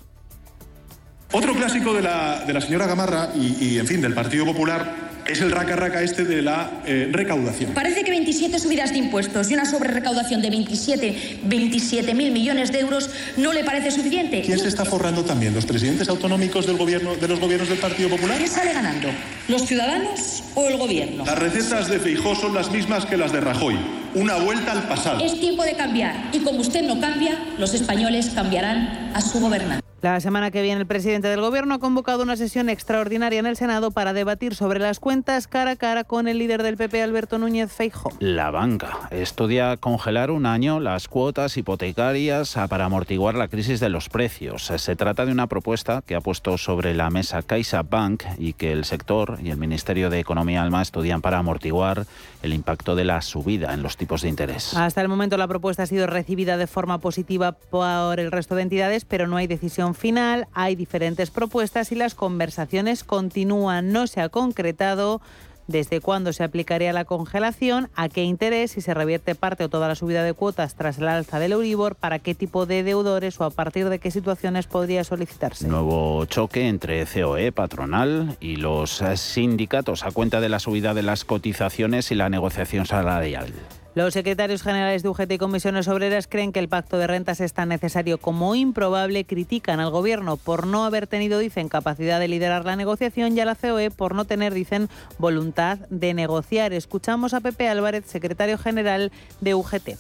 Otro 1.32 1.54
clásico 1.54 1.94
de 1.94 2.02
la, 2.02 2.44
de 2.46 2.54
la 2.54 2.62
señora 2.62 2.88
Gamarra 2.88 3.30
y, 3.36 3.64
y, 3.64 3.78
en 3.78 3.86
fin, 3.86 4.02
del 4.02 4.16
Partido 4.16 4.46
Popular 4.46 5.10
es 5.28 5.42
el 5.42 5.52
raca-raca 5.52 6.02
este 6.02 6.26
de 6.26 6.42
la 6.42 6.82
eh, 6.88 7.08
recaudación. 7.12 7.74
Parece 7.74 8.04
que 8.04 8.10
27 8.10 8.58
subidas 8.58 8.92
de 8.92 8.98
impuestos 8.98 9.52
y 9.52 9.54
una 9.54 9.66
sobrerecaudación 9.66 10.42
de 10.42 10.50
27 10.50 11.42
27 11.44 12.16
mil 12.16 12.32
millones 12.32 12.72
de 12.72 12.80
euros 12.80 13.12
no 13.38 13.54
le 13.54 13.64
parece 13.64 13.92
suficiente. 13.92 14.42
¿Quién 14.42 14.58
se 14.58 14.68
está 14.68 14.86
forrando 14.86 15.24
también? 15.24 15.54
¿Los 15.54 15.68
presidentes 15.68 16.10
autonómicos 16.10 16.66
del 16.66 16.78
gobierno, 16.78 17.16
de 17.16 17.28
los 17.28 17.40
gobiernos 17.40 17.70
del 17.70 17.78
Partido 17.78 18.10
Popular? 18.10 18.38
¿Quién 18.38 18.50
sale 18.50 18.74
ganando? 18.74 19.10
¿Los 19.48 19.68
ciudadanos 19.68 20.44
o 20.56 20.68
el 20.68 20.78
gobierno? 20.78 21.26
Las 21.26 21.38
recetas 21.38 21.90
de 21.90 22.00
Feijó 22.00 22.34
son 22.34 22.56
las 22.56 22.72
mismas 22.72 23.06
que 23.06 23.18
las 23.18 23.32
de 23.32 23.42
Rajoy. 23.42 23.78
Una 24.16 24.38
vuelta 24.38 24.72
al 24.72 24.88
pasado. 24.88 25.24
Es 25.24 25.40
tiempo 25.40 25.64
de 25.64 25.74
cambiar 25.74 26.30
y 26.32 26.40
como 26.40 26.60
usted 26.60 26.82
no 26.82 27.00
cambia, 27.00 27.38
los 27.60 27.76
españoles 27.76 28.32
cambiarán 28.34 29.12
a 29.14 29.22
su 29.22 29.40
gobernante. 29.40 29.89
La 30.02 30.22
semana 30.22 30.50
que 30.50 30.62
viene 30.62 30.80
el 30.80 30.88
presidente 30.88 31.28
del 31.28 31.42
Gobierno 31.42 31.76
ha 31.76 31.80
convocado 31.80 32.24
una 32.24 32.38
sesión 32.38 32.70
extraordinaria 32.70 33.38
en 33.38 33.46
el 33.46 33.58
Senado 33.58 33.92
para 33.92 34.14
debatir 34.14 34.56
sobre 34.56 34.80
las 34.80 35.02
cuentas 35.02 35.50
cara 35.50 35.72
a 35.72 35.76
cara 35.76 36.06
con 36.06 36.30
el 36.30 36.38
líder 36.38 36.64
del 36.64 36.78
PP, 36.78 37.04
Alberto 37.04 37.38
Núñez 37.38 37.70
Feijo. 37.70 38.14
La 38.20 38.50
banca 38.50 39.10
estudia 39.12 39.76
congelar 39.76 40.32
un 40.32 40.46
año 40.46 40.80
las 40.80 41.10
cuotas 41.10 41.58
hipotecarias 41.58 42.56
para 42.70 42.86
amortiguar 42.86 43.36
la 43.36 43.50
crisis 43.50 43.82
de 43.82 43.90
los 43.90 44.08
precios. 44.08 44.72
Se 44.78 44.96
trata 44.96 45.26
de 45.26 45.34
una 45.34 45.48
propuesta 45.48 46.02
que 46.06 46.16
ha 46.16 46.22
puesto 46.22 46.58
sobre 46.58 46.94
la 46.94 47.10
mesa 47.10 47.42
CaixaBank 47.42 48.24
y 48.38 48.54
que 48.54 48.72
el 48.72 48.86
sector 48.86 49.38
y 49.44 49.50
el 49.50 49.58
Ministerio 49.58 50.10
de 50.10 50.20
Economía 50.20 50.62
Alma 50.62 50.82
estudian 50.82 51.20
para 51.20 51.40
amortiguar 51.40 52.06
el 52.42 52.54
impacto 52.54 52.96
de 52.96 53.04
la 53.04 53.22
subida 53.22 53.74
en 53.74 53.84
los 53.84 53.98
tipos 53.98 54.22
de 54.22 54.30
interés. 54.30 54.78
Hasta 54.78 55.02
el 55.02 55.10
momento 55.10 55.36
la 55.36 55.50
propuesta 55.50 55.84
ha 55.84 55.88
sido 55.88 56.08
recibida 56.08 56.56
de 56.56 56.68
forma 56.68 57.00
positiva 57.00 57.52
por 57.52 58.22
el 58.22 58.32
resto 58.32 58.56
de 58.56 58.62
entidades, 58.62 59.04
pero 59.04 59.28
no 59.28 59.36
hay 59.36 59.48
decisión 59.48 59.89
final, 59.96 60.48
hay 60.54 60.76
diferentes 60.76 61.30
propuestas 61.30 61.92
y 61.92 61.96
las 61.96 62.16
conversaciones 62.16 63.04
continúan. 63.04 63.92
No 63.92 64.08
se 64.08 64.22
ha 64.22 64.30
concretado 64.30 65.22
desde 65.70 66.02
cuándo 66.02 66.34
se 66.34 66.44
aplicaría 66.44 66.92
la 66.94 67.06
congelación, 67.06 67.90
a 67.96 68.10
qué 68.10 68.24
interés, 68.24 68.72
si 68.72 68.82
se 68.82 68.94
revierte 68.96 69.36
parte 69.36 69.64
o 69.64 69.70
toda 69.70 69.88
la 69.88 69.94
subida 69.94 70.24
de 70.24 70.34
cuotas 70.34 70.74
tras 70.74 70.98
el 70.98 71.08
alza 71.08 71.38
del 71.40 71.52
Euribor, 71.52 71.96
para 71.96 72.18
qué 72.18 72.34
tipo 72.34 72.66
de 72.66 72.82
deudores 72.82 73.40
o 73.40 73.44
a 73.44 73.52
partir 73.52 73.88
de 73.88 74.00
qué 74.00 74.10
situaciones 74.10 74.66
podría 74.66 75.04
solicitarse. 75.04 75.68
Nuevo 75.68 76.26
choque 76.26 76.68
entre 76.68 77.06
COE, 77.06 77.52
patronal 77.52 78.36
y 78.40 78.56
los 78.56 79.04
sindicatos 79.16 80.04
a 80.04 80.12
cuenta 80.12 80.42
de 80.42 80.50
la 80.50 80.60
subida 80.60 80.96
de 80.96 81.04
las 81.04 81.24
cotizaciones 81.24 82.10
y 82.12 82.16
la 82.16 82.30
negociación 82.30 82.88
salarial. 82.88 83.54
Los 83.96 84.14
secretarios 84.14 84.62
generales 84.62 85.02
de 85.02 85.10
UGT 85.10 85.32
y 85.32 85.38
comisiones 85.40 85.88
obreras 85.88 86.28
creen 86.28 86.52
que 86.52 86.60
el 86.60 86.70
pacto 86.70 87.00
de 87.00 87.08
rentas 87.08 87.42
es 87.42 87.54
tan 87.54 87.70
necesario 87.70 88.20
como 88.20 88.54
improbable. 88.54 89.26
Critican 89.26 89.80
al 89.80 89.90
gobierno 89.90 90.38
por 90.38 90.68
no 90.68 90.86
haber 90.86 91.08
tenido, 91.08 91.40
dicen, 91.40 91.70
capacidad 91.70 92.20
de 92.20 92.28
liderar 92.28 92.66
la 92.66 92.76
negociación 92.76 93.36
y 93.36 93.40
a 93.40 93.46
la 93.46 93.56
COE 93.56 93.90
por 93.90 94.14
no 94.14 94.26
tener, 94.26 94.54
dicen, 94.54 94.90
voluntad 95.18 95.80
de 95.90 96.14
negociar. 96.14 96.72
Escuchamos 96.72 97.34
a 97.34 97.42
Pepe 97.42 97.68
Álvarez, 97.68 98.06
secretario 98.06 98.60
general 98.60 99.12
de 99.42 99.56
UGT. 99.56 99.98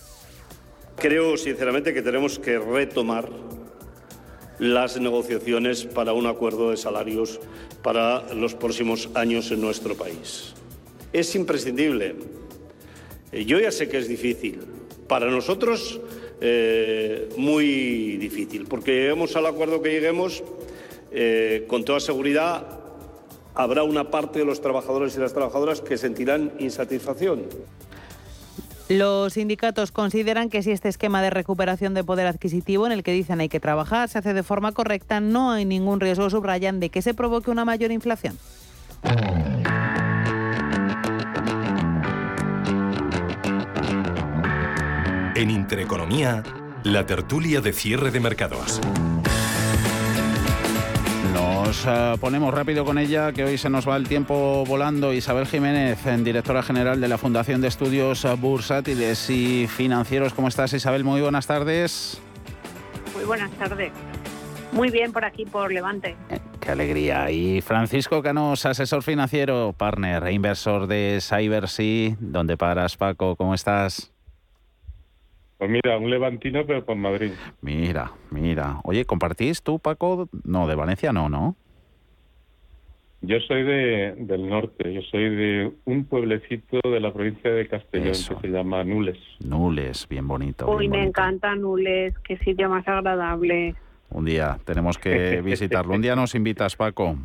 Creo 0.97 1.35
sinceramente 1.37 1.91
que 1.91 2.03
tenemos 2.03 2.37
que 2.37 2.59
retomar 2.59 3.29
las 4.59 4.99
negociaciones 4.99 5.85
para 5.85 6.13
un 6.13 6.27
acuerdo 6.27 6.69
de 6.69 6.77
salarios 6.77 7.39
para 7.81 8.33
los 8.35 8.53
próximos 8.53 9.09
años 9.15 9.49
en 9.51 9.61
nuestro 9.61 9.95
país. 9.95 10.53
Es 11.11 11.33
imprescindible 11.33 12.15
yo 13.31 13.59
ya 13.59 13.71
sé 13.71 13.87
que 13.89 13.97
es 13.97 14.07
difícil. 14.07 14.59
Para 15.07 15.29
nosotros, 15.29 15.99
eh, 16.41 17.29
muy 17.37 18.17
difícil, 18.17 18.65
porque 18.65 18.91
lleguemos 18.91 19.35
al 19.35 19.45
acuerdo 19.45 19.81
que 19.81 19.91
lleguemos, 19.91 20.43
eh, 21.11 21.65
con 21.67 21.83
toda 21.83 21.99
seguridad 21.99 22.79
habrá 23.55 23.83
una 23.83 24.11
parte 24.11 24.39
de 24.39 24.45
los 24.45 24.61
trabajadores 24.61 25.15
y 25.17 25.19
las 25.19 25.33
trabajadoras 25.33 25.81
que 25.81 25.97
sentirán 25.97 26.53
insatisfacción. 26.59 27.43
Los 28.87 29.33
sindicatos 29.33 29.91
consideran 29.91 30.49
que 30.49 30.63
si 30.63 30.71
este 30.71 30.89
esquema 30.89 31.21
de 31.21 31.29
recuperación 31.29 31.93
de 31.93 32.03
poder 32.03 32.25
adquisitivo 32.25 32.87
en 32.87 32.91
el 32.91 33.03
que 33.03 33.11
dicen 33.11 33.39
hay 33.39 33.49
que 33.49 33.59
trabajar 33.59 34.09
se 34.09 34.17
hace 34.17 34.33
de 34.33 34.43
forma 34.43 34.71
correcta, 34.71 35.19
no 35.19 35.51
hay 35.51 35.65
ningún 35.65 35.99
riesgo, 35.99 36.29
subrayan, 36.29 36.79
de 36.79 36.89
que 36.89 37.01
se 37.01 37.13
provoque 37.13 37.51
una 37.51 37.65
mayor 37.65 37.91
inflación. 37.91 38.37
En 45.39 45.51
Intereconomía, 45.51 46.43
la 46.83 47.05
tertulia 47.05 47.61
de 47.61 47.71
cierre 47.71 48.11
de 48.11 48.19
mercados. 48.19 48.81
Nos 51.33 51.85
eh, 51.87 52.15
ponemos 52.19 52.53
rápido 52.53 52.83
con 52.83 52.97
ella, 52.97 53.31
que 53.31 53.45
hoy 53.45 53.57
se 53.57 53.69
nos 53.69 53.87
va 53.87 53.95
el 53.95 54.05
tiempo 54.05 54.65
volando. 54.67 55.13
Isabel 55.13 55.47
Jiménez, 55.47 55.97
directora 56.25 56.61
general 56.61 56.99
de 56.99 57.07
la 57.07 57.17
Fundación 57.17 57.61
de 57.61 57.69
Estudios 57.69 58.27
Bursátiles 58.37 59.29
y 59.29 59.65
Financieros. 59.67 60.33
¿Cómo 60.33 60.49
estás, 60.49 60.73
Isabel? 60.73 61.05
Muy 61.05 61.21
buenas 61.21 61.47
tardes. 61.47 62.19
Muy 63.15 63.23
buenas 63.23 63.51
tardes. 63.51 63.93
Muy 64.73 64.89
bien 64.91 65.13
por 65.13 65.23
aquí, 65.23 65.45
por 65.45 65.71
Levante. 65.71 66.17
Eh, 66.29 66.39
qué 66.59 66.71
alegría. 66.71 67.31
Y 67.31 67.61
Francisco 67.61 68.21
Canos, 68.21 68.65
asesor 68.65 69.03
financiero, 69.03 69.71
partner 69.71 70.21
e 70.27 70.33
inversor 70.33 70.87
de 70.87 71.19
CyberSea. 71.21 72.17
¿Dónde 72.19 72.57
paras, 72.57 72.97
Paco? 72.97 73.37
¿Cómo 73.37 73.53
estás? 73.53 74.11
Pues 75.59 75.69
mira, 75.69 75.97
un 75.97 76.09
levantino, 76.09 76.65
pero 76.65 76.85
por 76.85 76.95
Madrid. 76.95 77.31
Mira, 77.61 78.13
mira. 78.31 78.79
Oye, 78.85 79.03
¿compartís 79.03 79.61
tú, 79.61 79.77
Paco? 79.77 80.29
No, 80.45 80.67
de 80.67 80.75
Valencia 80.75 81.11
no, 81.11 81.27
¿no? 81.27 81.57
Yo 83.21 83.41
soy 83.41 83.63
de, 83.63 84.15
del 84.19 84.47
norte, 84.47 84.93
yo 84.93 85.01
soy 85.01 85.35
de 85.35 85.73
un 85.83 86.05
pueblecito 86.05 86.79
de 86.89 87.01
la 87.01 87.11
provincia 87.11 87.51
de 87.51 87.67
Castellón 87.67 88.13
que 88.13 88.35
se 88.41 88.47
llama 88.47 88.85
Nules. 88.85 89.17
Nules, 89.41 90.07
bien 90.07 90.25
bonito. 90.25 90.71
Uy, 90.71 90.87
me 90.87 91.03
encanta 91.03 91.53
Nules, 91.55 92.17
qué 92.19 92.37
sitio 92.37 92.69
más 92.69 92.87
agradable. 92.87 93.75
Un 94.11 94.23
día 94.23 94.57
tenemos 94.63 94.97
que 94.97 95.41
visitarlo. 95.43 95.93
Un 95.93 96.01
día 96.01 96.15
nos 96.15 96.35
invitas, 96.35 96.77
Paco. 96.77 97.17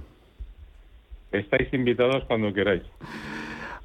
Estáis 1.30 1.72
invitados 1.72 2.24
cuando 2.24 2.52
queráis. 2.52 2.82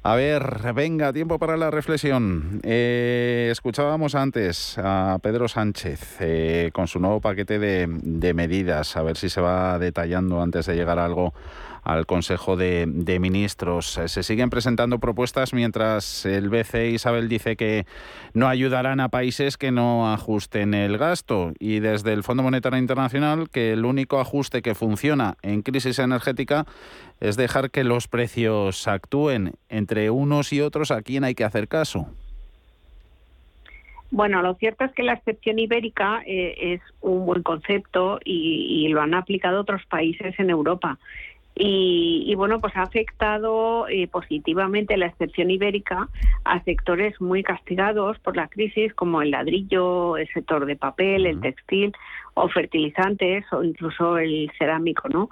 A 0.02 0.14
ver, 0.14 0.72
venga, 0.74 1.12
tiempo 1.12 1.38
para 1.38 1.58
la 1.58 1.70
reflexión. 1.70 2.60
Eh, 2.62 3.48
escuchábamos 3.52 4.14
antes 4.14 4.78
a 4.78 5.18
Pedro 5.22 5.46
Sánchez 5.46 6.16
eh, 6.20 6.70
con 6.72 6.88
su 6.88 7.00
nuevo 7.00 7.20
paquete 7.20 7.58
de, 7.58 7.86
de, 7.86 8.32
medidas, 8.32 8.96
a 8.96 9.02
ver 9.02 9.18
si 9.18 9.28
se 9.28 9.42
va 9.42 9.78
detallando 9.78 10.40
antes 10.40 10.64
de 10.64 10.74
llegar 10.74 10.98
a 10.98 11.04
algo 11.04 11.34
al 11.82 12.06
Consejo 12.06 12.56
de, 12.56 12.86
Ministros. 13.20 13.98
Eh, 13.98 14.08
se 14.08 14.22
siguen 14.22 14.50
presentando 14.50 14.98
propuestas 14.98 15.52
mientras 15.52 16.24
el 16.26 16.48
BCE 16.48 16.90
Isabel 16.90 17.28
dice 17.28 17.56
que 17.56 17.86
no 18.34 18.48
ayudarán 18.48 19.00
a 19.00 19.08
países 19.08 19.56
que 19.56 19.72
no 19.72 20.12
ajusten 20.12 20.74
el 20.74 20.98
gasto 20.98 21.52
y 21.58 21.80
desde 21.80 22.12
el 22.12 22.22
Fondo 22.22 22.42
Monetario 22.42 22.78
Internacional 22.78 23.50
que 23.50 23.72
el 23.72 23.84
único 23.84 24.20
ajuste 24.20 24.62
que 24.62 24.74
funciona 24.74 25.36
en 25.42 25.62
crisis 25.62 25.98
energética 25.98 26.66
es 27.20 27.36
dejar 27.36 27.70
que 27.70 27.84
los 27.84 28.08
precios 28.08 28.88
actúen 28.88 29.52
entre 29.68 30.10
unos 30.10 30.52
y 30.52 30.60
otros 30.60 30.90
a 30.90 31.02
quién 31.02 31.24
hay 31.24 31.34
que 31.34 31.44
hacer 31.44 31.68
caso. 31.68 32.06
Bueno, 34.12 34.42
lo 34.42 34.54
cierto 34.54 34.84
es 34.84 34.92
que 34.92 35.04
la 35.04 35.12
excepción 35.12 35.60
ibérica 35.60 36.22
eh, 36.26 36.74
es 36.74 36.80
un 37.00 37.26
buen 37.26 37.42
concepto 37.44 38.18
y, 38.24 38.88
lo 38.88 39.00
han 39.00 39.14
aplicado 39.14 39.60
otros 39.60 39.86
países 39.86 40.34
en 40.38 40.50
Europa. 40.50 40.98
Y, 41.62 42.34
bueno, 42.36 42.58
pues 42.58 42.74
ha 42.74 42.82
afectado 42.82 43.86
eh, 43.86 44.08
positivamente 44.08 44.96
la 44.96 45.06
excepción 45.06 45.50
ibérica 45.50 46.08
a 46.42 46.64
sectores 46.64 47.20
muy 47.20 47.42
castigados 47.42 48.18
por 48.20 48.34
la 48.34 48.48
crisis, 48.48 48.94
como 48.94 49.20
el 49.20 49.32
ladrillo, 49.32 50.16
el 50.16 50.26
sector 50.28 50.64
de 50.64 50.76
papel, 50.76 51.26
el 51.26 51.38
textil 51.42 51.92
o 52.32 52.48
fertilizantes 52.48 53.44
o 53.52 53.62
incluso 53.62 54.16
el 54.16 54.50
cerámico, 54.56 55.10
¿no? 55.10 55.28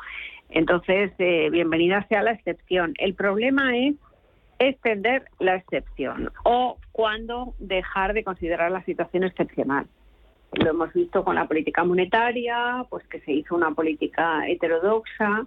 Entonces, 0.51 1.13
eh, 1.19 1.49
bienvenida 1.51 2.07
sea 2.09 2.23
la 2.23 2.33
excepción. 2.33 2.93
El 2.99 3.15
problema 3.15 3.75
es 3.79 3.95
extender 4.59 5.25
la 5.39 5.55
excepción 5.55 6.31
o 6.45 6.77
cuándo 6.93 7.55
dejar 7.59 8.13
de 8.13 8.23
considerar 8.23 8.71
la 8.71 8.85
situación 8.85 9.25
excepcional. 9.25 9.87
Lo 10.53 10.71
hemos 10.71 10.93
visto 10.93 11.25
con 11.25 11.37
la 11.37 11.49
política 11.49 11.85
monetaria, 11.85 12.85
pues 12.91 13.07
que 13.07 13.21
se 13.21 13.33
hizo 13.33 13.55
una 13.55 13.71
política 13.71 14.47
heterodoxa, 14.47 15.47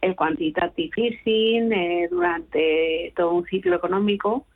el 0.00 0.16
quantitative 0.16 0.90
easing 0.96 1.72
eh, 1.72 2.08
durante 2.10 3.12
todo 3.16 3.34
un 3.34 3.44
ciclo 3.46 3.76
económico 3.76 4.46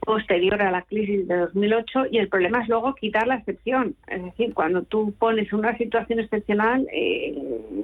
posterior 0.00 0.62
a 0.62 0.70
la 0.70 0.82
crisis 0.82 1.26
de 1.26 1.36
2008 1.36 2.06
y 2.12 2.18
el 2.18 2.28
problema 2.28 2.62
es 2.62 2.68
luego 2.68 2.94
quitar 2.94 3.26
la 3.26 3.36
excepción. 3.36 3.96
Es 4.06 4.22
decir, 4.22 4.54
cuando 4.54 4.82
tú 4.82 5.12
pones 5.18 5.52
una 5.52 5.76
situación 5.76 6.20
excepcional, 6.20 6.86
eh, 6.92 7.36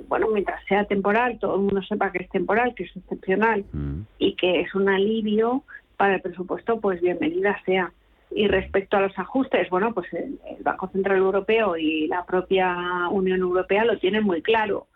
bueno, 0.08 0.28
mientras 0.32 0.64
sea 0.66 0.84
temporal, 0.84 1.38
todo 1.40 1.56
el 1.56 1.62
mundo 1.62 1.82
sepa 1.82 2.12
que 2.12 2.22
es 2.22 2.30
temporal, 2.30 2.74
que 2.76 2.84
es 2.84 2.96
excepcional 2.96 3.64
mm. 3.72 4.02
y 4.18 4.34
que 4.34 4.60
es 4.60 4.72
un 4.74 4.88
alivio 4.88 5.64
para 5.96 6.14
el 6.14 6.20
presupuesto, 6.20 6.80
pues 6.80 7.00
bienvenida 7.00 7.60
sea. 7.66 7.92
Y 8.30 8.46
respecto 8.46 8.96
a 8.96 9.00
los 9.00 9.18
ajustes, 9.18 9.68
bueno, 9.68 9.92
pues 9.92 10.06
el 10.14 10.38
Banco 10.62 10.88
Central 10.88 11.18
Europeo 11.18 11.76
y 11.76 12.06
la 12.06 12.24
propia 12.24 13.08
Unión 13.10 13.40
Europea 13.40 13.84
lo 13.84 13.98
tienen 13.98 14.22
muy 14.22 14.42
claro 14.42 14.86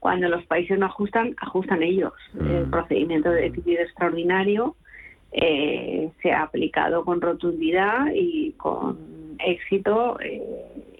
cuando 0.00 0.28
los 0.28 0.44
países 0.46 0.78
no 0.78 0.86
ajustan, 0.86 1.36
ajustan 1.40 1.82
ellos. 1.82 2.14
El 2.34 2.66
mm. 2.66 2.70
procedimiento 2.70 3.30
de 3.30 3.42
déficit 3.42 3.78
extraordinario 3.80 4.74
eh, 5.30 6.10
se 6.22 6.32
ha 6.32 6.42
aplicado 6.42 7.04
con 7.04 7.20
rotundidad 7.20 8.06
y 8.12 8.52
con 8.52 9.36
éxito 9.38 10.18
eh, 10.20 10.42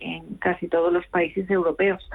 en 0.01 0.35
casi 0.35 0.69
todos 0.69 0.93
los 0.93 1.07
países 1.07 1.51
europeos. 1.51 2.09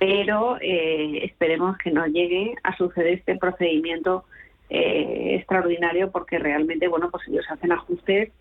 Pero 0.00 0.58
eh, 0.60 1.24
esperemos 1.24 1.78
que 1.78 1.92
no 1.92 2.06
llegue 2.06 2.54
a 2.64 2.76
suceder 2.76 3.14
este 3.14 3.36
procedimiento 3.36 4.24
extraordinario 4.68 6.10
porque 6.10 6.40
realmente, 6.40 6.88
bueno, 6.88 7.08
pues 7.08 7.22
ellos 7.28 7.46
hacen 7.48 7.70
ajustes, 7.70 8.32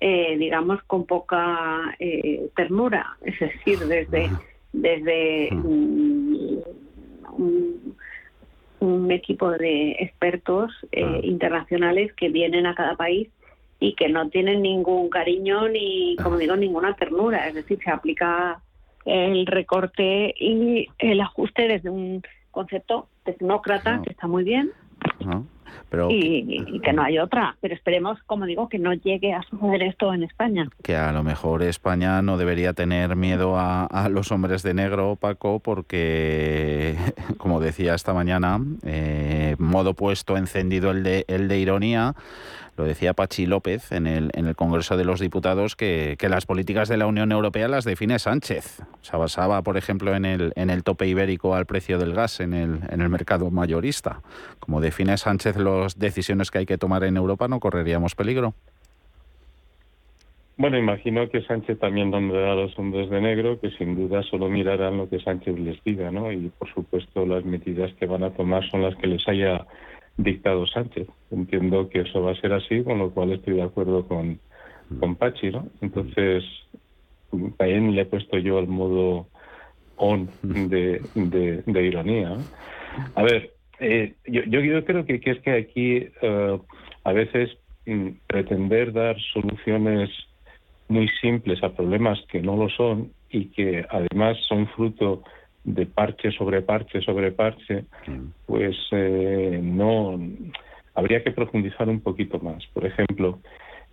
digamos, 0.00 0.82
con 0.84 1.04
poca 1.04 1.94
ternura. 2.56 3.18
Es 3.20 3.38
decir, 3.38 3.78
desde 3.80 4.30
desde 4.74 5.50
mm, 5.52 6.58
un, 7.36 7.96
un 8.80 9.10
equipo 9.10 9.50
de 9.50 9.92
expertos 9.92 10.72
eh, 10.92 11.20
internacionales 11.22 12.12
que 12.14 12.28
vienen 12.28 12.66
a 12.66 12.74
cada 12.74 12.96
país 12.96 13.28
y 13.80 13.94
que 13.94 14.08
no 14.08 14.28
tienen 14.30 14.62
ningún 14.62 15.08
cariño 15.08 15.68
ni, 15.68 16.16
como 16.22 16.38
digo, 16.38 16.56
ninguna 16.56 16.94
ternura. 16.94 17.48
Es 17.48 17.54
decir, 17.54 17.78
se 17.82 17.90
aplica 17.90 18.60
el 19.04 19.46
recorte 19.46 20.34
y 20.38 20.88
el 20.98 21.20
ajuste 21.20 21.68
desde 21.68 21.90
un 21.90 22.22
concepto 22.50 23.08
tecnócrata, 23.24 24.00
que 24.02 24.10
está 24.10 24.26
muy 24.26 24.44
bien, 24.44 24.70
Pero 25.90 26.10
y, 26.10 26.64
y 26.66 26.80
que 26.80 26.92
no 26.92 27.02
hay 27.02 27.18
otra. 27.18 27.56
Pero 27.60 27.74
esperemos, 27.74 28.18
como 28.26 28.46
digo, 28.46 28.68
que 28.68 28.78
no 28.78 28.92
llegue 28.94 29.32
a 29.32 29.42
suceder 29.42 29.82
esto 29.82 30.12
en 30.12 30.22
España. 30.22 30.68
que 30.82 30.96
a 30.96 31.12
lo 31.12 31.22
mejor 31.22 31.62
España 31.62 32.22
no 32.22 32.36
debería 32.36 32.72
tener 32.72 33.16
miedo 33.16 33.56
a, 33.56 33.84
a 33.86 34.08
los 34.08 34.32
hombres 34.32 34.62
de 34.62 34.74
negro, 34.74 35.16
Paco, 35.16 35.60
porque, 35.60 36.96
como 37.38 37.60
decía 37.60 37.94
esta 37.94 38.14
mañana, 38.14 38.60
eh, 38.84 39.56
modo 39.58 39.94
puesto 39.94 40.36
encendido 40.36 40.90
el 40.90 41.02
de, 41.02 41.24
el 41.28 41.48
de 41.48 41.58
ironía, 41.58 42.14
lo 42.76 42.84
decía 42.84 43.14
Pachi 43.14 43.46
López 43.46 43.92
en 43.92 44.06
el, 44.06 44.30
en 44.34 44.46
el 44.46 44.56
Congreso 44.56 44.96
de 44.96 45.04
los 45.04 45.20
Diputados, 45.20 45.76
que, 45.76 46.16
que 46.18 46.28
las 46.28 46.46
políticas 46.46 46.88
de 46.88 46.96
la 46.96 47.06
Unión 47.06 47.32
Europea 47.32 47.68
las 47.68 47.84
define 47.84 48.18
Sánchez. 48.18 48.82
Se 49.00 49.16
basaba, 49.16 49.62
por 49.62 49.76
ejemplo, 49.76 50.14
en 50.14 50.24
el, 50.24 50.52
en 50.56 50.70
el 50.70 50.82
tope 50.82 51.06
ibérico 51.06 51.54
al 51.54 51.66
precio 51.66 51.98
del 51.98 52.14
gas 52.14 52.40
en 52.40 52.54
el, 52.54 52.80
en 52.90 53.00
el 53.00 53.08
mercado 53.08 53.50
mayorista. 53.50 54.20
Como 54.58 54.80
define 54.80 55.16
Sánchez 55.16 55.56
las 55.56 55.98
decisiones 55.98 56.50
que 56.50 56.58
hay 56.58 56.66
que 56.66 56.78
tomar 56.78 57.04
en 57.04 57.16
Europa, 57.16 57.48
¿no 57.48 57.60
correríamos 57.60 58.14
peligro? 58.14 58.54
Bueno, 60.56 60.78
imagino 60.78 61.28
que 61.30 61.42
Sánchez 61.42 61.80
también 61.80 62.10
nombrará 62.10 62.52
a 62.52 62.54
los 62.54 62.78
hombres 62.78 63.10
de 63.10 63.20
negro, 63.20 63.58
que 63.58 63.70
sin 63.70 63.96
duda 63.96 64.22
solo 64.22 64.48
mirarán 64.48 64.96
lo 64.96 65.08
que 65.08 65.18
Sánchez 65.18 65.58
les 65.58 65.82
diga, 65.82 66.12
¿no? 66.12 66.30
Y 66.30 66.48
por 66.56 66.72
supuesto 66.72 67.26
las 67.26 67.44
medidas 67.44 67.92
que 67.94 68.06
van 68.06 68.22
a 68.22 68.30
tomar 68.30 68.62
son 68.70 68.82
las 68.82 68.94
que 68.94 69.08
les 69.08 69.26
haya 69.26 69.66
dictado 70.16 70.66
Sánchez. 70.66 71.08
Entiendo 71.30 71.88
que 71.88 72.00
eso 72.00 72.22
va 72.22 72.32
a 72.32 72.40
ser 72.40 72.52
así, 72.52 72.82
con 72.82 72.98
lo 72.98 73.10
cual 73.10 73.32
estoy 73.32 73.54
de 73.54 73.62
acuerdo 73.62 74.06
con, 74.06 74.38
con 75.00 75.16
Pachi, 75.16 75.50
¿no? 75.50 75.66
Entonces, 75.80 76.44
también 77.56 77.94
le 77.94 78.02
he 78.02 78.06
puesto 78.06 78.38
yo 78.38 78.58
el 78.58 78.68
modo 78.68 79.26
on 79.96 80.28
de, 80.42 81.00
de, 81.14 81.62
de 81.66 81.82
ironía. 81.86 82.30
¿no? 82.30 82.44
A 83.14 83.22
ver, 83.22 83.52
eh, 83.80 84.14
yo, 84.26 84.42
yo, 84.42 84.84
creo 84.84 85.04
que, 85.04 85.20
que 85.20 85.30
es 85.32 85.40
que 85.40 85.52
aquí 85.52 86.08
eh, 86.22 86.58
a 87.04 87.12
veces 87.12 87.56
mm, 87.86 88.08
pretender 88.26 88.92
dar 88.92 89.16
soluciones 89.32 90.10
muy 90.88 91.08
simples 91.20 91.62
a 91.62 91.74
problemas 91.74 92.18
que 92.30 92.40
no 92.40 92.56
lo 92.56 92.68
son 92.68 93.12
y 93.30 93.46
que 93.46 93.84
además 93.88 94.36
son 94.48 94.68
fruto 94.68 95.22
de 95.64 95.86
parche 95.86 96.30
sobre 96.32 96.62
parche 96.62 97.00
sobre 97.00 97.32
parche, 97.32 97.84
pues 98.46 98.76
eh, 98.92 99.60
no 99.62 100.18
habría 100.94 101.22
que 101.24 101.32
profundizar 101.32 101.88
un 101.88 102.00
poquito 102.00 102.38
más. 102.38 102.64
Por 102.72 102.86
ejemplo, 102.86 103.40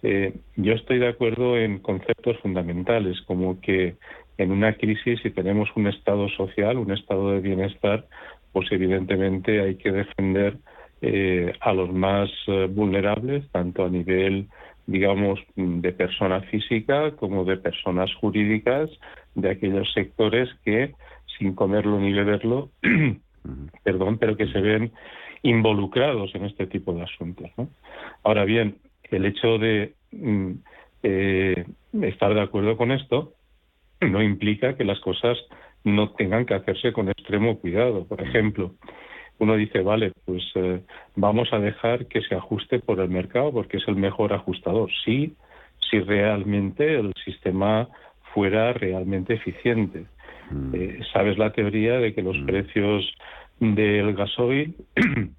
eh, 0.04 0.34
yo 0.58 0.74
estoy 0.74 1.00
de 1.00 1.08
acuerdo 1.08 1.58
en 1.58 1.80
conceptos 1.80 2.38
fundamentales 2.40 3.22
como 3.22 3.60
que 3.62 3.96
en 4.38 4.52
una 4.52 4.74
crisis 4.74 5.20
si 5.22 5.30
tenemos 5.30 5.70
un 5.76 5.88
estado 5.88 6.28
social, 6.30 6.78
un 6.78 6.92
estado 6.92 7.32
de 7.32 7.40
bienestar, 7.40 8.06
pues 8.52 8.72
evidentemente 8.72 9.62
hay 9.62 9.76
que 9.76 9.92
defender 9.92 10.58
eh, 11.02 11.54
a 11.62 11.74
los 11.74 11.92
más 11.92 12.30
vulnerables, 12.70 13.50
tanto 13.52 13.86
a 13.86 13.90
nivel 13.90 14.48
digamos, 14.88 15.40
de 15.56 15.92
persona 15.94 16.42
física 16.42 17.12
como 17.12 17.46
de 17.46 17.58
personas 17.58 18.14
jurídicas 18.16 18.90
de 19.36 19.52
aquellos 19.52 19.92
sectores 19.94 20.50
que, 20.66 20.94
sin 21.42 21.56
comerlo 21.56 22.00
ni 22.00 22.14
beberlo, 22.14 22.70
perdón, 23.84 24.20
pero 24.20 24.38
que 24.38 24.46
se 24.48 24.62
ven 24.62 24.92
involucrados 25.42 26.34
en 26.36 26.46
este 26.46 26.68
tipo 26.68 26.94
de 26.94 27.02
asuntos. 27.02 27.50
Ahora 28.24 28.46
bien, 28.46 28.78
el 29.10 29.26
hecho 29.26 29.58
de 29.58 29.96
mm, 30.12 30.52
eh, 31.02 31.66
estar 32.04 32.34
de 32.36 32.42
acuerdo 32.42 32.78
con 32.78 32.92
esto 32.92 33.34
no 34.02 34.22
implica 34.22 34.78
que 34.78 34.86
las 34.86 35.00
cosas 35.00 35.38
no 35.84 36.12
tengan 36.12 36.46
que 36.46 36.54
hacerse 36.54 36.94
con 36.94 37.10
extremo 37.10 37.58
cuidado. 37.58 38.06
Por 38.06 38.22
ejemplo, 38.22 38.76
uno 39.40 39.56
dice, 39.56 39.82
vale, 39.82 40.12
pues 40.26 40.44
eh, 40.54 40.82
vamos 41.16 41.52
a 41.54 41.60
dejar 41.60 42.06
que 42.06 42.22
se 42.22 42.36
ajuste 42.36 42.78
por 42.78 43.00
el 43.00 43.10
mercado 43.10 43.52
porque 43.52 43.78
es 43.78 43.88
el 43.88 43.96
mejor 43.96 44.32
ajustador. 44.34 44.92
Sí, 45.04 45.36
si 45.90 46.00
realmente 46.02 47.00
el 47.00 47.12
sistema 47.26 47.90
fuera 48.32 48.74
realmente 48.74 49.34
eficiente. 49.34 50.06
Eh, 50.74 51.00
Sabes 51.14 51.38
la 51.38 51.52
teoría 51.52 52.00
de 52.00 52.14
que 52.14 52.22
los 52.22 52.38
precios 52.40 53.14
del 53.60 54.14
gasoil 54.16 54.76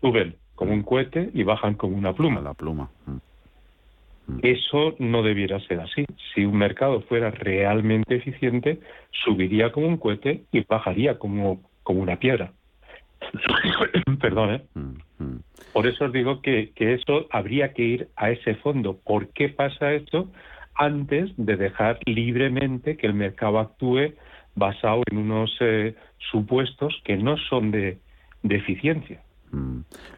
suben 0.00 0.36
como 0.54 0.72
un 0.72 0.82
cohete 0.82 1.30
y 1.34 1.42
bajan 1.42 1.74
como 1.74 1.96
una 1.96 2.12
pluma. 2.12 2.40
La 2.40 2.54
pluma. 2.54 2.90
Eso 4.42 4.94
no 4.98 5.22
debiera 5.22 5.60
ser 5.60 5.80
así. 5.80 6.04
Si 6.32 6.44
un 6.44 6.56
mercado 6.56 7.02
fuera 7.02 7.30
realmente 7.30 8.16
eficiente, 8.16 8.80
subiría 9.10 9.72
como 9.72 9.88
un 9.88 9.96
cohete 9.96 10.44
y 10.52 10.60
bajaría 10.62 11.18
como, 11.18 11.60
como 11.82 12.00
una 12.00 12.16
piedra. 12.16 12.52
Perdón, 14.20 14.54
¿eh? 14.54 14.62
Por 15.72 15.86
eso 15.86 16.06
os 16.06 16.12
digo 16.12 16.40
que, 16.40 16.70
que 16.74 16.94
eso 16.94 17.26
habría 17.30 17.72
que 17.72 17.82
ir 17.82 18.08
a 18.16 18.30
ese 18.30 18.54
fondo. 18.56 18.98
¿Por 19.04 19.28
qué 19.28 19.48
pasa 19.48 19.92
esto? 19.92 20.30
Antes 20.74 21.32
de 21.36 21.56
dejar 21.56 21.98
libremente 22.06 22.96
que 22.96 23.06
el 23.06 23.14
mercado 23.14 23.58
actúe 23.58 24.14
basado 24.54 25.02
en 25.10 25.18
unos 25.18 25.56
eh, 25.60 25.94
supuestos 26.30 27.00
que 27.04 27.16
no 27.16 27.36
son 27.36 27.70
de, 27.70 27.98
de 28.42 28.56
eficiencia. 28.56 29.22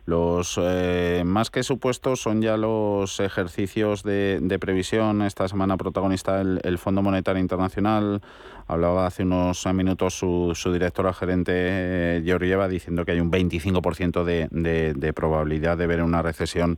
Los 0.06 0.60
eh, 0.62 1.22
más 1.24 1.50
que 1.50 1.62
supuestos 1.62 2.20
son 2.20 2.40
ya 2.42 2.56
los 2.56 3.18
ejercicios 3.20 4.02
de, 4.02 4.58
previsión. 4.60 5.22
Esta 5.22 5.48
semana 5.48 5.76
protagonista 5.76 6.40
el, 6.40 6.60
el, 6.62 6.78
Fondo 6.78 7.02
Monetario 7.02 7.40
Internacional. 7.40 8.20
Hablaba 8.66 9.06
hace 9.06 9.24
unos 9.24 9.66
minutos 9.74 10.14
su, 10.14 10.54
directora 10.72 11.12
gerente 11.12 11.52
eh, 11.54 12.22
Georgieva 12.24 12.68
diciendo 12.68 13.04
que 13.04 13.12
hay 13.12 13.20
un 13.20 13.30
25% 13.30 14.24
de, 14.24 14.48
de, 14.50 14.94
de, 14.94 15.12
probabilidad 15.12 15.76
de 15.76 15.86
ver 15.86 16.02
una 16.02 16.22
recesión 16.22 16.76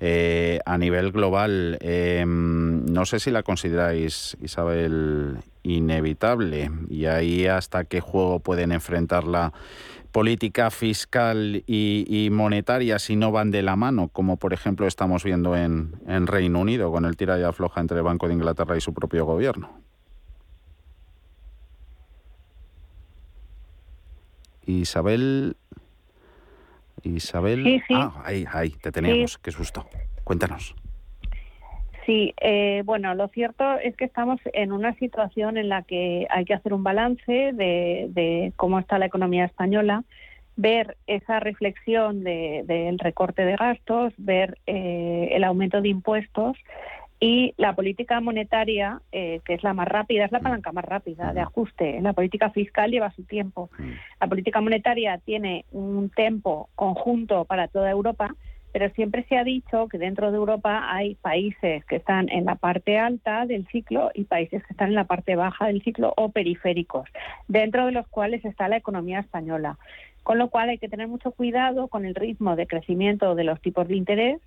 eh, 0.00 0.58
a 0.66 0.78
nivel 0.78 1.12
global. 1.12 1.78
Eh, 1.80 2.24
no 2.26 3.04
sé 3.06 3.20
si 3.20 3.30
la 3.30 3.44
consideráis, 3.44 4.36
Isabel, 4.42 5.38
inevitable 5.62 6.70
y 6.88 7.06
ahí 7.06 7.46
hasta 7.46 7.84
qué 7.84 8.00
juego 8.00 8.40
pueden 8.40 8.72
enfrentarla 8.72 9.52
política 10.18 10.72
fiscal 10.72 11.62
y, 11.64 12.04
y, 12.08 12.30
monetaria 12.30 12.98
si 12.98 13.14
no 13.14 13.30
van 13.30 13.52
de 13.52 13.62
la 13.62 13.76
mano, 13.76 14.08
como 14.08 14.36
por 14.36 14.52
ejemplo 14.52 14.88
estamos 14.88 15.22
viendo 15.22 15.54
en, 15.54 15.92
en 16.08 16.26
Reino 16.26 16.58
Unido 16.58 16.90
con 16.90 17.04
el 17.04 17.16
tira 17.16 17.38
y 17.38 17.44
afloja 17.44 17.80
entre 17.80 17.98
el 17.98 18.02
Banco 18.02 18.26
de 18.26 18.34
Inglaterra 18.34 18.76
y 18.76 18.80
su 18.80 18.92
propio 18.92 19.24
gobierno. 19.26 19.78
Isabel. 24.66 25.56
Isabel. 27.04 27.62
Sí, 27.62 27.82
sí. 27.86 27.94
Ah, 27.94 28.20
ahí, 28.24 28.44
ahí, 28.52 28.70
te 28.70 28.90
teníamos. 28.90 29.34
Sí. 29.34 29.38
Qué 29.40 29.52
susto. 29.52 29.86
Cuéntanos. 30.24 30.74
Sí, 32.08 32.32
eh, 32.40 32.80
bueno, 32.86 33.14
lo 33.14 33.28
cierto 33.28 33.78
es 33.80 33.94
que 33.94 34.06
estamos 34.06 34.40
en 34.54 34.72
una 34.72 34.94
situación 34.94 35.58
en 35.58 35.68
la 35.68 35.82
que 35.82 36.26
hay 36.30 36.46
que 36.46 36.54
hacer 36.54 36.72
un 36.72 36.82
balance 36.82 37.52
de, 37.52 38.06
de 38.08 38.54
cómo 38.56 38.78
está 38.78 38.98
la 38.98 39.04
economía 39.04 39.44
española, 39.44 40.04
ver 40.56 40.96
esa 41.06 41.38
reflexión 41.38 42.24
del 42.24 42.66
de, 42.66 42.96
recorte 42.96 43.44
de 43.44 43.56
gastos, 43.56 44.14
ver 44.16 44.56
eh, 44.66 45.28
el 45.32 45.44
aumento 45.44 45.82
de 45.82 45.90
impuestos 45.90 46.56
y 47.20 47.52
la 47.58 47.74
política 47.74 48.22
monetaria, 48.22 49.02
eh, 49.12 49.40
que 49.44 49.52
es 49.52 49.62
la 49.62 49.74
más 49.74 49.86
rápida, 49.86 50.24
es 50.24 50.32
la 50.32 50.40
palanca 50.40 50.72
más 50.72 50.86
rápida 50.86 51.34
de 51.34 51.40
ajuste. 51.42 52.00
La 52.00 52.14
política 52.14 52.48
fiscal 52.48 52.90
lleva 52.90 53.10
su 53.10 53.24
tiempo. 53.24 53.68
La 54.18 54.28
política 54.28 54.62
monetaria 54.62 55.18
tiene 55.18 55.66
un 55.72 56.08
tiempo 56.08 56.70
conjunto 56.74 57.44
para 57.44 57.68
toda 57.68 57.90
Europa 57.90 58.34
pero 58.72 58.90
siempre 58.90 59.24
se 59.28 59.36
ha 59.36 59.44
dicho 59.44 59.88
que 59.88 59.98
dentro 59.98 60.30
de 60.30 60.36
Europa 60.36 60.86
hay 60.88 61.14
países 61.16 61.84
que 61.86 61.96
están 61.96 62.28
en 62.28 62.44
la 62.44 62.56
parte 62.56 62.98
alta 62.98 63.46
del 63.46 63.66
ciclo 63.68 64.10
y 64.14 64.24
países 64.24 64.62
que 64.64 64.72
están 64.72 64.88
en 64.88 64.94
la 64.94 65.04
parte 65.04 65.36
baja 65.36 65.66
del 65.66 65.82
ciclo 65.82 66.12
o 66.16 66.30
periféricos, 66.30 67.08
dentro 67.48 67.86
de 67.86 67.92
los 67.92 68.06
cuales 68.08 68.44
está 68.44 68.68
la 68.68 68.76
economía 68.76 69.20
española. 69.20 69.78
Con 70.22 70.38
lo 70.38 70.50
cual 70.50 70.68
hay 70.68 70.78
que 70.78 70.88
tener 70.88 71.08
mucho 71.08 71.32
cuidado 71.32 71.88
con 71.88 72.04
el 72.04 72.14
ritmo 72.14 72.54
de 72.54 72.66
crecimiento 72.66 73.34
de 73.34 73.44
los 73.44 73.60
tipos 73.60 73.88
de 73.88 73.96
interés 73.96 74.40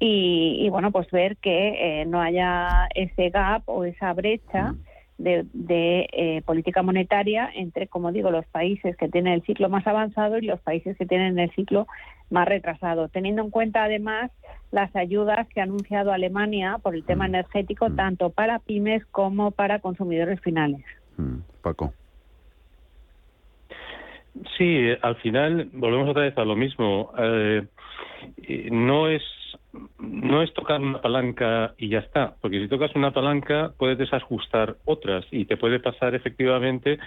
y, 0.00 0.56
y 0.60 0.68
bueno, 0.70 0.90
pues 0.90 1.08
ver 1.10 1.36
que 1.36 2.00
eh, 2.00 2.04
no 2.04 2.20
haya 2.20 2.88
ese 2.94 3.30
gap 3.30 3.62
o 3.66 3.84
esa 3.84 4.12
brecha 4.12 4.74
de, 5.18 5.46
de 5.52 6.08
eh, 6.12 6.42
política 6.44 6.82
monetaria 6.82 7.50
entre, 7.54 7.86
como 7.86 8.12
digo, 8.12 8.30
los 8.30 8.46
países 8.46 8.96
que 8.96 9.08
tienen 9.08 9.34
el 9.34 9.42
ciclo 9.42 9.68
más 9.68 9.86
avanzado 9.86 10.38
y 10.38 10.42
los 10.42 10.60
países 10.60 10.96
que 10.96 11.06
tienen 11.06 11.38
el 11.38 11.50
ciclo 11.52 11.86
más 12.30 12.48
retrasado, 12.48 13.08
teniendo 13.08 13.42
en 13.42 13.50
cuenta 13.50 13.84
además 13.84 14.30
las 14.70 14.94
ayudas 14.96 15.46
que 15.48 15.60
ha 15.60 15.64
anunciado 15.64 16.12
Alemania 16.12 16.78
por 16.82 16.94
el 16.94 17.04
tema 17.04 17.26
energético, 17.26 17.90
tanto 17.92 18.30
para 18.30 18.58
pymes 18.58 19.04
como 19.06 19.52
para 19.52 19.78
consumidores 19.78 20.40
finales. 20.40 20.84
Mm, 21.16 21.38
Paco. 21.62 21.92
Sí, 24.58 24.88
al 25.00 25.14
final 25.16 25.70
volvemos 25.72 26.08
otra 26.08 26.22
vez 26.22 26.36
a 26.36 26.44
lo 26.44 26.56
mismo. 26.56 27.12
Eh, 27.16 27.66
no 28.72 29.08
es 29.08 29.22
no 29.98 30.42
es 30.42 30.52
tocar 30.54 30.80
una 30.80 31.00
palanca 31.00 31.74
y 31.78 31.88
ya 31.88 32.00
está, 32.00 32.34
porque 32.40 32.60
si 32.60 32.68
tocas 32.68 32.94
una 32.94 33.12
palanca 33.12 33.72
puedes 33.78 33.98
desajustar 33.98 34.76
otras 34.84 35.26
y 35.30 35.44
te 35.44 35.56
puede 35.56 35.80
pasar 35.80 36.14
efectivamente 36.14 36.98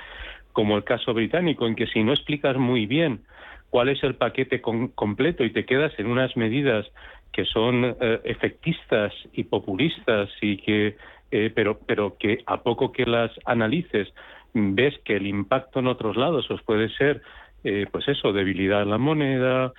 como 0.54 0.76
el 0.76 0.84
caso 0.84 1.14
británico, 1.14 1.68
en 1.68 1.76
que 1.76 1.88
si 1.88 2.04
no 2.04 2.14
explicas 2.14 2.58
muy 2.58 2.86
bien 2.86 3.22
cuál 3.70 3.90
es 3.90 4.04
el 4.04 4.16
paquete 4.16 4.62
completo 4.62 5.44
y 5.44 5.52
te 5.52 5.66
quedas 5.66 5.94
en 6.00 6.08
unas 6.08 6.36
medidas 6.36 6.86
que 7.32 7.46
son 7.46 7.86
eh, 7.86 8.22
efectistas 8.24 9.14
y 9.34 9.44
populistas 9.44 10.30
y 10.42 10.58
que 10.58 10.96
eh, 11.30 11.52
pero 11.54 11.80
pero 11.86 12.18
que 12.18 12.40
a 12.46 12.64
poco 12.64 12.92
que 12.92 13.06
las 13.06 13.32
analices 13.46 14.08
ves 14.54 14.98
que 15.04 15.18
el 15.18 15.28
impacto 15.28 15.80
en 15.80 15.88
otros 15.88 16.16
lados 16.16 16.50
os 16.50 16.62
puede 16.64 16.90
ser 16.90 17.22
eh, 17.64 17.86
pues 17.92 18.08
eso, 18.08 18.32
debilidad 18.32 18.84
en 18.84 18.92
la 18.92 18.98
moneda, 18.98 19.74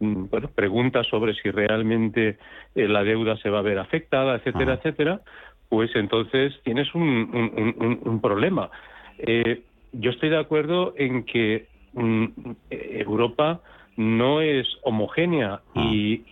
bueno, 0.00 0.48
preguntas 0.54 1.06
sobre 1.06 1.34
si 1.34 1.50
realmente 1.50 2.38
eh, 2.74 2.88
la 2.88 3.04
deuda 3.04 3.36
se 3.36 3.50
va 3.50 3.60
a 3.60 3.62
ver 3.62 3.78
afectada, 3.78 4.36
etcétera, 4.36 4.74
etcétera, 4.74 5.20
pues 5.68 5.94
entonces 5.94 6.54
tienes 6.64 6.94
un, 6.94 7.76
un, 8.02 8.20
problema. 8.20 8.70
Eh, 9.18 9.62
yo 9.92 10.10
estoy 10.10 10.30
de 10.30 10.38
acuerdo 10.38 10.94
en 10.96 11.24
que 11.24 11.66
mm, 11.92 12.26
Europa 12.70 13.60
no 13.96 14.40
es 14.40 14.66
homogénea 14.82 15.60
ah. 15.74 15.90
y, 15.90 16.22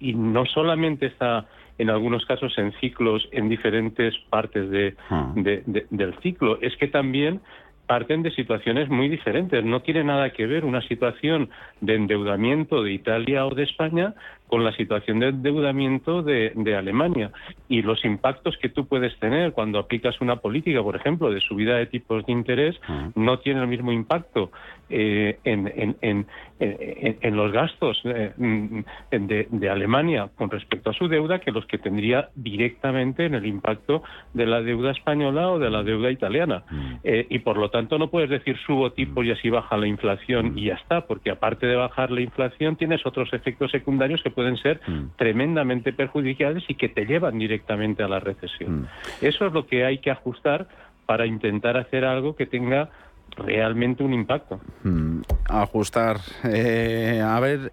y, 0.00 0.14
no 0.14 0.46
solamente 0.46 1.06
está 1.06 1.46
en 1.78 1.90
algunos 1.90 2.24
casos 2.26 2.56
en 2.58 2.72
ciclos 2.80 3.28
en 3.32 3.48
diferentes 3.48 4.16
partes 4.30 4.70
de, 4.70 4.94
ah. 5.10 5.32
del 5.34 6.14
ciclo, 6.20 6.58
es 6.60 6.76
que 6.76 6.88
también 6.88 7.40
parten 7.88 8.22
de 8.22 8.30
situaciones 8.30 8.88
muy 8.88 9.08
diferentes. 9.08 9.64
No 9.64 9.80
tiene 9.80 10.04
nada 10.04 10.30
que 10.30 10.46
ver 10.46 10.64
una 10.64 10.82
situación 10.82 11.50
de 11.80 11.96
endeudamiento 11.96 12.84
de 12.84 12.92
Italia 12.92 13.46
o 13.46 13.54
de 13.54 13.64
España 13.64 14.14
con 14.48 14.64
la 14.64 14.72
situación 14.72 15.20
de 15.20 15.28
endeudamiento 15.28 16.22
de, 16.22 16.52
Alemania 16.76 17.30
y 17.68 17.82
los 17.82 18.04
impactos 18.04 18.56
que 18.58 18.68
tú 18.68 18.86
puedes 18.86 19.16
tener 19.18 19.52
cuando 19.52 19.78
aplicas 19.78 20.20
una 20.20 20.36
política, 20.36 20.82
por 20.82 20.96
ejemplo, 20.96 21.30
de 21.30 21.40
subida 21.40 21.76
de 21.76 21.86
tipos 21.86 22.24
de 22.26 22.32
interés, 22.32 22.76
no 23.14 23.38
tiene 23.38 23.60
el 23.60 23.68
mismo 23.68 23.92
impacto 23.92 24.50
eh, 24.90 25.38
en, 25.44 25.96
en, 26.00 27.36
los 27.36 27.52
gastos 27.52 28.00
eh, 28.04 28.32
mm, 28.36 28.80
de, 29.10 29.68
Alemania 29.70 30.30
con 30.34 30.50
respecto 30.50 30.90
a 30.90 30.92
su 30.94 31.08
deuda 31.08 31.40
que 31.40 31.52
los 31.52 31.66
que 31.66 31.76
tendría 31.76 32.30
directamente 32.34 33.26
en 33.26 33.34
el 33.34 33.44
impacto 33.44 34.02
de 34.32 34.46
la 34.46 34.62
deuda 34.62 34.92
española 34.92 35.50
o 35.50 35.58
de 35.58 35.68
la 35.70 35.82
deuda 35.82 36.10
italiana. 36.10 36.64
Eh, 37.04 37.26
y 37.28 37.40
por 37.40 37.58
lo 37.58 37.70
tanto 37.70 37.98
no 37.98 38.08
puedes 38.08 38.30
decir 38.30 38.56
subo 38.66 38.92
tipos 38.92 39.26
y 39.26 39.30
así 39.30 39.50
baja 39.50 39.76
la 39.76 39.86
inflación 39.86 40.56
y 40.56 40.66
ya 40.66 40.74
está, 40.74 41.06
porque 41.06 41.30
aparte 41.30 41.66
de 41.66 41.76
bajar 41.76 42.10
la 42.10 42.22
inflación 42.22 42.76
tienes 42.76 43.04
otros 43.04 43.32
efectos 43.34 43.70
secundarios 43.70 44.22
que 44.22 44.30
pueden 44.38 44.56
ser 44.56 44.80
mm. 44.86 45.16
tremendamente 45.16 45.92
perjudiciales 45.92 46.62
y 46.68 46.76
que 46.76 46.88
te 46.88 47.06
llevan 47.06 47.40
directamente 47.40 48.04
a 48.04 48.08
la 48.08 48.20
recesión. 48.20 48.82
Mm. 48.82 48.86
Eso 49.20 49.46
es 49.48 49.52
lo 49.52 49.66
que 49.66 49.84
hay 49.84 49.98
que 49.98 50.12
ajustar 50.12 50.68
para 51.06 51.26
intentar 51.26 51.76
hacer 51.76 52.04
algo 52.04 52.36
que 52.36 52.46
tenga 52.46 52.88
realmente 53.36 54.04
un 54.04 54.14
impacto. 54.14 54.60
Mm, 54.84 55.22
ajustar. 55.48 56.18
Eh, 56.44 57.20
a 57.20 57.40
ver, 57.40 57.72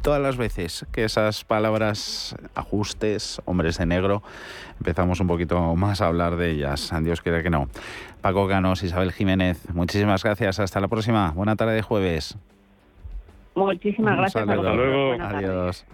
todas 0.00 0.22
las 0.22 0.36
veces 0.36 0.86
que 0.92 1.02
esas 1.02 1.42
palabras, 1.42 2.36
ajustes, 2.54 3.42
hombres 3.46 3.78
de 3.78 3.86
negro, 3.86 4.22
empezamos 4.78 5.18
un 5.18 5.26
poquito 5.26 5.74
más 5.74 6.00
a 6.02 6.06
hablar 6.06 6.36
de 6.36 6.52
ellas. 6.52 6.92
Dios 7.02 7.20
quiera 7.20 7.42
que 7.42 7.50
no. 7.50 7.68
Paco 8.20 8.46
Ganos, 8.46 8.84
Isabel 8.84 9.10
Jiménez, 9.10 9.66
muchísimas 9.74 10.22
gracias. 10.22 10.60
Hasta 10.60 10.78
la 10.78 10.86
próxima. 10.86 11.32
Buena 11.32 11.56
tarde 11.56 11.74
de 11.74 11.82
jueves. 11.82 12.38
Muchísimas 13.54 14.16
gracias. 14.16 14.48
Hasta 14.48 14.56
luego. 14.56 15.22
Adiós. 15.22 15.86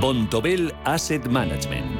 Bontobel 0.00 0.72
Asset 0.84 1.26
Management 1.28 1.99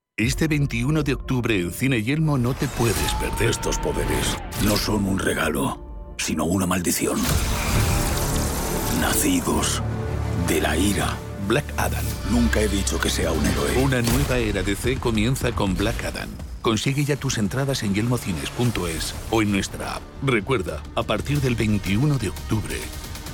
Este 0.17 0.47
21 0.47 1.01
de 1.01 1.13
octubre 1.13 1.59
en 1.59 1.71
Cine 1.71 2.03
Yelmo 2.03 2.37
no 2.37 2.53
te 2.53 2.67
puedes 2.67 3.13
perder. 3.13 3.49
Estos 3.49 3.79
poderes 3.79 4.37
no 4.63 4.75
son 4.77 5.05
un 5.05 5.17
regalo, 5.17 6.13
sino 6.17 6.45
una 6.45 6.67
maldición. 6.67 7.17
Nacidos 8.99 9.81
de 10.47 10.61
la 10.61 10.77
ira. 10.77 11.17
Black 11.47 11.65
Adam. 11.77 12.05
Nunca 12.29 12.61
he 12.61 12.67
dicho 12.67 12.99
que 12.99 13.09
sea 13.09 13.31
un 13.31 13.43
héroe. 13.43 13.83
Una 13.83 14.03
nueva 14.03 14.37
era 14.37 14.61
de 14.61 14.75
C 14.75 14.97
comienza 14.97 15.53
con 15.53 15.75
Black 15.75 16.05
Adam. 16.05 16.29
Consigue 16.61 17.03
ya 17.03 17.15
tus 17.15 17.39
entradas 17.39 17.81
en 17.81 17.95
yelmocines.es 17.95 19.15
o 19.31 19.41
en 19.41 19.51
nuestra 19.51 19.95
app. 19.95 20.03
Recuerda, 20.21 20.83
a 20.93 21.01
partir 21.01 21.41
del 21.41 21.55
21 21.55 22.19
de 22.19 22.29
octubre, 22.29 22.75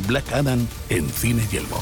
Black 0.07 0.31
Adam 0.31 0.65
en 0.87 1.09
Cine 1.09 1.45
Yelmo. 1.51 1.81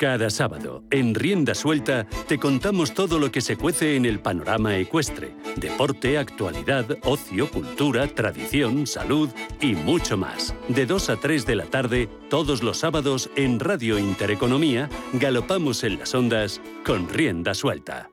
Cada 0.00 0.30
sábado, 0.30 0.82
en 0.90 1.14
Rienda 1.14 1.54
Suelta, 1.54 2.06
te 2.26 2.38
contamos 2.38 2.94
todo 2.94 3.18
lo 3.18 3.30
que 3.30 3.42
se 3.42 3.58
cuece 3.58 3.96
en 3.96 4.06
el 4.06 4.18
panorama 4.18 4.74
ecuestre. 4.78 5.34
Deporte, 5.56 6.16
actualidad, 6.16 6.86
ocio, 7.02 7.50
cultura, 7.50 8.06
tradición, 8.06 8.86
salud 8.86 9.28
y 9.60 9.74
mucho 9.74 10.16
más. 10.16 10.54
De 10.68 10.86
2 10.86 11.10
a 11.10 11.16
3 11.16 11.44
de 11.44 11.54
la 11.54 11.66
tarde, 11.66 12.08
todos 12.30 12.62
los 12.62 12.78
sábados, 12.78 13.28
en 13.36 13.60
Radio 13.60 13.98
Intereconomía, 13.98 14.88
galopamos 15.12 15.84
en 15.84 15.98
las 15.98 16.14
ondas 16.14 16.62
con 16.82 17.06
Rienda 17.06 17.52
Suelta. 17.52 18.08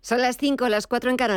Son 0.00 0.22
las 0.22 0.38
5, 0.38 0.68
las 0.68 0.88
4 0.88 1.10
en 1.10 1.16
Canarias. 1.16 1.28